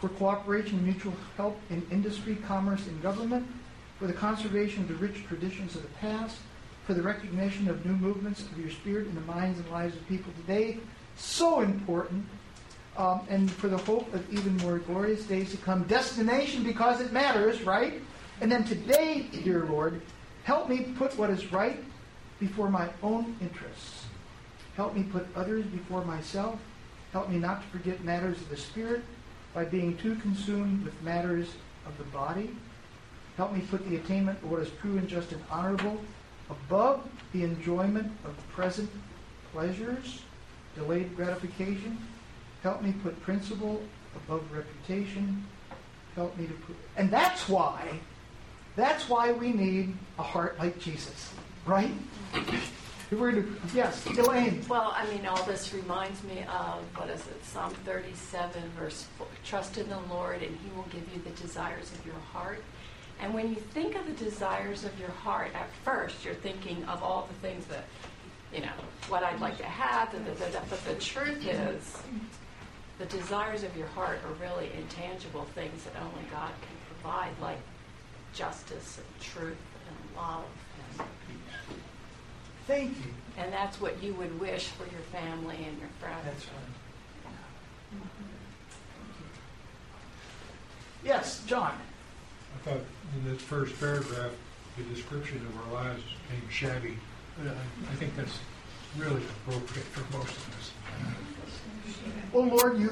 for 0.00 0.08
cooperation 0.10 0.76
and 0.76 0.84
mutual 0.84 1.12
help 1.36 1.58
in 1.70 1.86
industry, 1.90 2.36
commerce, 2.46 2.86
and 2.86 3.02
government, 3.02 3.46
for 3.98 4.06
the 4.06 4.12
conservation 4.12 4.82
of 4.82 4.88
the 4.88 4.94
rich 4.94 5.24
traditions 5.26 5.74
of 5.74 5.82
the 5.82 5.88
past, 6.00 6.36
for 6.86 6.94
the 6.94 7.02
recognition 7.02 7.68
of 7.68 7.84
new 7.84 7.96
movements 7.96 8.42
of 8.42 8.58
your 8.58 8.70
spirit 8.70 9.06
in 9.06 9.14
the 9.14 9.20
minds 9.22 9.58
and 9.58 9.68
lives 9.70 9.96
of 9.96 10.06
people 10.08 10.32
today. 10.46 10.78
So 11.16 11.60
important. 11.60 12.24
Um, 12.96 13.26
and 13.28 13.50
for 13.50 13.68
the 13.68 13.76
hope 13.76 14.12
of 14.14 14.32
even 14.32 14.56
more 14.58 14.78
glorious 14.78 15.24
days 15.24 15.50
to 15.50 15.58
come. 15.58 15.82
Destination 15.82 16.62
because 16.62 17.02
it 17.02 17.12
matters, 17.12 17.62
right? 17.62 18.00
And 18.40 18.50
then 18.50 18.64
today, 18.64 19.26
dear 19.44 19.66
Lord, 19.66 20.00
help 20.44 20.70
me 20.70 20.94
put 20.96 21.16
what 21.18 21.28
is 21.28 21.52
right 21.52 21.84
before 22.38 22.70
my 22.70 22.88
own 23.02 23.36
interests. 23.40 24.04
Help 24.76 24.94
me 24.94 25.02
put 25.04 25.26
others 25.34 25.64
before 25.66 26.04
myself. 26.04 26.58
Help 27.12 27.30
me 27.30 27.38
not 27.38 27.62
to 27.62 27.68
forget 27.68 28.04
matters 28.04 28.40
of 28.40 28.48
the 28.50 28.56
Spirit 28.56 29.02
by 29.54 29.64
being 29.64 29.96
too 29.96 30.16
consumed 30.16 30.84
with 30.84 31.02
matters 31.02 31.48
of 31.86 31.96
the 31.96 32.04
body. 32.04 32.50
Help 33.36 33.52
me 33.52 33.60
put 33.70 33.88
the 33.88 33.96
attainment 33.96 34.42
of 34.42 34.50
what 34.50 34.60
is 34.60 34.70
true 34.80 34.98
and 34.98 35.08
just 35.08 35.32
and 35.32 35.42
honorable 35.50 35.98
above 36.50 37.08
the 37.32 37.42
enjoyment 37.42 38.10
of 38.24 38.34
present 38.52 38.90
pleasures, 39.52 40.22
delayed 40.74 41.14
gratification. 41.16 41.98
Help 42.62 42.82
me 42.82 42.94
put 43.02 43.20
principle 43.22 43.80
above 44.14 44.42
reputation. 44.52 45.44
Help 46.14 46.36
me 46.36 46.46
to 46.46 46.52
put. 46.52 46.76
And 46.96 47.10
that's 47.10 47.48
why, 47.48 47.98
that's 48.74 49.08
why 49.08 49.32
we 49.32 49.52
need 49.52 49.94
a 50.18 50.22
heart 50.22 50.58
like 50.58 50.78
Jesus, 50.78 51.32
right? 51.66 51.92
Yes, 53.74 54.04
Elaine. 54.06 54.64
Well, 54.68 54.92
I 54.96 55.06
mean, 55.10 55.26
all 55.26 55.42
this 55.44 55.72
reminds 55.72 56.22
me 56.24 56.44
of, 56.50 56.82
what 56.96 57.08
is 57.08 57.20
it, 57.20 57.44
Psalm 57.44 57.72
37, 57.84 58.62
verse 58.78 59.06
4. 59.18 59.26
Trust 59.44 59.78
in 59.78 59.88
the 59.88 60.00
Lord, 60.10 60.42
and 60.42 60.56
he 60.56 60.70
will 60.74 60.86
give 60.90 61.06
you 61.14 61.20
the 61.22 61.30
desires 61.40 61.92
of 61.92 62.04
your 62.04 62.18
heart. 62.32 62.62
And 63.20 63.32
when 63.32 63.48
you 63.48 63.56
think 63.56 63.94
of 63.94 64.06
the 64.06 64.24
desires 64.24 64.84
of 64.84 64.98
your 64.98 65.10
heart, 65.10 65.50
at 65.54 65.68
first 65.84 66.24
you're 66.24 66.34
thinking 66.34 66.84
of 66.84 67.02
all 67.02 67.28
the 67.28 67.46
things 67.46 67.64
that, 67.66 67.84
you 68.52 68.60
know, 68.60 68.72
what 69.08 69.22
I'd 69.22 69.40
like 69.40 69.56
to 69.58 69.64
have, 69.64 70.12
but 70.68 70.84
the 70.84 70.94
truth 70.96 71.46
is, 71.46 71.96
the 72.98 73.06
desires 73.06 73.62
of 73.62 73.76
your 73.76 73.86
heart 73.88 74.18
are 74.26 74.32
really 74.44 74.70
intangible 74.76 75.44
things 75.54 75.84
that 75.84 75.94
only 76.02 76.24
God 76.30 76.50
can 76.60 76.76
provide, 76.90 77.30
like 77.40 77.58
justice 78.34 78.98
and 78.98 79.20
truth 79.22 79.56
and 79.88 80.16
love. 80.16 80.44
And, 80.98 81.06
Thank 82.66 82.96
you. 82.98 83.12
and 83.38 83.52
that's 83.52 83.80
what 83.80 84.02
you 84.02 84.14
would 84.14 84.40
wish 84.40 84.66
for 84.68 84.84
your 84.84 85.02
family 85.12 85.56
and 85.56 85.78
your 85.78 85.88
friends. 86.00 86.24
That's 86.24 86.46
right. 86.46 88.02
Yes, 91.04 91.42
John. 91.46 91.72
I 92.54 92.68
thought 92.68 92.80
in 93.14 93.30
that 93.30 93.40
first 93.40 93.78
paragraph, 93.78 94.32
the 94.76 94.82
description 94.84 95.38
of 95.46 95.68
our 95.68 95.84
lives 95.84 96.02
being 96.28 96.42
shabby, 96.50 96.96
but 97.38 97.52
I, 97.52 97.92
I 97.92 97.94
think 97.96 98.16
that's 98.16 98.38
really 98.98 99.22
appropriate 99.46 99.86
for 99.86 100.16
most 100.16 100.30
of 100.30 100.48
us. 100.58 100.70
Oh 102.34 102.40
Lord, 102.40 102.78
you 102.78 102.90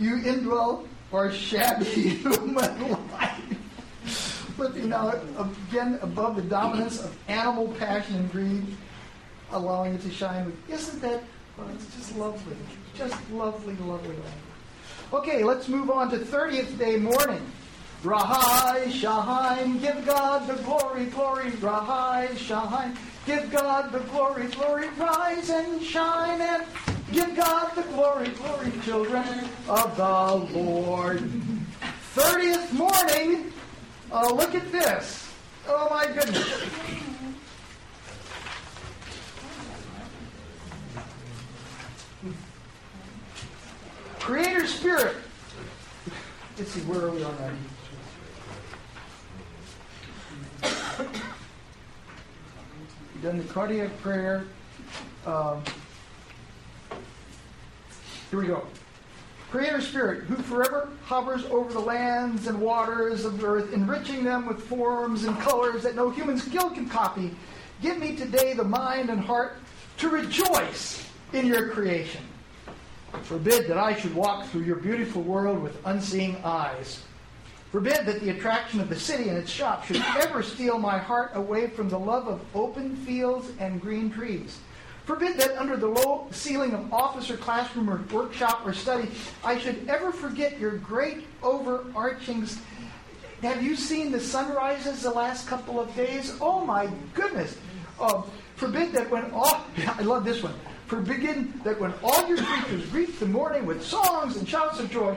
you 0.00 0.16
indwell 0.16 0.86
our 1.12 1.30
shabby 1.30 1.84
human 1.84 3.08
life, 3.12 3.51
flipping 4.56 4.92
out 4.92 5.20
again 5.38 5.98
above 6.02 6.36
the 6.36 6.42
dominance 6.42 7.02
of 7.02 7.16
animal 7.28 7.68
passion 7.78 8.16
and 8.16 8.32
greed, 8.32 8.64
allowing 9.50 9.94
it 9.94 10.02
to 10.02 10.10
shine. 10.10 10.56
Isn't 10.68 11.00
that? 11.02 11.22
Oh, 11.58 11.68
it's 11.74 11.94
just 11.94 12.16
lovely, 12.16 12.56
just 12.94 13.30
lovely, 13.30 13.74
lovely. 13.76 14.16
Okay, 15.12 15.44
let's 15.44 15.68
move 15.68 15.90
on 15.90 16.10
to 16.10 16.18
30th 16.18 16.78
day 16.78 16.96
morning. 16.96 17.44
Rahai 18.02 18.86
Shahine, 18.86 19.80
give 19.80 20.04
God 20.04 20.48
the 20.48 20.60
glory, 20.64 21.06
glory, 21.06 21.50
Rahai 21.52 22.28
Shahine, 22.30 22.96
give 23.26 23.50
God 23.52 23.92
the 23.92 24.00
glory, 24.00 24.48
glory, 24.48 24.88
rise 24.98 25.50
and 25.50 25.80
shine 25.80 26.40
and 26.40 26.64
give 27.12 27.36
God 27.36 27.70
the 27.76 27.82
glory, 27.94 28.28
glory, 28.30 28.72
children 28.84 29.24
of 29.68 29.96
the 29.96 30.58
Lord. 30.58 31.30
30th 32.16 32.72
morning, 32.72 33.52
uh, 34.12 34.32
look 34.32 34.54
at 34.54 34.70
this. 34.70 35.32
Oh 35.68 35.88
my 35.90 36.06
goodness. 36.06 36.62
Creator 44.18 44.66
Spirit. 44.66 45.16
Let's 46.56 46.70
see, 46.70 46.80
where 46.82 47.06
are 47.06 47.10
we 47.10 47.24
on 47.24 47.36
that? 47.38 47.52
We've 53.14 53.22
done 53.22 53.38
the 53.38 53.44
cardiac 53.44 53.96
prayer. 54.00 54.44
Um, 55.26 55.62
here 58.30 58.38
we 58.38 58.46
go. 58.46 58.66
Creator 59.52 59.82
Spirit, 59.82 60.22
who 60.22 60.36
forever 60.36 60.88
hovers 61.04 61.44
over 61.50 61.70
the 61.70 61.78
lands 61.78 62.46
and 62.46 62.58
waters 62.58 63.26
of 63.26 63.44
earth, 63.44 63.70
enriching 63.74 64.24
them 64.24 64.46
with 64.46 64.64
forms 64.64 65.24
and 65.24 65.38
colors 65.40 65.82
that 65.82 65.94
no 65.94 66.08
human 66.08 66.38
skill 66.38 66.70
can 66.70 66.88
copy, 66.88 67.30
give 67.82 67.98
me 67.98 68.16
today 68.16 68.54
the 68.54 68.64
mind 68.64 69.10
and 69.10 69.20
heart 69.20 69.58
to 69.98 70.08
rejoice 70.08 71.06
in 71.34 71.44
your 71.44 71.68
creation. 71.68 72.22
Forbid 73.24 73.68
that 73.68 73.76
I 73.76 73.94
should 73.94 74.14
walk 74.14 74.46
through 74.46 74.62
your 74.62 74.76
beautiful 74.76 75.20
world 75.20 75.62
with 75.62 75.76
unseeing 75.84 76.38
eyes. 76.42 77.02
Forbid 77.72 78.06
that 78.06 78.20
the 78.20 78.30
attraction 78.30 78.80
of 78.80 78.88
the 78.88 78.98
city 78.98 79.28
and 79.28 79.36
its 79.36 79.50
shops 79.50 79.86
should 79.86 80.02
ever 80.16 80.42
steal 80.42 80.78
my 80.78 80.96
heart 80.96 81.32
away 81.34 81.66
from 81.66 81.90
the 81.90 81.98
love 81.98 82.26
of 82.26 82.40
open 82.54 82.96
fields 82.96 83.52
and 83.58 83.82
green 83.82 84.10
trees. 84.10 84.60
Forbid 85.12 85.36
that 85.36 85.58
under 85.58 85.76
the 85.76 85.88
low 85.88 86.26
ceiling 86.30 86.72
of 86.72 86.90
office 86.90 87.28
or 87.28 87.36
classroom 87.36 87.90
or 87.90 88.00
workshop 88.10 88.62
or 88.64 88.72
study, 88.72 89.10
I 89.44 89.58
should 89.58 89.86
ever 89.86 90.10
forget 90.10 90.58
your 90.58 90.78
great 90.78 91.26
overarching. 91.42 92.48
Have 93.42 93.62
you 93.62 93.76
seen 93.76 94.10
the 94.10 94.18
sunrises 94.18 95.02
the 95.02 95.10
last 95.10 95.46
couple 95.46 95.78
of 95.78 95.94
days? 95.94 96.38
Oh 96.40 96.64
my 96.64 96.88
goodness! 97.12 97.58
Uh, 98.00 98.22
forbid 98.56 98.92
that 98.92 99.10
when 99.10 99.30
all. 99.32 99.66
I 99.86 100.00
love 100.00 100.24
this 100.24 100.42
one. 100.42 100.54
Forbid 100.86 101.62
that 101.62 101.78
when 101.78 101.92
all 102.02 102.26
your 102.26 102.38
creatures 102.38 102.86
greet 102.86 103.20
the 103.20 103.26
morning 103.26 103.66
with 103.66 103.84
songs 103.84 104.38
and 104.38 104.48
shouts 104.48 104.80
of 104.80 104.90
joy, 104.90 105.14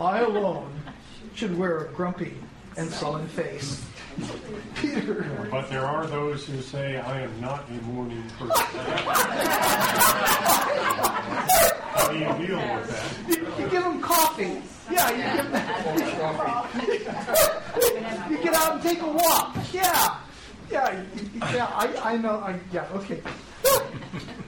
I 0.00 0.18
alone 0.18 0.72
should 1.32 1.56
wear 1.56 1.78
a 1.78 1.88
grumpy 1.90 2.34
and 2.76 2.90
sullen 2.90 3.28
face. 3.28 3.86
Peter. 4.74 5.48
But 5.50 5.68
there 5.70 5.84
are 5.84 6.06
those 6.06 6.46
who 6.46 6.60
say, 6.60 6.98
I 6.98 7.20
am 7.20 7.40
not 7.40 7.68
a 7.68 7.72
morning 7.84 8.22
person. 8.38 8.66
How 11.96 12.08
do 12.12 12.18
you 12.18 12.46
deal 12.46 12.58
with 12.58 12.88
that? 12.90 13.28
You, 13.28 13.64
you 13.64 13.70
give 13.70 13.84
them 13.84 14.00
coffee. 14.00 14.62
Yeah, 14.90 15.10
you 15.10 15.42
give 15.42 15.50
them. 15.52 16.20
Coffee. 16.20 17.06
You 18.30 18.38
get 18.42 18.54
out 18.54 18.72
and 18.74 18.82
take 18.82 19.00
a 19.02 19.06
walk. 19.08 19.56
Yeah. 19.72 20.18
Yeah, 20.70 21.04
yeah, 21.52 21.66
I, 21.66 22.14
I 22.14 22.16
know. 22.16 22.40
I, 22.40 22.58
yeah, 22.72 22.88
okay. 22.94 23.22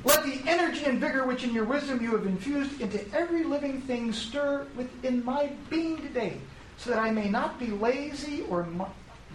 Let 0.05 0.25
the 0.25 0.41
energy 0.47 0.85
and 0.85 0.99
vigor 0.99 1.25
which 1.25 1.45
in 1.45 1.53
your 1.55 1.65
wisdom 1.65 2.03
you 2.03 2.11
have 2.17 2.27
infused 2.27 2.81
into 2.81 3.05
every 3.15 3.45
living 3.45 3.81
thing 3.83 4.13
stir 4.13 4.67
within 4.77 5.25
my 5.25 5.53
being 5.71 5.97
today, 5.99 6.41
so 6.77 6.91
that 6.91 6.99
I 6.99 7.13
may 7.13 7.29
not 7.29 7.61
be 7.61 7.67
lazy 7.69 8.43
or 8.49 8.67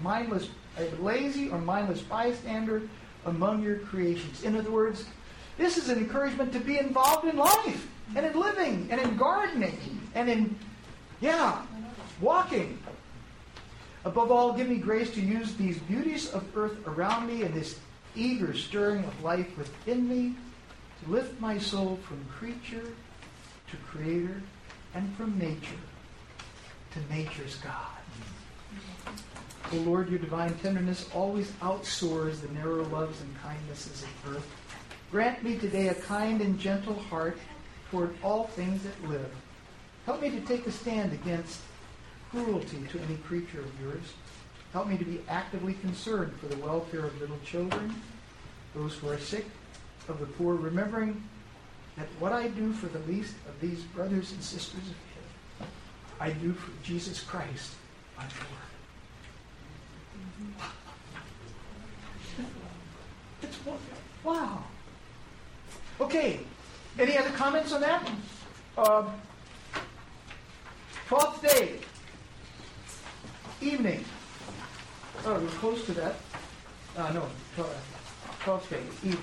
mindless, 0.02 0.50
a 0.78 0.86
lazy 1.02 1.50
or 1.50 1.60
mindless 1.60 2.02
bystander 2.02 2.82
among 3.26 3.64
your 3.64 3.78
creations. 3.78 4.44
In 4.44 4.58
other 4.58 4.72
words, 4.72 5.06
this 5.58 5.78
is 5.78 5.90
an 5.90 5.98
encouragement 5.98 6.52
to 6.54 6.60
be 6.60 6.80
involved 6.80 7.26
in 7.26 7.38
life 7.38 7.88
and 8.16 8.26
in 8.26 8.40
living 8.40 8.88
and 8.90 9.00
in 9.00 9.16
gardening 9.18 10.02
and 10.16 10.30
in, 10.30 10.56
yeah, 11.22 11.62
walking. 12.22 12.80
Above 14.06 14.32
all, 14.32 14.54
give 14.54 14.68
me 14.68 14.78
grace 14.78 15.12
to 15.12 15.22
use 15.22 15.54
these 15.56 15.78
beauties 15.80 16.30
of 16.32 16.46
earth 16.58 16.76
around 16.88 17.28
me 17.28 17.44
and 17.44 17.54
this 17.54 17.80
eager 18.16 18.54
stirring 18.54 19.04
of 19.06 19.24
life 19.24 19.58
within 19.58 20.08
me 20.08 20.36
to 21.04 21.12
lift 21.12 21.40
my 21.40 21.58
soul 21.58 21.98
from 22.04 22.24
creature 22.26 22.94
to 23.70 23.78
creator 23.88 24.42
and 24.94 25.16
from 25.16 25.38
nature 25.38 25.82
to 26.92 27.14
nature's 27.14 27.56
God. 27.56 27.93
O 29.72 29.78
Lord, 29.78 30.10
your 30.10 30.20
divine 30.20 30.54
tenderness 30.56 31.10
always 31.14 31.50
outsoars 31.62 32.42
the 32.42 32.52
narrow 32.54 32.86
loves 32.86 33.22
and 33.22 33.42
kindnesses 33.42 34.04
of 34.04 34.36
earth. 34.36 34.48
Grant 35.10 35.44
me 35.44 35.58
today 35.58 35.88
a 35.88 35.96
kind 35.96 36.42
and 36.42 36.60
gentle 36.60 37.00
heart 37.00 37.38
toward 37.90 38.16
all 38.24 38.48
things 38.48 38.84
that 38.84 39.10
live. 39.10 39.32
Help 40.06 40.22
me 40.22 40.30
to 40.30 40.42
take 40.42 40.68
a 40.68 40.72
stand 40.72 41.14
against 41.14 41.62
cruelty 42.30 42.84
to 42.92 43.00
any 43.02 43.16
creature 43.18 43.62
of 43.62 43.82
yours. 43.82 44.14
Help 44.74 44.88
me 44.88 44.98
to 44.98 45.06
be 45.06 45.22
actively 45.30 45.74
concerned 45.76 46.34
for 46.40 46.48
the 46.48 46.58
welfare 46.58 47.06
of 47.06 47.22
little 47.22 47.40
children, 47.46 47.96
those 48.74 48.96
who 48.96 49.10
are 49.10 49.20
sick, 49.20 49.46
of 50.10 50.20
the 50.20 50.26
poor, 50.26 50.56
remembering 50.56 51.24
that 51.96 52.08
what 52.20 52.34
I 52.34 52.48
do 52.48 52.74
for 52.74 52.88
the 52.88 53.00
least 53.00 53.36
of 53.48 53.60
these 53.62 53.84
brothers 53.84 54.32
and 54.32 54.44
sisters 54.44 54.82
of 54.82 54.88
his, 54.88 55.68
I 56.20 56.32
do 56.32 56.54
for 56.54 56.72
Jesus 56.84 57.22
Christ, 57.22 57.74
my 58.18 58.24
Lord. 58.24 58.73
It's, 63.44 63.60
wow. 64.24 64.64
Okay. 66.00 66.40
Any 66.98 67.18
other 67.18 67.32
comments 67.32 67.74
on 67.74 67.82
that? 67.82 68.10
Um, 68.78 69.12
12th 71.08 71.42
day. 71.42 71.80
Evening. 73.62 74.04
Oh, 75.26 75.40
we're 75.40 75.48
close 75.48 75.86
to 75.86 75.94
that. 75.94 76.16
Uh, 76.98 77.12
no, 77.14 77.26
12th 78.44 78.70
day, 78.70 78.82
evening. 79.04 79.20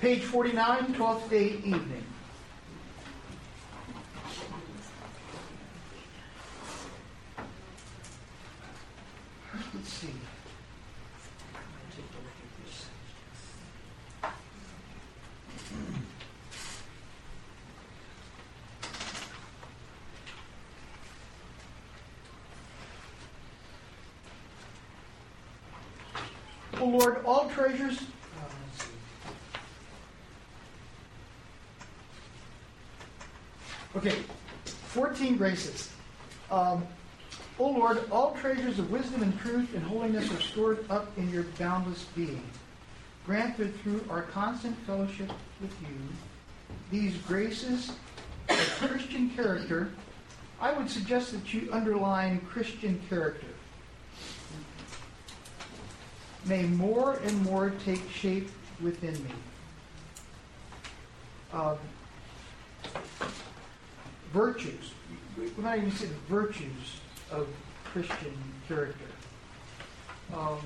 Page 0.00 0.22
49, 0.22 0.94
12th 0.94 1.28
day 1.28 1.48
evening. 1.64 2.04
Let's 9.74 9.92
see. 9.92 10.08
O 26.80 26.87
Lord, 26.98 27.24
all 27.24 27.48
treasures 27.50 28.02
Okay, 33.96 34.16
14 34.64 35.36
graces. 35.38 35.90
Um, 36.50 36.86
o 37.58 37.68
Lord, 37.68 37.98
all 38.10 38.32
treasures 38.34 38.78
of 38.78 38.90
wisdom 38.90 39.22
and 39.22 39.36
truth 39.40 39.74
and 39.74 39.82
holiness 39.82 40.30
are 40.30 40.40
stored 40.40 40.88
up 40.90 41.10
in 41.16 41.30
your 41.30 41.44
boundless 41.58 42.04
being. 42.14 42.42
Grant 43.24 43.56
that 43.56 43.74
through 43.80 44.04
our 44.10 44.22
constant 44.22 44.76
fellowship 44.86 45.32
with 45.60 45.72
you, 45.80 45.96
these 46.90 47.16
graces 47.22 47.92
of 48.48 48.58
Christian 48.78 49.30
character, 49.30 49.90
I 50.60 50.72
would 50.72 50.90
suggest 50.90 51.32
that 51.32 51.52
you 51.52 51.68
underline 51.72 52.40
Christian 52.40 53.00
character, 53.08 53.48
may 56.48 56.62
more 56.62 57.14
and 57.24 57.42
more 57.42 57.70
take 57.84 58.08
shape 58.10 58.50
within 58.80 59.14
me. 59.14 59.30
Um, 61.52 61.78
virtues. 64.32 64.92
We're 65.36 65.62
not 65.62 65.78
even 65.78 65.90
saying 65.92 66.14
virtues 66.28 67.00
of 67.30 67.48
Christian 67.84 68.36
character. 68.66 69.04
Um, 70.34 70.58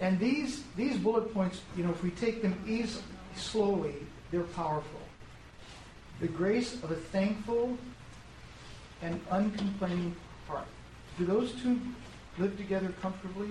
and 0.00 0.18
these 0.18 0.64
these 0.76 0.98
bullet 0.98 1.32
points, 1.32 1.60
you 1.76 1.84
know, 1.84 1.90
if 1.90 2.02
we 2.02 2.10
take 2.10 2.42
them 2.42 2.62
easy, 2.66 3.00
slowly, 3.36 3.94
they're 4.30 4.42
powerful. 4.42 5.00
The 6.20 6.28
grace 6.28 6.74
of 6.82 6.90
a 6.90 6.96
thankful 6.96 7.76
and 9.02 9.20
uncomplaining 9.30 10.14
heart. 10.48 10.66
Do 11.18 11.26
those 11.26 11.52
two 11.62 11.80
live 12.38 12.56
together 12.56 12.92
comfortably? 13.00 13.50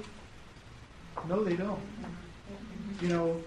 No, 1.27 1.43
they 1.43 1.55
don't. 1.55 1.81
You 3.01 3.07
know, 3.07 3.41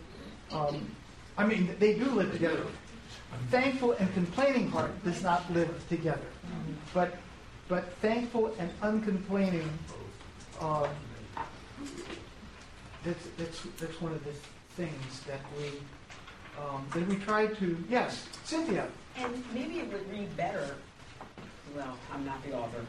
um, 0.51 0.91
I 1.39 1.47
mean, 1.47 1.75
they 1.79 1.95
do 1.95 2.05
live 2.07 2.33
together 2.33 2.65
thankful 3.51 3.93
and 3.93 4.13
complaining 4.15 4.71
heart 4.71 4.91
does 5.05 5.23
not 5.23 5.51
live 5.53 5.71
together. 5.89 6.27
But, 6.95 7.17
but 7.69 7.93
thankful 7.97 8.55
and 8.59 8.71
uncomplaining, 8.83 9.69
uh, 10.61 10.89
that's, 13.05 13.27
that's, 13.37 13.63
that's 13.79 14.01
one 14.01 14.13
of 14.13 14.25
the 14.25 14.33
things 14.77 15.21
that 15.27 15.41
we, 15.59 15.69
um, 16.61 16.87
that 16.95 17.07
we 17.07 17.17
try 17.17 17.47
to, 17.47 17.85
yes, 17.89 18.27
Cynthia. 18.45 18.89
And 19.17 19.45
maybe 19.55 19.79
it 19.79 19.93
would 19.93 20.11
read 20.11 20.35
better, 20.37 20.77
well, 21.75 21.97
I'm 22.13 22.25
not 22.25 22.43
the 22.45 22.57
author. 22.57 22.85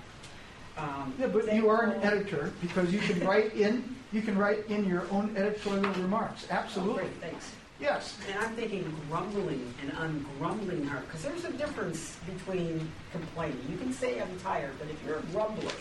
Um, 0.77 1.13
yeah, 1.19 1.27
but 1.27 1.53
you 1.53 1.69
are 1.69 1.83
an 1.83 2.01
editor 2.03 2.53
because 2.61 2.93
you 2.93 2.99
can 2.99 3.25
write 3.25 3.55
in, 3.55 3.95
you 4.11 4.21
can 4.21 4.37
write 4.37 4.65
in 4.69 4.85
your 4.85 5.05
own 5.11 5.35
editorial 5.35 5.91
remarks. 5.93 6.47
Absolutely. 6.49 6.93
Oh, 6.93 7.07
great, 7.07 7.21
thanks. 7.21 7.51
Yes. 7.79 8.17
And 8.29 8.39
I'm 8.39 8.55
thinking 8.55 8.91
grumbling 9.09 9.73
and 9.81 9.91
ungrumbling 9.91 10.85
heart, 10.87 11.05
because 11.07 11.23
there's 11.23 11.45
a 11.45 11.53
difference 11.53 12.17
between 12.25 12.89
complaining. 13.11 13.59
You 13.69 13.77
can 13.77 13.93
say 13.93 14.19
I'm 14.19 14.39
tired, 14.39 14.73
but 14.79 14.89
if 14.89 14.97
you're 15.05 15.19
a 15.19 15.23
grumbler, 15.23 15.71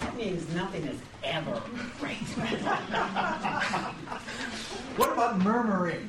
that 0.00 0.16
means 0.16 0.52
nothing 0.54 0.84
is 0.84 0.98
ever 1.24 1.62
great. 2.00 2.16
what 4.96 5.12
about 5.12 5.38
murmuring? 5.38 6.08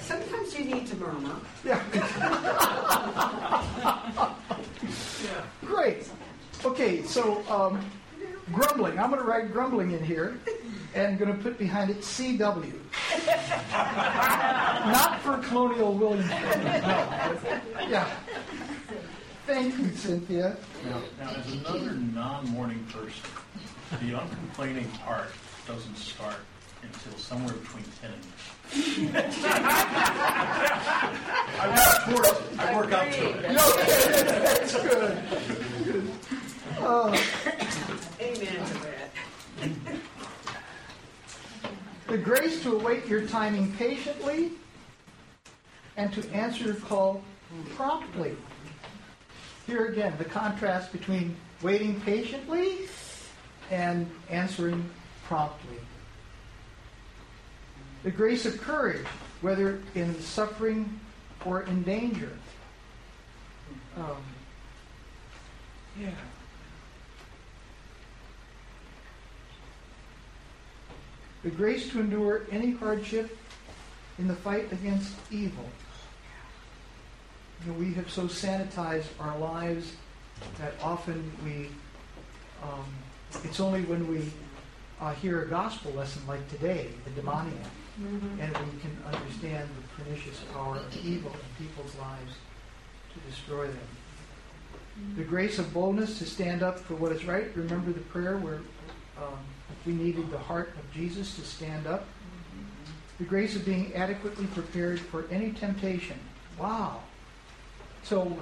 Sometimes 0.00 0.56
you 0.56 0.64
need 0.64 0.86
to 0.86 0.96
murmur. 0.96 1.36
Yeah. 1.64 1.82
yeah. 5.24 5.44
Great. 5.64 6.08
Okay, 6.64 7.02
so 7.02 7.42
um, 7.50 7.84
grumbling. 8.52 8.98
I'm 8.98 9.10
going 9.10 9.22
to 9.22 9.28
write 9.28 9.52
grumbling 9.52 9.92
in 9.92 10.02
here 10.04 10.38
and 10.94 11.18
going 11.18 11.36
to 11.36 11.42
put 11.42 11.58
behind 11.58 11.90
it 11.90 12.00
CW. 12.00 12.72
Not 13.72 15.20
for 15.20 15.38
Colonial 15.38 15.92
Williamsburg. 15.94 16.62
No. 16.62 17.88
Yeah. 17.88 18.08
Thank 19.46 19.78
you, 19.78 19.90
Cynthia. 19.90 20.56
Now, 20.84 21.00
now, 21.20 21.30
as 21.30 21.52
another 21.52 21.92
non-morning 21.92 22.84
person, 22.90 23.30
the 24.00 24.18
uncomplaining 24.18 24.88
part 24.98 25.28
doesn't 25.66 25.96
start 25.96 26.36
until 26.82 27.16
somewhere 27.18 27.52
between 27.54 27.84
10 28.00 28.10
and 28.10 28.22
I 31.58 32.12
work, 32.12 32.36
I 32.58 32.74
work 32.74 32.92
up 32.92 33.10
to 33.10 33.28
it. 33.28 33.52
No, 33.52 33.76
that's 34.42 34.74
good. 34.82 35.18
good. 35.84 36.10
Uh, 36.80 37.16
Amen 38.26 38.66
to 38.66 38.74
that. 38.74 39.10
the 42.08 42.18
grace 42.18 42.60
to 42.62 42.74
await 42.74 43.06
your 43.06 43.24
timing 43.26 43.72
patiently 43.74 44.50
and 45.96 46.12
to 46.12 46.28
answer 46.32 46.64
your 46.64 46.74
call 46.74 47.22
promptly. 47.76 48.36
Here 49.68 49.86
again, 49.86 50.14
the 50.18 50.24
contrast 50.24 50.90
between 50.90 51.36
waiting 51.62 52.00
patiently 52.00 52.88
and 53.70 54.10
answering 54.28 54.90
promptly. 55.24 55.78
The 58.02 58.10
grace 58.10 58.44
of 58.44 58.60
courage, 58.60 59.06
whether 59.40 59.80
in 59.94 60.20
suffering 60.20 60.98
or 61.44 61.62
in 61.62 61.84
danger. 61.84 62.32
Um, 63.96 64.16
yeah. 66.00 66.10
The 71.46 71.52
grace 71.52 71.88
to 71.90 72.00
endure 72.00 72.42
any 72.50 72.72
hardship 72.72 73.38
in 74.18 74.26
the 74.26 74.34
fight 74.34 74.72
against 74.72 75.14
evil. 75.30 75.64
You 77.64 77.70
know, 77.70 77.78
we 77.78 77.94
have 77.94 78.10
so 78.10 78.22
sanitized 78.22 79.06
our 79.20 79.38
lives 79.38 79.92
that 80.58 80.72
often 80.82 81.30
we, 81.44 81.68
um, 82.64 82.84
it's 83.44 83.60
only 83.60 83.82
when 83.82 84.08
we 84.08 84.28
uh, 85.00 85.14
hear 85.14 85.42
a 85.42 85.46
gospel 85.46 85.92
lesson 85.92 86.20
like 86.26 86.50
today, 86.50 86.88
the 87.04 87.10
demoniac, 87.12 87.54
mm-hmm. 88.02 88.40
and 88.40 88.50
we 88.50 88.80
can 88.80 88.98
understand 89.06 89.68
the 89.68 90.02
pernicious 90.02 90.40
power 90.52 90.78
of 90.78 91.06
evil 91.06 91.30
in 91.30 91.64
people's 91.64 91.94
lives 92.00 92.32
to 93.14 93.30
destroy 93.30 93.68
them. 93.68 93.78
Mm-hmm. 94.98 95.18
The 95.18 95.24
grace 95.24 95.60
of 95.60 95.72
boldness 95.72 96.18
to 96.18 96.24
stand 96.24 96.64
up 96.64 96.80
for 96.80 96.96
what 96.96 97.12
is 97.12 97.24
right. 97.24 97.54
Remember 97.54 97.92
the 97.92 98.00
prayer 98.00 98.36
where 98.36 98.62
um, 99.18 99.38
if 99.70 99.86
we 99.86 99.92
needed 99.92 100.30
the 100.30 100.38
heart 100.38 100.74
of 100.78 100.92
Jesus 100.92 101.36
to 101.36 101.42
stand 101.42 101.86
up. 101.86 102.06
The 103.18 103.24
grace 103.24 103.56
of 103.56 103.64
being 103.64 103.94
adequately 103.94 104.46
prepared 104.48 105.00
for 105.00 105.26
any 105.30 105.52
temptation. 105.52 106.18
Wow. 106.58 107.00
So 108.02 108.36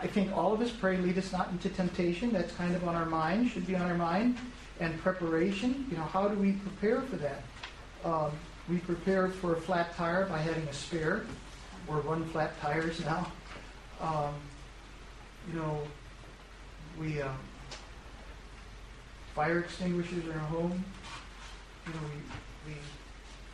I 0.00 0.06
think 0.06 0.36
all 0.36 0.52
of 0.52 0.60
us 0.60 0.70
pray, 0.70 0.96
lead 0.96 1.18
us 1.18 1.32
not 1.32 1.50
into 1.50 1.68
temptation. 1.68 2.32
That's 2.32 2.52
kind 2.54 2.74
of 2.74 2.86
on 2.88 2.96
our 2.96 3.06
mind, 3.06 3.50
should 3.50 3.66
be 3.66 3.76
on 3.76 3.82
our 3.82 3.96
mind. 3.96 4.38
And 4.80 4.98
preparation, 5.00 5.86
you 5.90 5.96
know, 5.96 6.04
how 6.04 6.26
do 6.26 6.36
we 6.36 6.52
prepare 6.52 7.02
for 7.02 7.16
that? 7.16 7.42
Um, 8.04 8.30
we 8.68 8.78
prepare 8.78 9.28
for 9.28 9.54
a 9.54 9.60
flat 9.60 9.94
tire 9.94 10.26
by 10.26 10.38
having 10.38 10.66
a 10.68 10.72
spare, 10.72 11.26
or 11.86 12.00
one 12.00 12.24
flat 12.26 12.58
tires 12.60 13.00
now. 13.00 13.30
Um, 14.00 14.34
you 15.48 15.58
know, 15.58 15.82
we 16.98 17.20
uh, 17.20 17.28
fire 19.40 19.60
extinguishers 19.60 20.22
in 20.22 20.32
our 20.32 20.38
home. 20.38 20.84
You 21.86 21.94
know, 21.94 22.00
we, 22.66 22.72
we 22.72 22.78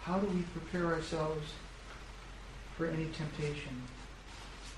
how 0.02 0.18
do 0.18 0.26
we 0.26 0.42
prepare 0.42 0.86
ourselves 0.86 1.52
for 2.76 2.86
any 2.86 3.04
temptation? 3.04 3.82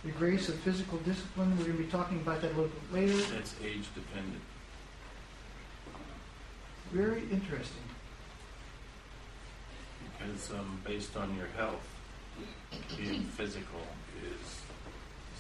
The 0.05 0.11
grace 0.11 0.51
of 0.51 0.57
physical 0.57 0.99
discipline, 0.99 1.57
we're 1.57 1.65
going 1.65 1.79
to 1.79 1.83
be 1.83 1.91
talking 1.91 2.19
about 2.19 2.43
that 2.43 2.49
a 2.49 2.57
little 2.61 2.67
bit 2.67 2.93
later. 2.93 3.17
That's 3.35 3.55
age 3.65 3.87
dependent. 3.95 4.43
Very 6.93 7.23
interesting. 7.33 7.89
Because 10.13 10.51
um, 10.51 10.79
based 10.85 11.17
on 11.17 11.35
your 11.39 11.49
health, 11.57 11.89
being 12.99 13.23
physical 13.23 13.81
is 14.23 14.61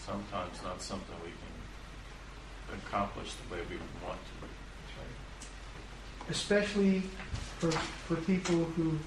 sometimes 0.06 0.62
not 0.64 0.80
something 0.80 1.14
we 1.22 1.30
can 1.30 2.80
accomplish 2.80 3.34
the 3.34 3.54
way 3.54 3.60
we 3.68 3.76
want 4.06 4.18
to. 4.40 4.57
Especially 6.30 7.00
for, 7.58 7.70
for 7.70 8.16
people 8.22 8.64
who 8.76 8.98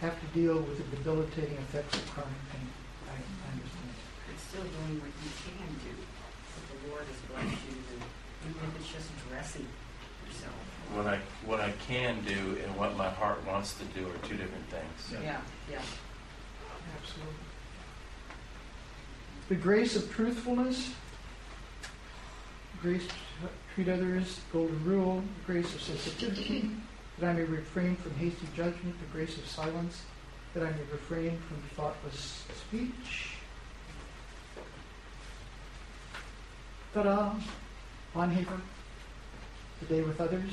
have 0.00 0.18
to 0.20 0.26
deal 0.38 0.56
with 0.56 0.78
the 0.78 0.96
debilitating 0.96 1.56
effects 1.56 1.96
of 1.96 2.06
chronic 2.10 2.32
pain. 2.52 2.68
I, 3.08 3.18
I 3.18 3.52
understand. 3.52 3.92
It's 4.32 4.42
still 4.44 4.62
doing 4.62 5.00
what 5.00 5.10
you 5.22 5.30
can 5.42 5.68
do. 5.82 5.94
What 6.54 6.64
the 6.70 6.78
Lord 6.90 7.04
has 7.04 7.18
blessed 7.26 7.62
you 7.66 7.74
to 7.74 7.84
do, 7.90 7.98
even 8.48 8.62
if 8.70 8.80
it's 8.80 8.92
just 8.92 9.10
dressing 9.28 9.66
yourself. 10.26 10.54
What 10.94 11.06
I 11.06 11.20
what 11.44 11.60
I 11.60 11.72
can 11.86 12.24
do 12.24 12.58
and 12.64 12.76
what 12.76 12.96
my 12.96 13.10
heart 13.10 13.44
wants 13.46 13.74
to 13.74 13.84
do 13.86 14.06
are 14.06 14.28
two 14.28 14.36
different 14.36 14.64
things. 14.70 15.22
Yeah, 15.22 15.40
yeah. 15.70 15.82
Absolutely. 16.96 17.34
The 19.48 19.54
grace 19.56 19.96
of 19.96 20.10
truthfulness, 20.12 20.92
grace 22.80 23.06
to 23.06 23.14
treat 23.78 23.90
others, 23.90 24.40
golden 24.52 24.84
rule, 24.84 25.22
the 25.38 25.52
grace 25.52 25.72
of 25.72 25.80
sensitivity, 25.80 26.68
that 27.16 27.30
I 27.30 27.32
may 27.34 27.44
refrain 27.44 27.94
from 27.94 28.12
hasty 28.16 28.48
judgment, 28.56 28.98
the 28.98 29.06
grace 29.12 29.38
of 29.38 29.46
silence, 29.46 30.02
that 30.52 30.64
I 30.64 30.70
may 30.70 30.82
refrain 30.90 31.38
from 31.46 31.58
thoughtless 31.76 32.44
speech. 32.66 33.34
Ta-da! 36.92 37.36
Bonhoeffer, 38.16 38.60
the 39.78 39.86
day 39.86 40.02
with 40.02 40.20
others. 40.20 40.50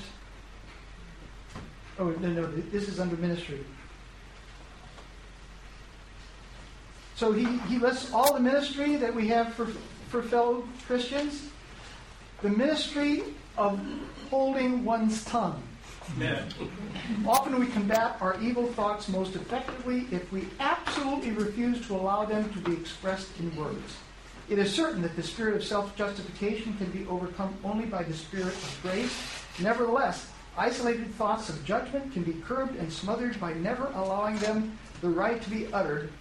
Oh, 1.98 2.10
no, 2.10 2.28
no, 2.28 2.46
this 2.46 2.88
is 2.88 3.00
under 3.00 3.16
ministry. 3.16 3.66
So 7.16 7.32
he, 7.32 7.46
he 7.70 7.80
lists 7.80 8.14
all 8.14 8.36
the 8.36 8.40
ministry 8.40 8.98
that 8.98 9.16
we 9.16 9.28
have 9.30 9.56
for, 9.56 9.66
for 10.10 10.22
fellow 10.22 10.68
Christians. 10.86 11.50
The 12.42 12.50
ministry 12.50 13.24
of 13.58 13.80
holding 14.30 14.84
one's 14.84 15.24
tongue. 15.26 15.62
Yeah. 16.20 16.44
Often 17.26 17.60
we 17.60 17.68
combat 17.68 18.18
our 18.22 18.40
evil 18.42 18.68
thoughts 18.68 19.10
most 19.10 19.36
effectively 19.36 20.08
if 20.12 20.32
we 20.32 20.48
absolutely 20.60 21.32
refuse 21.32 21.86
to 21.88 21.96
allow 21.96 22.26
them 22.26 22.52
to 22.54 22.60
be 22.60 22.74
expressed 22.74 23.30
in 23.40 23.56
words. 23.56 23.98
It 24.48 24.60
is 24.60 24.72
certain 24.72 25.02
that 25.02 25.16
the 25.16 25.24
spirit 25.24 25.56
of 25.56 25.64
self 25.64 25.96
justification 25.96 26.78
can 26.78 26.92
be 26.92 27.08
overcome 27.08 27.56
only 27.64 27.86
by 27.86 28.04
the 28.04 28.14
spirit 28.14 28.54
of 28.54 28.80
grace. 28.84 29.18
Nevertheless, 29.60 30.30
isolated 30.58 31.14
thoughts 31.16 31.50
of 31.50 31.66
judgment 31.66 32.14
can 32.14 32.24
be 32.24 32.34
curbed 32.34 32.76
and 32.76 32.92
smothered 32.92 33.40
by 33.40 33.54
never 33.54 33.88
allowing 33.96 34.38
them 34.38 34.78
the 35.02 35.10
right 35.10 35.42
to 35.42 35.50
be 35.50 35.72
uttered, 35.74 36.12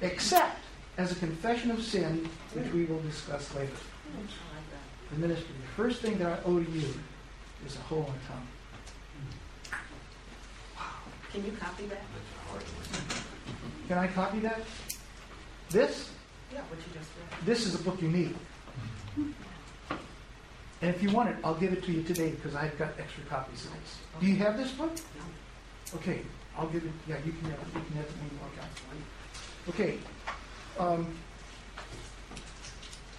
except 0.00 0.58
as 0.96 1.12
a 1.12 1.16
confession 1.16 1.70
of 1.70 1.82
sin, 1.82 2.28
which 2.54 2.72
we 2.72 2.84
will 2.86 3.00
discuss 3.00 3.54
later. 3.54 3.72
The 5.14 5.20
ministry. 5.20 5.54
The 5.60 5.82
first 5.82 6.00
thing 6.00 6.18
that 6.18 6.26
I 6.26 6.42
owe 6.44 6.58
to 6.58 6.70
you 6.70 6.92
is 7.64 7.76
a 7.76 7.80
whole 7.80 8.10
tongue. 8.26 8.48
Can 11.32 11.44
you 11.44 11.52
copy 11.52 11.86
that? 11.86 12.02
Can 13.86 13.98
I 13.98 14.08
copy 14.08 14.40
that? 14.40 14.60
This? 15.70 16.10
Yeah, 16.52 16.62
what 16.62 16.78
you 16.80 16.92
just 16.98 17.10
read. 17.16 17.46
This 17.46 17.64
is 17.64 17.76
a 17.76 17.82
book 17.84 18.02
you 18.02 18.08
need. 18.08 18.34
And 19.16 19.34
if 20.94 21.00
you 21.00 21.10
want 21.10 21.28
it, 21.30 21.36
I'll 21.44 21.54
give 21.54 21.72
it 21.72 21.84
to 21.84 21.92
you 21.92 22.02
today 22.02 22.30
because 22.30 22.56
I've 22.56 22.76
got 22.76 22.98
extra 22.98 23.22
copies 23.24 23.66
of 23.66 23.72
this. 23.72 23.98
Do 24.20 24.26
you 24.26 24.36
have 24.36 24.56
this 24.56 24.72
book? 24.72 24.94
No. 24.96 25.98
Okay, 25.98 26.22
I'll 26.58 26.68
give 26.68 26.84
it. 26.84 26.92
Yeah, 27.06 27.18
you 27.24 27.32
can 27.32 27.50
have 27.50 27.60
it. 27.60 27.66
You 27.72 27.82
can 27.86 27.96
have 27.96 28.06
it 28.06 28.16
when 28.16 28.30
you 28.30 28.38
walk 28.42 28.52
out. 28.60 28.68
Okay. 29.68 29.98
Um, 30.76 31.14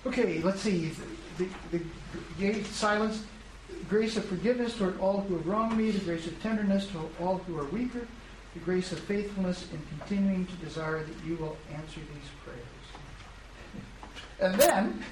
okay, 0.06 0.42
let's 0.42 0.62
see. 0.62 0.92
The, 1.38 1.48
the, 1.72 1.82
the 2.40 2.64
silence, 2.66 3.24
grace 3.90 4.18
of 4.18 4.26
forgiveness 4.26 4.78
toward 4.78 5.00
all 5.00 5.22
who 5.22 5.36
have 5.36 5.46
wronged 5.48 5.78
me, 5.78 5.92
the 5.92 6.04
grace 6.06 6.28
of 6.28 6.42
tenderness 6.42 6.88
to 6.88 7.10
all 7.20 7.38
who 7.40 7.60
are 7.60 7.66
weaker, 7.66 8.08
the 8.54 8.60
grace 8.62 8.92
of 8.92 9.00
faithfulness 9.00 9.68
in 9.72 9.82
continuing 9.98 10.46
to 10.46 10.54
desire 10.56 11.04
that 11.04 11.26
you 11.26 11.36
will 11.38 11.58
answer 11.74 12.00
these 12.00 12.30
prayers. 12.44 12.62
And 14.40 14.60
then, 14.60 15.04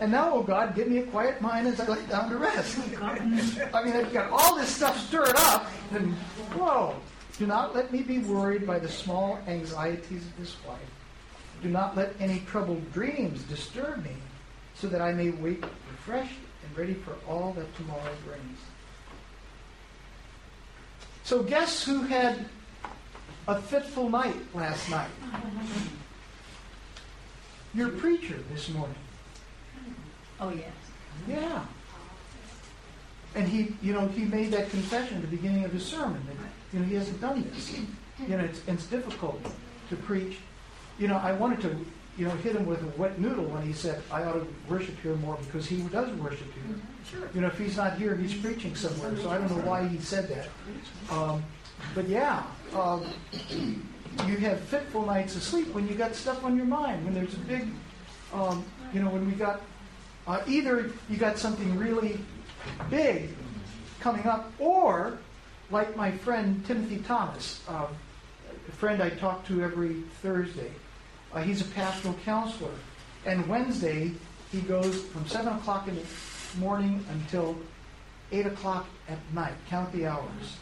and 0.00 0.12
now, 0.12 0.34
oh 0.34 0.42
God, 0.42 0.74
give 0.74 0.88
me 0.88 0.98
a 0.98 1.06
quiet 1.06 1.40
mind 1.40 1.66
as 1.66 1.80
I 1.80 1.86
lay 1.86 2.06
down 2.06 2.30
to 2.30 2.36
rest. 2.36 2.78
Oh, 3.00 3.04
I 3.04 3.84
mean, 3.84 3.94
I've 3.94 4.12
got 4.12 4.30
all 4.30 4.56
this 4.56 4.74
stuff 4.74 4.98
stirred 5.06 5.36
up, 5.36 5.70
and 5.92 6.14
whoa. 6.54 6.94
Do 7.38 7.46
not 7.46 7.74
let 7.74 7.92
me 7.92 8.00
be 8.00 8.18
worried 8.20 8.66
by 8.66 8.78
the 8.78 8.88
small 8.88 9.38
anxieties 9.46 10.22
of 10.24 10.36
this 10.38 10.56
life. 10.66 10.78
Do 11.62 11.68
not 11.68 11.96
let 11.96 12.14
any 12.20 12.40
troubled 12.40 12.92
dreams 12.92 13.42
disturb 13.44 14.04
me, 14.04 14.16
so 14.74 14.88
that 14.88 15.00
I 15.00 15.12
may 15.12 15.30
wake 15.30 15.64
refreshed 15.90 16.38
and 16.64 16.78
ready 16.78 16.94
for 16.94 17.16
all 17.28 17.52
that 17.54 17.76
tomorrow 17.76 18.12
brings. 18.24 18.58
So, 21.24 21.42
guess 21.42 21.82
who 21.84 22.02
had 22.02 22.44
a 23.48 23.60
fitful 23.60 24.08
night 24.08 24.36
last 24.54 24.88
night? 24.90 25.10
Your 27.74 27.88
preacher 27.88 28.38
this 28.52 28.68
morning. 28.70 28.94
Oh, 30.40 30.50
yes. 30.50 30.72
Yeah. 31.28 31.64
And 33.34 33.48
he, 33.48 33.74
you 33.82 33.92
know, 33.92 34.06
he 34.08 34.24
made 34.24 34.52
that 34.52 34.70
confession 34.70 35.16
at 35.16 35.22
the 35.22 35.36
beginning 35.36 35.64
of 35.64 35.72
his 35.72 35.84
sermon 35.84 36.22
that, 36.26 36.36
you 36.72 36.80
know, 36.80 36.86
he 36.86 36.94
hasn't 36.94 37.20
done 37.20 37.48
this. 37.52 37.76
You 38.20 38.36
know, 38.36 38.44
it's, 38.44 38.62
it's 38.66 38.86
difficult 38.86 39.40
to 39.90 39.96
preach. 39.96 40.38
You 40.98 41.08
know, 41.08 41.16
I 41.16 41.32
wanted 41.32 41.60
to, 41.62 41.76
you 42.16 42.26
know, 42.26 42.34
hit 42.36 42.56
him 42.56 42.66
with 42.66 42.82
a 42.82 43.00
wet 43.00 43.18
noodle 43.18 43.44
when 43.44 43.62
he 43.62 43.72
said, 43.72 44.02
I 44.10 44.24
ought 44.24 44.34
to 44.34 44.46
worship 44.68 44.98
here 45.02 45.14
more 45.16 45.36
because 45.46 45.66
he 45.66 45.82
does 45.82 46.10
worship 46.18 46.52
here. 46.54 46.76
Sure. 47.10 47.28
You 47.34 47.42
know, 47.42 47.48
if 47.48 47.58
he's 47.58 47.76
not 47.76 47.98
here, 47.98 48.16
he's 48.16 48.34
preaching 48.34 48.74
somewhere. 48.74 49.16
So 49.16 49.30
I 49.30 49.38
don't 49.38 49.50
know 49.50 49.62
why 49.64 49.86
he 49.86 49.98
said 49.98 50.28
that. 50.28 50.48
Um, 51.14 51.44
but 51.94 52.08
yeah, 52.08 52.44
um, 52.74 53.04
you 54.26 54.36
have 54.38 54.60
fitful 54.60 55.04
nights 55.04 55.36
of 55.36 55.42
sleep 55.42 55.68
when 55.74 55.86
you 55.86 55.94
got 55.94 56.14
stuff 56.14 56.42
on 56.44 56.56
your 56.56 56.64
mind. 56.64 57.04
When 57.04 57.14
there's 57.14 57.34
a 57.34 57.38
big, 57.38 57.68
um, 58.32 58.64
you 58.94 59.02
know, 59.02 59.10
when 59.10 59.26
we 59.26 59.32
got 59.32 59.60
uh, 60.26 60.42
either 60.46 60.90
you 61.08 61.16
got 61.16 61.38
something 61.38 61.76
really 61.78 62.18
big 62.90 63.30
coming 64.00 64.26
up, 64.26 64.52
or 64.58 65.18
like 65.70 65.96
my 65.96 66.10
friend 66.10 66.64
Timothy 66.66 66.98
Thomas, 66.98 67.62
uh, 67.68 67.86
a 68.68 68.72
friend 68.72 69.02
I 69.02 69.10
talk 69.10 69.46
to 69.46 69.62
every 69.62 70.02
Thursday. 70.22 70.70
Uh, 71.32 71.42
he's 71.42 71.60
a 71.60 71.64
pastoral 71.64 72.14
counselor, 72.24 72.70
and 73.24 73.46
Wednesday 73.48 74.12
he 74.52 74.60
goes 74.60 75.02
from 75.06 75.26
seven 75.26 75.54
o'clock 75.54 75.88
in 75.88 75.96
the 75.96 76.02
morning 76.58 77.04
until 77.12 77.56
eight 78.32 78.46
o'clock 78.46 78.86
at 79.08 79.18
night. 79.34 79.54
Count 79.68 79.92
the 79.92 80.06
hours. 80.06 80.56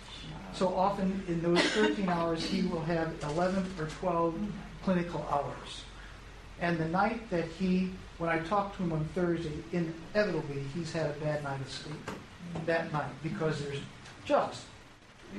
So 0.53 0.75
often 0.75 1.23
in 1.27 1.43
those 1.43 1.61
13 1.61 2.09
hours, 2.09 2.45
he 2.45 2.63
will 2.63 2.83
have 2.83 3.13
11 3.25 3.67
or 3.79 3.87
12 3.87 4.35
clinical 4.85 5.27
hours. 5.31 5.83
And 6.61 6.79
the 6.79 6.89
night 6.89 7.29
that 7.31 7.47
he, 7.47 7.91
when 8.19 8.31
I 8.31 8.39
talked 8.39 8.77
to 8.77 8.85
him 8.85 8.93
on 8.93 9.05
Thursday, 9.15 9.53
inevitably 9.73 10.63
he's 10.73 10.93
had 10.93 11.11
a 11.11 11.15
bad 11.15 11.43
night 11.43 11.61
of 11.61 11.71
sleep 11.71 12.11
that 12.67 12.93
night 12.93 13.11
because 13.23 13.65
there's 13.65 13.81
just, 14.25 14.63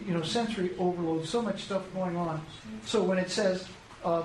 you 0.05 0.13
know, 0.13 0.21
sensory 0.21 0.71
overload, 0.78 1.26
so 1.26 1.41
much 1.41 1.63
stuff 1.63 1.84
going 1.93 2.17
on. 2.17 2.41
So 2.86 3.01
when 3.01 3.17
it 3.17 3.32
says, 3.32 3.67
uh, 4.03 4.23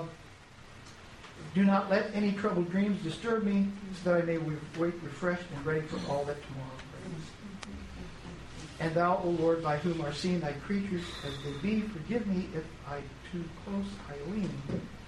do 1.53 1.65
not 1.65 1.89
let 1.89 2.09
any 2.13 2.31
troubled 2.31 2.71
dreams 2.71 3.01
disturb 3.03 3.43
me, 3.43 3.67
so 4.03 4.11
that 4.11 4.21
I 4.21 4.25
may 4.25 4.37
wake 4.37 5.01
refreshed 5.03 5.45
and 5.53 5.65
ready 5.65 5.81
for 5.81 5.97
all 6.09 6.23
that 6.25 6.37
tomorrow 6.47 6.71
brings. 7.01 7.25
And 8.79 8.93
thou, 8.95 9.21
O 9.23 9.29
Lord, 9.29 9.61
by 9.61 9.77
whom 9.77 10.01
are 10.01 10.13
seen 10.13 10.39
thy 10.39 10.53
creatures 10.53 11.03
as 11.25 11.33
they 11.43 11.51
be, 11.61 11.81
forgive 11.81 12.25
me 12.25 12.47
if 12.55 12.63
I 12.87 13.01
too 13.31 13.43
close 13.65 13.85
I 14.09 14.31
lean 14.31 14.49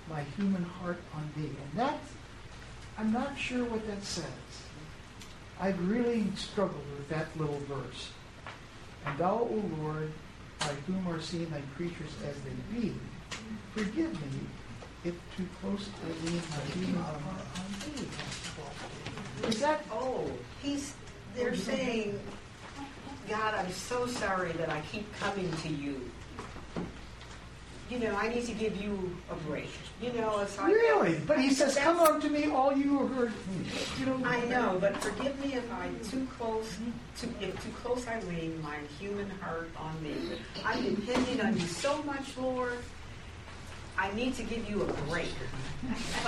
my 0.09 0.23
human 0.37 0.63
heart 0.63 0.99
on 1.15 1.29
thee. 1.35 1.49
And 1.49 1.79
that, 1.79 1.97
I'm 2.97 3.11
not 3.11 3.37
sure 3.37 3.63
what 3.65 3.87
that 3.87 4.03
says. 4.03 4.25
I've 5.59 5.89
really 5.89 6.27
struggled 6.35 6.85
with 6.97 7.07
that 7.09 7.27
little 7.37 7.59
verse. 7.69 8.09
And 9.05 9.17
thou, 9.17 9.47
O 9.49 9.63
Lord, 9.81 10.11
by 10.59 10.73
whom 10.87 11.07
are 11.07 11.21
seen 11.21 11.49
thy 11.49 11.61
creatures 11.75 12.11
as 12.27 12.35
they 12.41 12.79
be, 12.79 12.93
forgive 13.73 14.13
me 14.13 14.39
if 15.03 15.13
too 15.35 15.47
close 15.61 15.85
to 15.85 16.29
lean 16.31 16.41
my 16.49 16.73
human 16.73 17.01
heart 17.01 17.21
on 17.57 17.93
thee. 17.95 19.47
Is 19.47 19.59
that 19.59 19.83
Oh, 19.91 20.29
he's, 20.61 20.93
they're 21.35 21.55
saying, 21.55 22.19
God, 23.29 23.53
I'm 23.55 23.71
so 23.71 24.07
sorry 24.07 24.51
that 24.53 24.69
I 24.69 24.81
keep 24.91 25.05
coming 25.19 25.51
to 25.63 25.67
you. 25.69 26.09
you 27.89 27.99
know, 27.99 28.15
I 28.15 28.29
need 28.29 28.45
to 28.45 28.53
give 28.53 28.81
you 28.81 29.15
a 29.29 29.35
break. 29.47 29.69
You 30.01 30.13
know, 30.13 30.39
it's 30.39 30.57
like 30.57 30.67
Really? 30.73 31.19
But 31.27 31.39
he 31.39 31.51
says, 31.53 31.75
"Come 31.75 31.99
unto 31.99 32.27
me, 32.29 32.49
all 32.49 32.75
you 32.75 32.97
who 32.97 33.23
are." 33.25 33.31
You 33.99 34.05
know. 34.05 34.19
I 34.25 34.39
know, 34.45 34.77
but 34.79 34.97
forgive 34.97 35.37
me 35.43 35.53
if 35.53 35.71
I'm 35.71 35.99
too 36.03 36.27
close, 36.37 36.77
to, 37.19 37.27
if 37.41 37.61
too 37.63 37.71
close 37.83 38.07
I 38.07 38.19
lean 38.21 38.61
my 38.61 38.77
human 38.99 39.29
heart 39.41 39.69
on 39.77 40.01
me. 40.01 40.15
I'm 40.65 40.95
depending 40.95 41.41
on 41.41 41.53
you 41.57 41.67
so 41.67 42.01
much, 42.03 42.35
Lord. 42.37 42.79
I 43.97 44.11
need 44.13 44.35
to 44.35 44.43
give 44.43 44.69
you 44.69 44.81
a 44.81 44.93
break. 45.09 45.29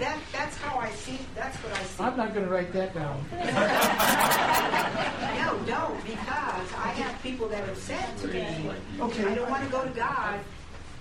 that, 0.00 0.18
that's 0.32 0.56
how 0.58 0.78
I 0.78 0.90
see, 0.90 1.18
that's 1.34 1.56
what 1.58 1.72
I 1.78 1.82
see. 1.82 2.02
I'm 2.02 2.16
not 2.16 2.32
going 2.34 2.46
to 2.46 2.52
write 2.52 2.72
that 2.72 2.94
down. 2.94 3.24
No, 5.46 5.58
don't, 5.64 6.04
because 6.04 6.72
I 6.74 6.88
have 6.96 7.22
people 7.22 7.46
that 7.48 7.64
have 7.64 7.78
said 7.78 8.16
to 8.18 8.26
me, 8.28 8.70
Okay. 9.00 9.24
I 9.24 9.34
don't 9.34 9.48
want 9.50 9.64
to 9.64 9.70
go 9.70 9.84
to 9.84 9.90
God. 9.90 10.40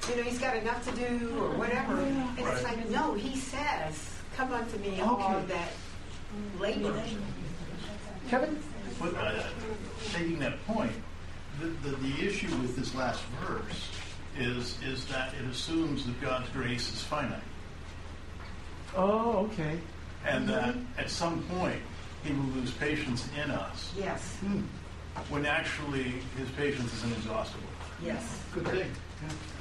You 0.10 0.18
know, 0.18 0.24
he's 0.24 0.38
got 0.38 0.56
enough 0.56 0.88
to 0.88 0.96
do 0.96 1.32
or 1.40 1.50
whatever. 1.58 2.00
And 2.00 2.40
it's 2.40 2.64
like, 2.64 2.88
no, 2.90 3.14
he 3.16 3.36
says, 3.38 4.14
come 4.36 4.54
unto 4.54 4.78
me, 4.78 5.02
all 5.02 5.16
Okay. 5.20 5.46
that 5.48 5.72
labor. 6.60 7.02
Kevin? 8.30 8.60
But 9.00 9.16
uh, 9.16 9.44
taking 10.14 10.38
that 10.40 10.64
point, 10.68 10.92
the, 11.60 11.68
the, 11.90 11.96
the 11.96 12.28
issue 12.28 12.48
with 12.58 12.76
this 12.76 12.94
last 12.94 13.24
verse 13.48 13.90
is, 14.38 14.78
is 14.84 15.06
that 15.06 15.34
it 15.34 15.46
assumes 15.50 16.06
that 16.06 16.20
God's 16.22 16.50
grace 16.50 16.92
is 16.92 17.02
finite. 17.02 17.40
Oh, 18.96 19.50
okay. 19.52 19.80
And 20.26 20.48
mm-hmm. 20.48 20.82
that 20.96 21.04
at 21.04 21.10
some 21.10 21.44
point, 21.44 21.82
he 22.24 22.34
will 22.34 22.46
lose 22.56 22.72
patience 22.72 23.28
in 23.42 23.52
us, 23.52 23.94
Yes, 23.98 24.38
hmm. 24.38 24.62
when 25.30 25.46
actually 25.46 26.22
his 26.38 26.50
patience 26.58 26.92
is 26.94 27.04
inexhaustible. 27.04 27.68
yes. 28.04 28.42
Good 28.54 28.68
thing. 28.68 28.92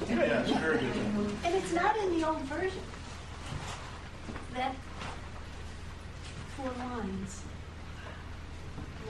Yeah, 0.09 0.15
yeah 0.15 0.41
it's 0.41 0.51
very 0.51 0.79
good 0.79 0.93
thing. 0.93 1.37
And 1.43 1.55
it's 1.55 1.73
not 1.73 1.95
in 1.97 2.19
the 2.19 2.27
old 2.27 2.41
version. 2.41 2.81
That 4.53 4.75
four 6.57 6.71
lines. 6.79 7.41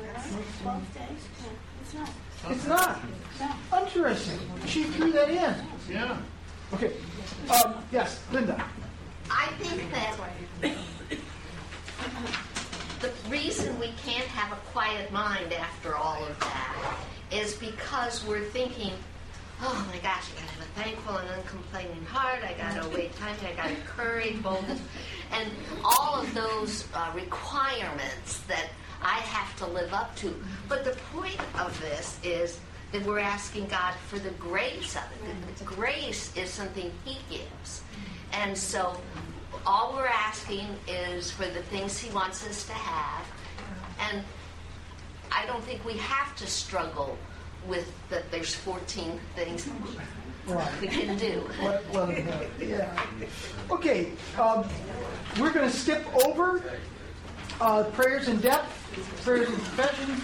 Right? 0.01 0.43
Twelve 0.61 0.93
days? 0.93 1.01
Yeah, 1.41 1.49
it's 1.82 1.93
not. 1.93 2.09
It's 2.49 2.67
not. 2.67 2.99
Interesting. 3.77 4.39
She 4.65 4.83
threw 4.83 5.11
that 5.11 5.29
in. 5.29 5.55
Yeah. 5.89 6.17
Okay. 6.73 6.93
Um, 7.49 7.75
yes, 7.91 8.21
Linda. 8.31 8.63
I 9.29 9.47
think 9.59 9.91
that 9.91 10.17
the 13.01 13.11
reason 13.29 13.79
we 13.79 13.89
can't 14.03 14.27
have 14.27 14.51
a 14.51 14.61
quiet 14.71 15.11
mind 15.11 15.53
after 15.53 15.95
all 15.95 16.23
of 16.23 16.39
that 16.39 16.97
is 17.31 17.55
because 17.55 18.25
we're 18.25 18.43
thinking, 18.45 18.93
oh 19.61 19.87
my 19.91 19.97
gosh, 19.99 20.25
I 20.31 20.41
gotta 20.41 20.51
have 20.53 20.61
a 20.61 20.81
thankful 20.81 21.17
and 21.17 21.29
uncomplaining 21.29 22.05
heart, 22.05 22.39
I 22.43 22.53
gotta 22.53 22.87
wait 22.89 23.15
time, 23.15 23.35
I 23.45 23.53
gotta 23.53 23.75
courage, 23.85 24.41
boldness, 24.41 24.81
and 25.31 25.49
all 25.83 26.21
of 26.21 26.33
those 26.33 26.87
uh, 26.93 27.11
requirements 27.15 28.39
that 28.47 28.69
I 29.01 29.19
have 29.19 29.55
to 29.57 29.67
live 29.67 29.93
up 29.93 30.15
to. 30.17 30.33
But 30.67 30.83
the 30.83 30.95
point 31.13 31.37
of 31.59 31.79
this 31.81 32.17
is 32.23 32.59
that 32.91 33.03
we're 33.05 33.19
asking 33.19 33.67
God 33.67 33.93
for 34.07 34.19
the 34.19 34.29
grace 34.31 34.95
of 34.95 35.03
it. 35.27 35.57
The 35.57 35.63
grace 35.65 36.35
is 36.35 36.49
something 36.49 36.91
He 37.03 37.17
gives. 37.29 37.83
And 38.33 38.57
so 38.57 38.99
all 39.65 39.93
we're 39.93 40.07
asking 40.07 40.67
is 40.87 41.31
for 41.31 41.45
the 41.45 41.61
things 41.63 41.97
He 41.97 42.13
wants 42.13 42.45
us 42.47 42.65
to 42.67 42.73
have. 42.73 43.25
And 44.11 44.23
I 45.31 45.45
don't 45.45 45.63
think 45.63 45.83
we 45.85 45.93
have 45.97 46.35
to 46.37 46.47
struggle 46.47 47.17
with 47.67 47.91
that 48.09 48.29
there's 48.31 48.53
14 48.53 49.19
things 49.35 49.67
Right. 50.47 50.71
we 50.79 50.87
can 50.87 51.17
do. 51.17 51.43
Well, 51.59 51.81
well, 51.91 52.11
yeah. 52.59 53.03
Okay, 53.71 54.11
um, 54.39 54.63
we're 55.39 55.51
going 55.51 55.67
to 55.69 55.75
skip 55.75 56.05
over 56.23 56.61
uh, 57.61 57.83
prayers 57.91 58.27
in 58.27 58.37
depth, 58.39 59.23
prayers 59.23 59.47
in 59.47 59.55
confession. 59.55 60.21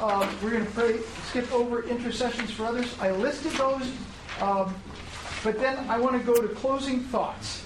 Uh, 0.00 0.28
we're 0.42 0.50
going 0.50 0.64
to 0.64 0.70
pray, 0.72 0.98
skip 1.28 1.50
over 1.52 1.84
intercessions 1.84 2.50
for 2.50 2.66
others. 2.66 2.94
I 3.00 3.10
listed 3.12 3.52
those, 3.52 3.90
um, 4.40 4.74
but 5.44 5.58
then 5.60 5.78
I 5.88 5.98
want 5.98 6.18
to 6.18 6.24
go 6.24 6.40
to 6.40 6.48
closing 6.48 7.00
thoughts. 7.04 7.64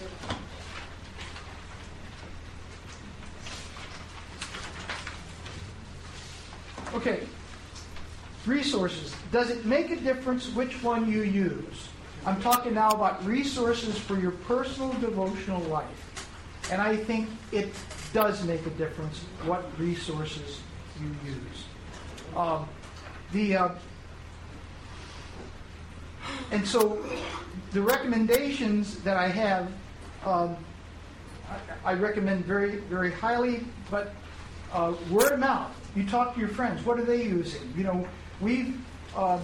Okay, 6.94 7.20
resources. 8.46 9.14
Does 9.30 9.50
it 9.50 9.64
make 9.64 9.90
a 9.90 9.96
difference 9.96 10.48
which 10.54 10.82
one 10.82 11.10
you 11.10 11.22
use? 11.22 11.88
I'm 12.26 12.40
talking 12.42 12.74
now 12.74 12.90
about 12.90 13.24
resources 13.24 13.96
for 13.98 14.18
your 14.18 14.32
personal 14.32 14.92
devotional 14.94 15.60
life. 15.62 15.86
And 16.70 16.82
I 16.82 16.96
think 16.96 17.28
it 17.52 17.72
does 18.12 18.44
make 18.44 18.64
a 18.66 18.70
difference 18.70 19.20
what 19.44 19.64
resources 19.78 20.60
you 21.00 21.08
use. 21.24 22.36
Um, 22.36 22.68
the 23.32 23.56
uh, 23.56 23.68
and 26.50 26.66
so 26.66 27.04
the 27.72 27.82
recommendations 27.82 28.98
that 29.00 29.16
I 29.16 29.28
have, 29.28 29.70
um, 30.24 30.56
I, 31.84 31.92
I 31.92 31.94
recommend 31.94 32.44
very 32.44 32.76
very 32.76 33.12
highly. 33.12 33.64
But 33.90 34.14
uh, 34.72 34.94
word 35.10 35.32
of 35.32 35.38
mouth. 35.38 35.74
You 35.96 36.04
talk 36.04 36.34
to 36.34 36.40
your 36.40 36.50
friends. 36.50 36.84
What 36.84 36.98
are 36.98 37.04
they 37.04 37.22
using? 37.22 37.72
You 37.76 37.84
know, 37.84 38.08
we've. 38.40 38.78
Um, 39.16 39.40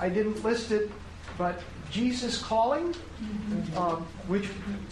I 0.00 0.08
didn't 0.08 0.42
list 0.42 0.72
it, 0.72 0.90
but 1.38 1.62
Jesus 1.92 2.42
Calling, 2.42 2.94
um, 3.76 4.06
which 4.26 4.48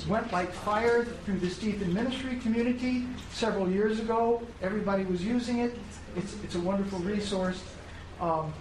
went 0.06 0.30
like 0.32 0.52
fire 0.52 1.04
through 1.24 1.38
the 1.38 1.48
Stephen 1.48 1.94
Ministry 1.94 2.36
community 2.36 3.06
several 3.32 3.70
years 3.70 4.00
ago. 4.00 4.42
Everybody 4.60 5.04
was 5.04 5.24
using 5.24 5.60
it. 5.60 5.78
It's, 6.14 6.36
it's 6.44 6.56
a 6.56 6.60
wonderful 6.60 6.98
resource. 6.98 7.62
Um, 8.20 8.52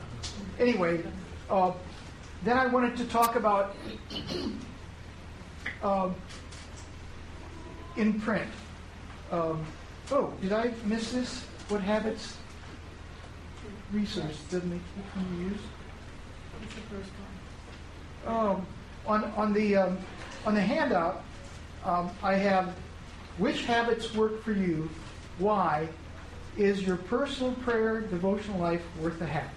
anyway, 0.58 1.04
uh, 1.50 1.74
then 2.44 2.58
I 2.58 2.68
wanted 2.68 2.96
to 2.98 3.06
talk 3.06 3.36
about 3.36 3.76
um, 5.84 6.16
in 7.98 8.22
print. 8.22 8.50
Um, 9.34 9.66
oh, 10.12 10.32
did 10.42 10.54
I 10.54 10.74
miss 10.86 11.12
this? 11.12 11.44
What 11.68 11.82
habits? 11.82 12.38
Resource 13.92 14.40
doesn't 14.50 14.70
make 14.70 14.82
can 15.14 15.38
you 15.38 15.50
use? 15.50 15.60
It's 16.64 16.76
the 16.76 16.82
first 16.82 17.10
one. 17.10 17.29
Um, 18.30 18.68
on 19.08 19.24
on 19.36 19.54
the 19.54 19.76
um, 19.76 19.98
on 20.46 20.54
the 20.54 20.62
handout, 20.62 21.24
um, 21.84 22.12
I 22.22 22.36
have 22.36 22.76
which 23.40 23.66
habits 23.66 24.14
work 24.14 24.44
for 24.44 24.52
you. 24.52 24.88
Why 25.40 25.88
is 26.56 26.84
your 26.84 26.98
personal 26.98 27.54
prayer 27.54 28.02
devotional 28.02 28.60
life 28.60 28.84
worth 29.02 29.20
a 29.22 29.26
habit? 29.26 29.50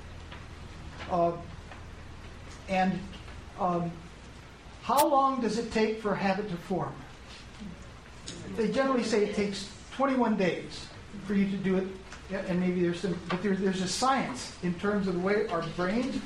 Uh, 1.10 1.32
and 2.70 2.98
um, 3.60 3.92
how 4.82 5.06
long 5.06 5.42
does 5.42 5.58
it 5.58 5.70
take 5.70 6.00
for 6.00 6.12
a 6.12 6.16
habit 6.16 6.48
to 6.48 6.56
form? 6.56 6.94
They 8.56 8.70
generally 8.70 9.02
say 9.02 9.24
it 9.24 9.34
takes 9.34 9.68
21 9.96 10.36
days 10.36 10.86
for 11.26 11.34
you 11.34 11.50
to 11.50 11.56
do 11.58 11.76
it, 11.76 11.88
and 12.48 12.58
maybe 12.58 12.80
there's 12.80 13.00
some, 13.00 13.18
but 13.28 13.42
there, 13.42 13.54
there's 13.54 13.82
a 13.82 13.88
science 13.88 14.56
in 14.62 14.72
terms 14.74 15.08
of 15.08 15.14
the 15.14 15.20
way 15.20 15.46
our 15.48 15.62
brains 15.76 16.18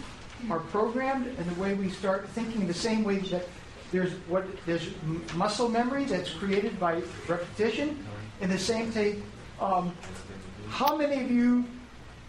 are 0.50 0.60
programmed 0.60 1.26
and 1.26 1.46
the 1.46 1.60
way 1.60 1.74
we 1.74 1.90
start 1.90 2.28
thinking 2.30 2.66
the 2.66 2.74
same 2.74 3.04
way 3.04 3.18
that 3.18 3.46
there's 3.92 4.12
what 4.28 4.44
there's 4.66 4.90
muscle 5.34 5.68
memory 5.68 6.04
that's 6.04 6.30
created 6.30 6.78
by 6.78 7.02
repetition. 7.28 8.04
In 8.40 8.50
the 8.50 8.58
same 8.58 8.92
way, 8.94 9.22
um, 9.60 9.92
how 10.68 10.96
many 10.96 11.22
of 11.22 11.30
you 11.30 11.64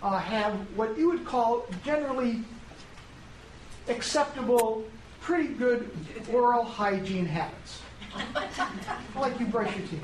uh, 0.01 0.17
have 0.19 0.53
what 0.75 0.97
you 0.97 1.09
would 1.09 1.25
call 1.25 1.65
generally 1.83 2.43
acceptable, 3.89 4.85
pretty 5.19 5.49
good 5.49 5.89
oral 6.31 6.63
hygiene 6.63 7.25
habits? 7.25 7.81
like 9.15 9.39
you 9.39 9.45
brush 9.47 9.75
your 9.75 9.87
teeth. 9.87 10.03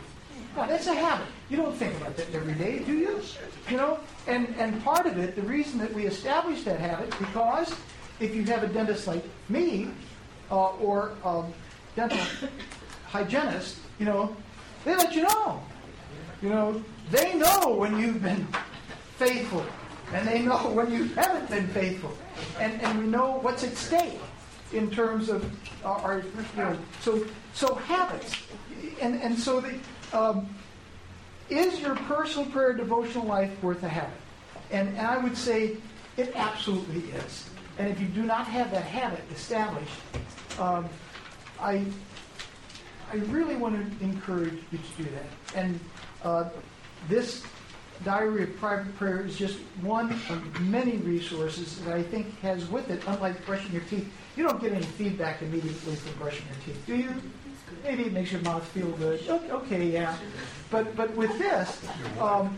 Now, 0.56 0.68
that's 0.68 0.88
a 0.88 0.94
habit. 0.94 1.28
You 1.50 1.58
don't 1.58 1.76
think 1.76 1.96
about 1.98 2.16
that 2.18 2.34
every 2.34 2.54
day, 2.54 2.80
do 2.80 2.94
you? 2.94 3.22
You 3.70 3.78
know, 3.78 4.00
and 4.28 4.54
and 4.58 4.84
part 4.84 5.06
of 5.08 5.18
it, 5.18 5.36
the 5.36 5.42
reason 5.42 5.80
that 5.80 5.94
we 5.94 6.06
establish 6.06 6.64
that 6.64 6.80
habit, 6.80 7.10
because 7.18 7.74
if 8.24 8.34
you 8.34 8.44
have 8.46 8.64
a 8.64 8.68
dentist 8.68 9.06
like 9.06 9.24
me, 9.50 9.90
uh, 10.50 10.70
or 10.78 11.12
um, 11.26 11.54
dental 11.96 12.18
hygienist, 13.08 13.78
you 14.00 14.06
know, 14.06 14.36
they 14.86 14.96
let 14.96 15.14
you 15.14 15.24
know. 15.24 15.62
You 16.42 16.50
know, 16.50 16.84
they 17.12 17.36
know 17.36 17.76
when 17.76 18.00
you've 18.00 18.22
been 18.22 18.48
faithful, 19.18 19.66
and 20.14 20.28
they 20.28 20.42
know 20.42 20.58
when 20.72 20.92
you 20.92 21.06
haven't 21.16 21.50
been 21.50 21.68
faithful, 21.68 22.18
and 22.60 22.82
and 22.82 23.00
we 23.00 23.06
know 23.06 23.40
what's 23.42 23.64
at 23.64 23.76
stake 23.76 24.20
in 24.72 24.90
terms 24.90 25.30
of 25.30 25.44
uh, 25.86 25.90
our, 25.90 26.20
you 26.20 26.58
know, 26.58 26.78
so 27.02 27.26
so 27.54 27.76
habits, 27.76 28.36
and 29.02 29.22
and 29.22 29.38
so 29.38 29.60
the. 29.60 29.78
Um, 30.18 30.48
is 31.50 31.80
your 31.82 31.96
personal 31.96 32.50
prayer 32.50 32.74
devotional 32.74 33.26
life 33.26 33.52
worth 33.62 33.84
a 33.84 33.90
habit? 33.90 34.18
And, 34.72 34.90
and 34.90 35.06
I 35.06 35.18
would 35.18 35.36
say 35.36 35.78
it 36.16 36.32
absolutely 36.36 37.12
is. 37.12 37.50
And 37.78 37.90
if 37.90 38.00
you 38.00 38.08
do 38.08 38.24
not 38.24 38.46
have 38.48 38.72
that 38.72 38.84
habit 38.84 39.24
established, 39.32 39.92
um, 40.60 40.88
I, 41.60 41.86
I 43.12 43.16
really 43.28 43.56
want 43.56 43.76
to 43.76 44.04
encourage 44.04 44.60
you 44.72 44.78
to 44.78 45.04
do 45.04 45.10
that. 45.10 45.56
And 45.56 45.80
uh, 46.24 46.50
this 47.10 47.44
Diary 48.04 48.44
of 48.44 48.58
Private 48.58 48.96
Prayer 48.98 49.22
is 49.22 49.38
just 49.38 49.58
one 49.82 50.12
of 50.30 50.62
many 50.62 50.98
resources 50.98 51.80
that 51.86 51.94
I 51.94 52.04
think 52.04 52.40
has 52.40 52.70
with 52.70 52.90
it, 52.90 53.02
unlike 53.08 53.46
brushing 53.46 53.72
your 53.72 53.82
teeth, 53.84 54.12
you 54.36 54.44
don't 54.44 54.62
get 54.62 54.74
any 54.74 54.84
feedback 54.84 55.42
immediately 55.42 55.96
from 55.96 56.20
brushing 56.20 56.46
your 56.48 56.58
teeth, 56.66 56.86
do 56.86 56.96
you? 56.96 57.14
Maybe 57.84 58.04
it 58.04 58.14
makes 58.14 58.32
your 58.32 58.42
mouth 58.42 58.66
feel 58.68 58.90
good. 58.92 59.28
Okay, 59.30 59.90
yeah. 59.90 60.16
But, 60.70 60.96
but 60.96 61.16
with 61.16 61.38
this, 61.38 61.82
um, 62.20 62.58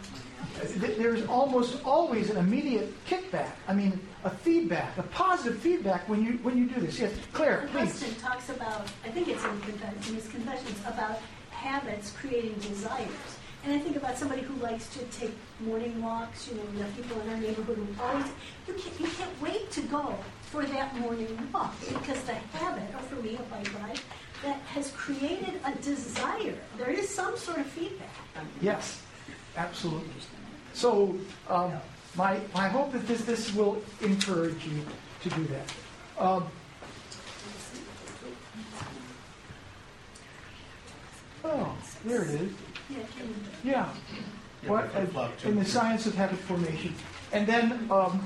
there's 0.77 1.25
almost 1.27 1.83
always 1.83 2.29
an 2.29 2.37
immediate 2.37 2.93
kickback. 3.05 3.51
I 3.67 3.73
mean, 3.73 3.99
a 4.23 4.29
feedback, 4.29 4.97
a 4.97 5.03
positive 5.03 5.59
feedback 5.59 6.07
when 6.09 6.23
you 6.23 6.33
when 6.43 6.57
you 6.57 6.67
do 6.67 6.79
this. 6.81 6.99
Yes, 6.99 7.13
Claire, 7.33 7.67
please. 7.71 7.89
Augustine 7.89 8.15
talks 8.15 8.49
about, 8.49 8.87
I 9.03 9.09
think 9.09 9.27
it's 9.27 9.43
in, 9.43 9.61
confess- 9.61 10.09
in 10.09 10.15
his 10.15 10.27
confessions, 10.27 10.79
about 10.87 11.19
habits 11.51 12.11
creating 12.11 12.55
desires. 12.59 13.09
And 13.63 13.73
I 13.73 13.79
think 13.79 13.95
about 13.95 14.15
somebody 14.15 14.43
who 14.43 14.53
likes 14.61 14.87
to 14.93 14.99
take 15.05 15.31
morning 15.59 15.99
walks, 15.99 16.47
you 16.47 16.53
know, 16.55 16.61
we 16.71 16.81
have 16.81 16.95
people 16.95 17.19
in 17.21 17.29
our 17.29 17.37
neighborhood 17.37 17.77
who 17.77 18.03
always, 18.03 18.25
you 18.67 18.75
can't, 18.75 18.99
you 18.99 19.07
can't 19.07 19.41
wait 19.41 19.71
to 19.71 19.81
go 19.81 20.15
for 20.51 20.63
that 20.65 20.95
morning 20.99 21.35
walk 21.51 21.73
because 21.81 22.21
the 22.23 22.33
habit, 22.33 22.93
or 22.93 22.99
for 22.99 23.15
me, 23.23 23.31
if 23.31 23.53
I 23.53 23.63
drive, 23.63 24.05
that 24.43 24.59
has 24.75 24.91
created 24.91 25.59
a 25.65 25.73
desire. 25.81 26.53
There 26.77 26.91
is 26.91 27.09
some 27.09 27.35
sort 27.37 27.57
of 27.57 27.65
feedback. 27.65 28.07
Yes, 28.61 29.01
absolutely. 29.57 30.09
So 30.73 31.15
um, 31.49 31.73
my 32.15 32.39
my 32.53 32.67
hope 32.67 32.93
is 32.95 33.03
this 33.05 33.21
this 33.21 33.53
will 33.53 33.81
encourage 34.01 34.65
you 34.65 34.81
to 35.21 35.29
do 35.29 35.43
that. 35.45 35.73
Um, 36.17 36.45
oh, 41.43 41.75
there 42.05 42.23
it 42.23 42.29
is. 42.41 42.51
Yeah, 42.89 42.97
can 43.17 43.27
you- 43.27 43.35
Yeah. 43.63 43.89
What, 44.67 44.89
uh, 44.95 45.29
in 45.43 45.57
the 45.59 45.65
science 45.65 46.07
of 46.07 46.15
habit 46.15 46.39
formation. 46.39 46.95
And 47.31 47.45
then 47.45 47.87
um, 47.91 48.25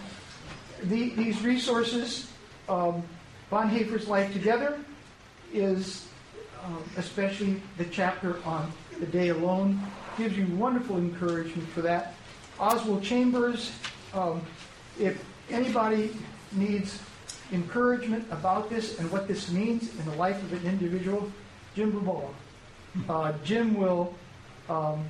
the, 0.83 1.09
these 1.09 1.41
resources, 1.41 2.31
um, 2.69 3.03
Bonhoeffer's 3.51 4.07
Life 4.07 4.31
Together 4.31 4.79
is, 5.51 6.07
um, 6.63 6.81
especially 6.95 7.61
the 7.77 7.85
chapter 7.85 8.41
on 8.45 8.71
the 9.01 9.05
day 9.05 9.29
alone, 9.29 9.81
gives 10.19 10.37
you 10.37 10.45
wonderful 10.57 10.97
encouragement 10.97 11.67
for 11.69 11.81
that. 11.81 12.13
Oswald 12.59 13.01
Chambers, 13.01 13.71
um, 14.13 14.41
if 14.99 15.23
anybody 15.49 16.11
needs 16.51 16.99
encouragement 17.53 18.25
about 18.29 18.69
this 18.69 18.99
and 18.99 19.09
what 19.11 19.29
this 19.29 19.49
means 19.49 19.97
in 19.97 20.05
the 20.05 20.15
life 20.17 20.35
of 20.43 20.51
an 20.51 20.69
individual, 20.69 21.31
Jim 21.73 21.93
Brabola. 21.93 22.29
Uh, 23.07 23.33
Jim 23.45 23.75
will 23.75 24.13
um, 24.67 25.09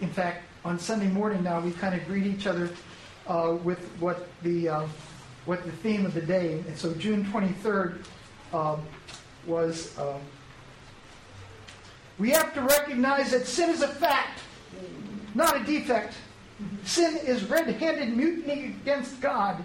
in 0.00 0.10
fact, 0.10 0.44
on 0.64 0.78
Sunday 0.78 1.08
morning 1.08 1.42
now, 1.42 1.58
we 1.60 1.72
kind 1.72 1.94
of 1.94 2.06
greet 2.06 2.26
each 2.26 2.46
other 2.46 2.70
uh, 3.26 3.56
with 3.64 3.80
what 3.98 4.28
the 4.42 4.68
uh, 4.68 4.86
what 5.46 5.64
the 5.64 5.72
theme 5.72 6.04
of 6.04 6.14
the 6.14 6.20
day. 6.20 6.62
And 6.68 6.76
so 6.76 6.92
June 6.94 7.24
23rd 7.24 8.04
um, 8.52 8.82
was. 9.46 9.96
We 12.18 12.30
have 12.30 12.54
to 12.54 12.62
recognize 12.62 13.30
that 13.32 13.46
sin 13.46 13.70
is 13.70 13.82
a 13.82 13.88
fact, 13.88 14.40
not 15.34 15.60
a 15.60 15.64
defect. 15.64 16.14
Sin 16.84 17.18
is 17.18 17.44
red-handed 17.44 18.16
mutiny 18.16 18.76
against 18.82 19.20
God. 19.20 19.62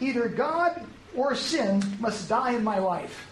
Either 0.00 0.28
God 0.28 0.84
or 1.14 1.34
sin 1.34 1.82
must 2.00 2.28
die 2.28 2.52
in 2.52 2.64
my 2.64 2.78
life. 2.78 3.26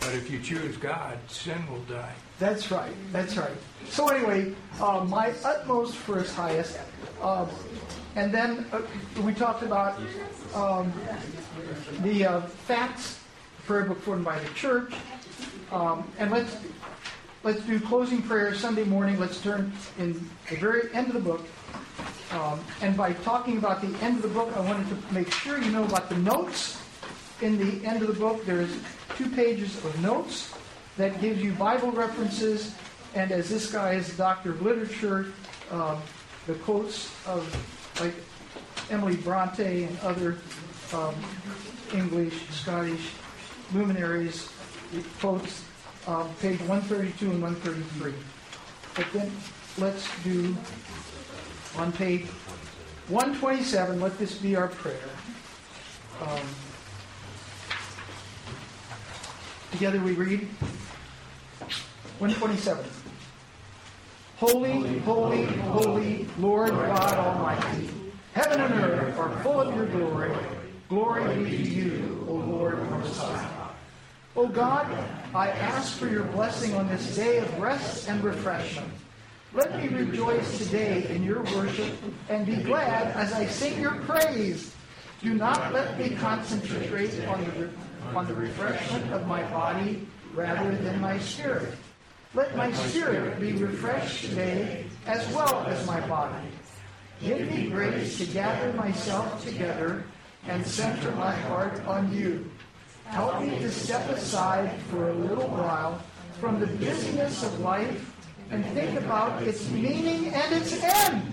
But 0.00 0.14
if 0.14 0.30
you 0.30 0.40
choose 0.40 0.76
God, 0.76 1.18
sin 1.28 1.66
will 1.68 1.82
die. 1.82 2.14
That's 2.38 2.70
right. 2.70 2.92
That's 3.12 3.36
right. 3.36 3.50
So 3.88 4.08
anyway, 4.08 4.54
uh, 4.80 5.04
my 5.08 5.32
utmost 5.44 5.96
for 5.96 6.20
his 6.20 6.32
highest, 6.32 6.78
uh, 7.20 7.46
and 8.14 8.32
then 8.32 8.66
uh, 8.72 8.80
we 9.22 9.34
talked 9.34 9.64
about 9.64 10.00
um, 10.54 10.92
the 12.02 12.24
uh, 12.24 12.40
facts 12.42 13.17
prayer 13.68 13.84
book 13.84 14.00
formed 14.00 14.24
by 14.24 14.38
the 14.38 14.48
church, 14.54 14.90
um, 15.70 16.10
and 16.18 16.30
let's 16.30 16.56
let's 17.44 17.60
do 17.66 17.78
closing 17.78 18.22
prayer 18.22 18.54
Sunday 18.54 18.84
morning. 18.84 19.20
Let's 19.20 19.42
turn 19.42 19.70
in 19.98 20.14
the 20.48 20.56
very 20.56 20.90
end 20.94 21.08
of 21.08 21.12
the 21.12 21.20
book. 21.20 21.42
Um, 22.32 22.60
and 22.80 22.96
by 22.96 23.12
talking 23.12 23.58
about 23.58 23.82
the 23.82 23.94
end 24.02 24.16
of 24.16 24.22
the 24.22 24.28
book, 24.28 24.50
I 24.56 24.60
wanted 24.60 24.88
to 24.88 25.14
make 25.14 25.30
sure 25.30 25.60
you 25.60 25.70
know 25.70 25.84
about 25.84 26.08
the 26.08 26.16
notes 26.16 26.80
in 27.42 27.58
the 27.58 27.86
end 27.86 28.00
of 28.00 28.08
the 28.08 28.18
book. 28.18 28.46
There's 28.46 28.74
two 29.16 29.28
pages 29.28 29.76
of 29.84 30.00
notes 30.00 30.54
that 30.96 31.20
gives 31.20 31.42
you 31.42 31.52
Bible 31.52 31.92
references, 31.92 32.74
and 33.14 33.30
as 33.30 33.50
this 33.50 33.70
guy 33.70 33.92
is 33.92 34.08
a 34.14 34.16
doctor 34.16 34.52
of 34.52 34.62
literature, 34.62 35.26
um, 35.70 36.00
the 36.46 36.54
quotes 36.54 37.12
of 37.26 37.44
like 38.00 38.14
Emily 38.90 39.16
Bronte 39.16 39.84
and 39.84 40.00
other 40.00 40.38
um, 40.94 41.14
English, 41.92 42.48
Scottish 42.48 43.12
luminaries, 43.72 44.48
quotes 45.20 45.64
um, 46.06 46.28
page 46.40 46.60
132 46.60 47.30
and 47.30 47.42
133. 47.42 48.14
But 48.94 49.06
then 49.12 49.30
let's 49.78 50.08
do 50.22 50.56
on 51.76 51.92
page 51.92 52.26
127, 53.08 54.00
let 54.00 54.18
this 54.18 54.34
be 54.36 54.56
our 54.56 54.68
prayer. 54.68 55.08
Um, 56.20 56.40
Together 59.70 60.00
we 60.00 60.12
read 60.12 60.48
127. 62.18 62.84
Holy, 64.38 64.98
holy, 65.00 65.44
holy, 65.44 66.26
Lord 66.38 66.70
God 66.70 67.14
Almighty, 67.14 67.90
heaven 68.32 68.60
and 68.60 68.74
earth 68.74 69.18
are 69.18 69.38
full 69.42 69.60
of 69.60 69.74
your 69.76 69.86
glory. 69.86 70.32
Glory 70.88 71.44
be 71.44 71.50
to 71.50 71.56
you, 71.56 72.26
O 72.28 72.34
Lord 72.34 72.90
Most 72.90 73.18
High. 73.18 73.57
O 74.38 74.46
God, 74.46 74.86
I 75.34 75.48
ask 75.48 75.98
for 75.98 76.06
your 76.06 76.22
blessing 76.22 76.72
on 76.76 76.86
this 76.86 77.16
day 77.16 77.38
of 77.38 77.58
rest 77.58 78.08
and 78.08 78.22
refreshment. 78.22 78.92
Let 79.52 79.76
me 79.76 79.88
rejoice 79.88 80.58
today 80.58 81.08
in 81.08 81.24
your 81.24 81.42
worship 81.56 81.92
and 82.28 82.46
be 82.46 82.54
glad 82.58 83.16
as 83.16 83.32
I 83.32 83.46
sing 83.46 83.80
your 83.80 83.96
praise. 84.06 84.72
Do 85.20 85.34
not 85.34 85.72
let 85.72 85.98
me 85.98 86.10
concentrate 86.10 87.18
on 87.26 87.44
the 87.46 87.68
on 88.16 88.28
the 88.28 88.34
refreshment 88.34 89.12
of 89.12 89.26
my 89.26 89.42
body 89.50 90.06
rather 90.32 90.70
than 90.76 91.00
my 91.00 91.18
spirit. 91.18 91.74
Let 92.32 92.54
my 92.54 92.70
spirit 92.70 93.40
be 93.40 93.54
refreshed 93.54 94.24
today 94.24 94.86
as 95.06 95.26
well 95.34 95.66
as 95.66 95.84
my 95.84 95.98
body. 96.06 96.46
Give 97.20 97.40
me 97.50 97.70
grace 97.70 98.18
to 98.18 98.26
gather 98.26 98.72
myself 98.74 99.44
together 99.44 100.04
and 100.46 100.64
center 100.64 101.10
my 101.16 101.32
heart 101.32 101.84
on 101.86 102.14
you. 102.14 102.48
Help 103.08 103.40
me 103.40 103.58
to 103.58 103.70
step 103.70 104.08
aside 104.10 104.70
for 104.90 105.08
a 105.08 105.14
little 105.14 105.48
while 105.48 106.00
from 106.40 106.60
the 106.60 106.66
busyness 106.66 107.42
of 107.42 107.60
life 107.60 108.14
and 108.50 108.64
think 108.66 108.98
about 108.98 109.42
its 109.42 109.68
meaning 109.70 110.26
and 110.28 110.54
its 110.54 110.82
end. 110.82 111.32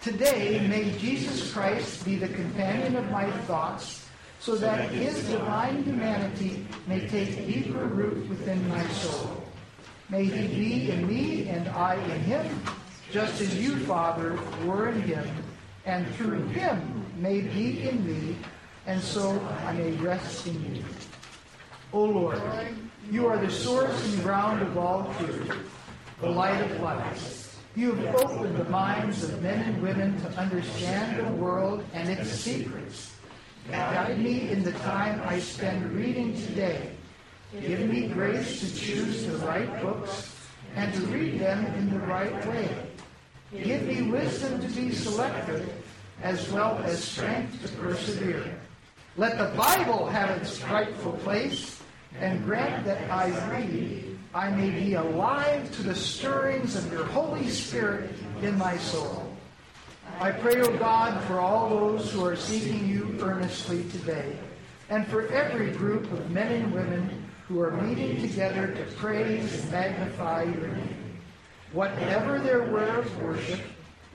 Today, 0.00 0.66
may 0.68 0.96
Jesus 0.98 1.52
Christ 1.52 2.04
be 2.04 2.16
the 2.16 2.28
companion 2.28 2.94
of 2.96 3.10
my 3.10 3.30
thoughts 3.42 4.06
so 4.38 4.54
that 4.56 4.90
his 4.90 5.28
divine 5.28 5.82
humanity 5.82 6.66
may 6.86 7.08
take 7.08 7.46
deeper 7.46 7.86
root 7.86 8.28
within 8.28 8.68
my 8.68 8.86
soul. 8.88 9.42
May 10.08 10.24
he 10.24 10.46
be 10.46 10.90
in 10.90 11.06
me 11.06 11.48
and 11.48 11.68
I 11.68 11.96
in 11.96 12.20
him, 12.20 12.62
just 13.10 13.40
as 13.40 13.60
you, 13.60 13.76
Father, 13.84 14.38
were 14.64 14.90
in 14.90 15.02
him, 15.02 15.28
and 15.84 16.06
through 16.14 16.46
him 16.48 17.04
may 17.18 17.40
be 17.40 17.88
in 17.88 18.06
me, 18.06 18.36
and 18.86 19.00
so 19.00 19.38
I 19.66 19.72
may 19.72 19.92
rest 19.92 20.46
in 20.46 20.76
you. 20.76 20.84
O 21.92 22.04
Lord, 22.04 22.42
you 23.10 23.26
are 23.28 23.38
the 23.38 23.50
source 23.50 24.04
and 24.04 24.22
ground 24.22 24.60
of 24.60 24.76
all 24.76 25.12
truth, 25.18 25.56
the 26.20 26.28
light 26.28 26.60
of 26.60 26.80
life. 26.80 27.58
You 27.74 27.92
have 27.92 28.14
opened 28.16 28.58
the 28.58 28.68
minds 28.68 29.24
of 29.24 29.42
men 29.42 29.60
and 29.60 29.82
women 29.82 30.20
to 30.20 30.28
understand 30.38 31.18
the 31.18 31.32
world 31.32 31.82
and 31.94 32.10
its 32.10 32.30
secrets. 32.30 33.14
Guide 33.70 34.18
me 34.18 34.50
in 34.50 34.62
the 34.62 34.72
time 34.72 35.22
I 35.24 35.38
spend 35.38 35.90
reading 35.92 36.34
today. 36.34 36.90
Give 37.58 37.80
me 37.88 38.08
grace 38.08 38.60
to 38.60 38.78
choose 38.78 39.26
the 39.26 39.38
right 39.38 39.80
books 39.80 40.34
and 40.76 40.92
to 40.92 41.00
read 41.06 41.40
them 41.40 41.64
in 41.76 41.90
the 41.90 42.00
right 42.00 42.46
way. 42.48 42.68
Give 43.50 43.82
me 43.84 44.02
wisdom 44.02 44.60
to 44.60 44.68
be 44.68 44.92
selective 44.92 45.72
as 46.22 46.50
well 46.52 46.78
as 46.84 47.02
strength 47.02 47.62
to 47.62 47.68
persevere. 47.78 48.58
Let 49.16 49.38
the 49.38 49.56
Bible 49.56 50.06
have 50.06 50.30
its 50.30 50.62
rightful 50.64 51.12
place 51.12 51.77
and 52.20 52.44
grant 52.44 52.84
that 52.84 53.10
I 53.10 53.28
read, 53.50 54.18
I 54.34 54.50
may 54.50 54.70
be 54.70 54.94
alive 54.94 55.70
to 55.76 55.82
the 55.82 55.94
stirrings 55.94 56.76
of 56.76 56.92
your 56.92 57.04
Holy 57.04 57.48
Spirit 57.48 58.10
in 58.42 58.58
my 58.58 58.76
soul. 58.76 59.36
I 60.20 60.32
pray, 60.32 60.60
O 60.60 60.76
God, 60.78 61.22
for 61.24 61.38
all 61.38 61.68
those 61.68 62.10
who 62.10 62.24
are 62.24 62.36
seeking 62.36 62.88
you 62.88 63.16
earnestly 63.20 63.84
today, 63.90 64.36
and 64.90 65.06
for 65.06 65.28
every 65.28 65.70
group 65.70 66.10
of 66.12 66.30
men 66.30 66.50
and 66.52 66.72
women 66.72 67.24
who 67.46 67.60
are 67.60 67.70
meeting 67.70 68.20
together 68.20 68.68
to 68.68 68.84
praise 68.96 69.60
and 69.60 69.70
magnify 69.70 70.42
your 70.42 70.68
name. 70.68 71.18
Whatever 71.72 72.38
their 72.38 72.64
way 72.70 72.88
of 72.88 73.22
worship, 73.22 73.60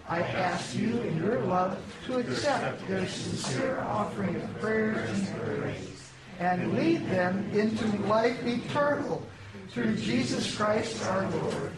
I 0.08 0.22
ask 0.22 0.76
you 0.76 1.00
in 1.02 1.18
your 1.18 1.40
love 1.40 1.78
to 2.08 2.18
accept 2.18 2.86
their 2.88 3.08
sincere 3.08 3.80
offering 3.80 4.36
of 4.36 4.60
prayers 4.60 5.10
and 5.10 5.42
praise, 5.42 5.93
and 6.40 6.74
lead 6.74 7.08
them 7.10 7.50
into 7.54 7.86
life 8.08 8.46
eternal 8.46 9.22
through 9.70 9.96
Jesus 9.96 10.56
Christ 10.56 11.04
our 11.08 11.30
Lord. 11.32 11.72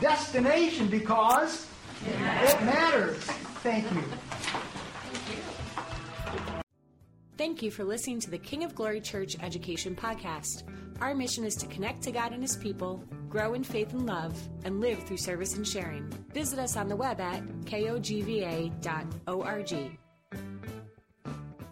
Destination 0.00 0.88
because 0.88 1.66
it 2.06 2.64
matters. 2.64 3.16
Thank 3.62 3.84
you. 3.92 4.00
Thank 4.00 5.38
you 5.38 5.60
Thank 7.40 7.62
you 7.62 7.70
for 7.70 7.84
listening 7.84 8.20
to 8.20 8.30
the 8.30 8.36
King 8.36 8.64
of 8.64 8.74
Glory 8.74 9.00
Church 9.00 9.34
Education 9.40 9.96
Podcast. 9.96 10.64
Our 11.00 11.14
mission 11.14 11.42
is 11.42 11.54
to 11.56 11.66
connect 11.68 12.02
to 12.02 12.12
God 12.12 12.32
and 12.32 12.42
His 12.42 12.54
people, 12.54 13.02
grow 13.30 13.54
in 13.54 13.64
faith 13.64 13.94
and 13.94 14.04
love, 14.04 14.38
and 14.64 14.78
live 14.78 15.02
through 15.04 15.16
service 15.16 15.56
and 15.56 15.66
sharing. 15.66 16.06
Visit 16.34 16.58
us 16.58 16.76
on 16.76 16.88
the 16.88 16.96
web 16.96 17.18
at 17.18 17.42
kogva.org. 17.64 18.70